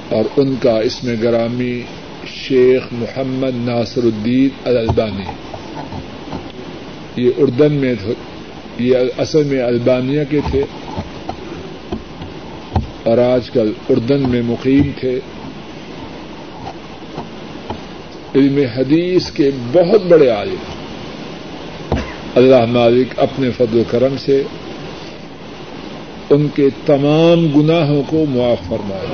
اور 0.09 0.25
ان 0.37 0.55
کا 0.63 0.79
اس 0.79 1.05
میں 1.05 1.17
گرامی 1.23 1.83
شیخ 2.27 2.83
محمد 2.93 3.51
ناصر 3.55 4.03
الدین 4.03 4.49
البانی 4.65 5.25
یہ 7.17 7.31
اردن 7.37 7.73
میں 7.73 7.95
یہ 8.79 8.99
اصل 9.19 9.45
میں 9.45 9.63
البانیہ 9.63 10.21
کے 10.31 10.41
تھے 10.51 10.65
اور 13.03 13.19
آج 13.19 13.51
کل 13.51 13.73
اردن 13.89 14.31
میں 14.31 14.43
مقیم 14.43 14.91
تھے۔ 15.01 15.21
علم 18.37 18.59
حدیث 18.77 19.31
کے 19.31 19.51
بہت 19.73 20.03
بڑے 20.09 20.29
عالم 20.29 20.57
اللہ 22.35 22.65
مالک 22.69 23.19
اپنے 23.19 23.51
فضل 23.51 23.79
و 23.79 23.83
کرم 23.91 24.15
سے 24.25 24.43
ان 26.31 26.49
کے 26.55 26.69
تمام 26.87 27.61
گناہوں 27.61 28.03
کو 28.07 28.25
معاف 28.29 28.69
فرمائے، 28.69 29.07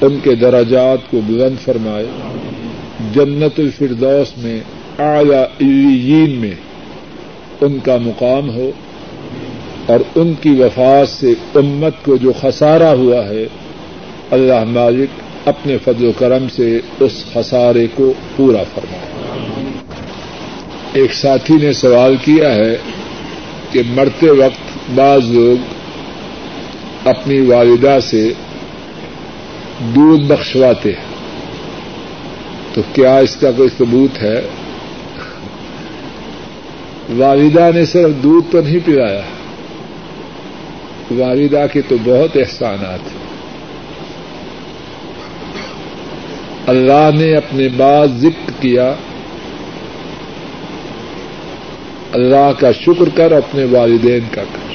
ان 0.00 0.18
کے 0.22 0.34
دراجات 0.34 1.10
کو 1.10 1.20
بلند 1.26 1.64
فرمائے۔ 1.64 2.06
جنت 3.14 3.60
الفردوس 3.60 4.38
میں، 4.38 4.60
اعلی 4.98 6.26
میں 6.36 6.54
ان 7.60 7.78
کا 7.78 7.96
مقام 7.96 8.50
ہو 8.50 8.70
اور 9.86 10.00
ان 10.14 10.32
کی 10.42 10.50
وفات 10.50 11.08
سے 11.08 11.30
امت 11.54 12.04
کو 12.04 12.16
جو 12.16 12.32
خسارہ 12.40 12.94
ہوا 12.96 13.24
ہے، 13.24 13.46
اللہ 14.30 14.64
مالک 14.64 15.08
اپنے 15.48 15.78
فضل 15.78 16.04
و 16.04 16.12
کرم 16.18 16.48
سے 16.48 16.80
اس 17.00 17.24
خسارے 17.32 17.86
کو 17.94 18.12
پورا 18.36 18.62
فرمائے۔ 18.74 19.08
ایک 20.92 21.12
ساتھی 21.12 21.54
نے 21.54 21.72
سوال 21.72 22.16
کیا 22.24 22.54
ہے 22.54 22.76
کہ 23.70 23.82
مرتے 23.94 24.30
وقت 24.30 24.90
بعض 24.94 25.30
لوگ 25.30 25.56
اپنی 27.08 27.40
والدہ 27.40 27.98
سے 28.02 28.32
دودھ 29.94 30.22
بخشواتے 30.22 30.92
ہیں۔ 30.92 31.08
تو 32.74 32.82
کیا 32.92 33.18
اس 33.18 33.36
کا 33.36 33.50
کوئی 33.52 33.68
ثبوت 33.78 34.22
ہے؟ 34.22 34.42
والدہ 37.16 37.70
نے 37.74 37.84
صرف 37.84 38.22
دودھ 38.22 38.52
تو 38.52 38.60
نہیں 38.60 38.78
پلایا، 38.84 39.20
والدہ 41.10 41.66
کے 41.72 41.82
تو 41.88 41.96
بہت 42.04 42.36
احسانات 42.36 43.12
ہیں۔ 43.12 43.37
اللہ 46.68 47.10
نے 47.14 47.34
اپنے 47.34 47.68
بعد 47.76 48.08
ذکر 48.18 48.50
کیا، 48.60 48.94
اللہ 52.12 52.50
کا 52.58 52.72
شکر 52.72 53.08
کر، 53.14 53.32
اپنے 53.32 53.64
والدین 53.64 54.20
کا 54.30 54.42
کر۔ 54.52 54.74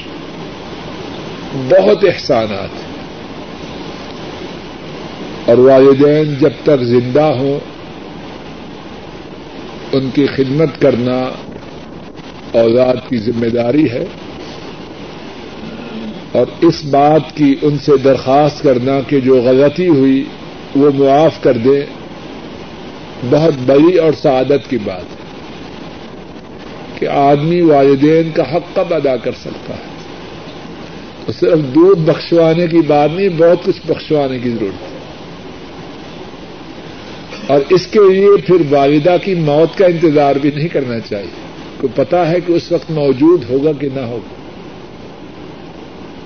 بہت 1.68 2.04
احسانات 2.04 2.68
ہیں۔ 2.74 2.94
اور 5.44 5.58
والدین 5.58 6.34
جب 6.34 6.50
تک 6.62 6.82
زندہ 6.82 7.22
ہوں، 7.22 7.58
ان 9.92 10.10
کی 10.14 10.26
خدمت 10.26 10.80
کرنا 10.80 11.24
اوزاد 12.58 12.96
کی 13.08 13.16
ذمہ 13.16 13.46
داری 13.46 13.90
ہے۔ 13.90 14.04
اور 16.32 16.46
اس 16.60 16.84
بات 16.84 17.36
کی 17.36 17.54
ان 17.62 17.78
سے 17.78 17.96
درخواست 17.96 18.62
کرنا 18.62 19.00
کہ 19.08 19.20
جو 19.20 19.42
غلطی 19.42 19.88
ہوئی 19.88 20.24
وہ 20.76 20.90
معاف 20.94 21.42
کر 21.42 21.52
دیں 21.52 21.80
بہت 23.30 23.54
بڑی 23.66 23.96
اور 23.96 24.12
سعادت 24.22 24.70
کی 24.70 24.78
بات 24.78 25.02
ہے 25.02 25.24
کہ 26.98 27.08
آدمی 27.08 27.60
والدین 27.60 28.30
کا 28.30 28.56
حق 28.56 28.76
کب 28.76 28.94
ادا 28.94 29.16
کر 29.16 29.32
سکتا 29.32 29.74
ہے؟ 29.74 29.94
تو 31.26 31.32
صرف 31.32 31.58
دودھ 31.74 32.00
بخشوانے 32.00 32.66
کی 32.66 32.78
بات 32.86 33.10
نہیں، 33.12 33.28
بہت 33.28 33.64
کچھ 33.64 33.80
بخشوانے 33.86 34.38
کی 34.38 34.50
ضرورت 34.50 34.82
ہے۔ 34.82 34.98
اور 37.46 37.60
اس 37.70 37.86
کے 37.86 38.00
لیے 38.12 38.28
پھر 38.46 38.56
والدہ 38.70 39.16
کی 39.22 39.34
موت 39.34 39.78
کا 39.78 39.86
انتظار 39.86 40.36
بھی 40.36 40.50
نہیں 40.54 40.68
کرنا 40.68 41.00
چاہیے۔ 41.00 41.44
کو 41.80 41.88
پتا 41.94 42.30
ہے 42.30 42.40
کہ 42.46 42.52
اس 42.52 42.72
وقت 42.72 42.90
موجود 42.90 43.44
ہوگا 43.50 43.72
کہ 43.72 43.88
نہ 43.94 44.00
ہوگا۔ 44.00 44.34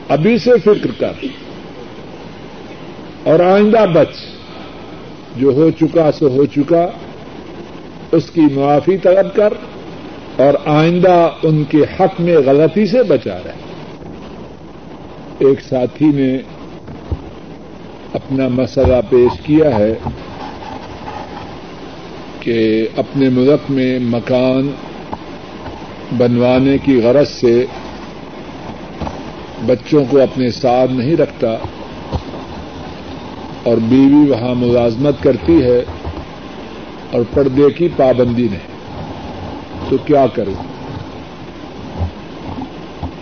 ابھی 0.09 0.39
سے 0.39 0.51
فکر 0.65 0.91
کر۔ 0.99 1.27
اور 3.23 3.41
آئندہ 3.41 3.87
بچ۔ 3.93 4.38
جو 5.37 5.51
ہو 5.51 5.71
چکا 5.71 6.13
سو 6.13 6.29
ہو 6.29 6.45
چکا، 6.45 6.87
اس 8.13 8.31
کی 8.31 8.41
معافی 8.41 8.97
طلب 8.97 9.35
کر 9.35 9.53
اور 10.37 10.55
آئندہ 10.65 11.31
ان 11.43 11.65
کے 11.65 11.79
حق 11.79 12.21
میں 12.21 12.37
غلطی 12.47 12.87
سے 12.87 13.03
بچا 13.03 13.39
رہے 13.45 13.67
ایک 15.39 15.61
ساتھی 15.61 16.07
نے 16.07 16.39
اپنا 18.13 18.49
مسئلہ 18.49 19.01
پیش 19.11 19.41
کیا 19.41 19.79
ہے 19.79 19.95
کہ 22.41 22.89
اپنے 22.97 23.29
ملک 23.29 23.71
میں 23.71 23.99
مکان 23.99 24.71
بنوانے 26.19 26.79
کی 26.79 27.01
غرض 27.01 27.29
سے 27.29 27.65
بچوں 29.67 30.05
کو 30.11 30.23
اپنے 30.23 30.51
ساتھ 30.51 30.93
نہیں 30.93 31.17
رکھتا۔ 31.17 31.49
اور 33.69 33.77
بیوی 33.77 34.31
وہاں 34.31 34.55
ملازمت 34.55 35.23
کرتی 35.23 35.63
ہے 35.63 35.85
اور 37.13 37.23
پردے 37.35 37.71
کی 37.71 37.89
پابندی 37.97 38.49
نہیں۔ 38.49 38.79
تو 39.89 39.97
کیا 40.05 40.27
کروں؟ 40.27 40.55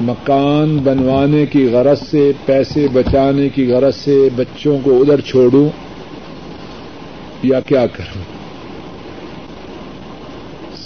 مکان 0.01 0.79
بنوانے 0.85 1.47
کی 1.47 1.69
غرض 1.73 2.03
سے، 2.11 2.33
پیسے 2.45 2.87
بچانے 2.93 3.49
کی 3.49 3.73
غرض 3.73 3.97
سے 3.97 4.29
بچوں 4.37 4.79
کو 4.83 5.01
ادھر 5.01 5.21
چھوڑوں 5.21 5.69
یا 7.43 7.61
کیا 7.61 7.87
کروں؟ 7.87 8.23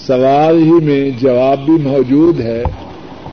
سوال 0.07 0.63
ہی 0.63 0.73
میں 0.73 1.11
جواب 1.21 1.65
بھی 1.65 1.73
موجود 1.73 2.41
ہے۔ 2.41 2.63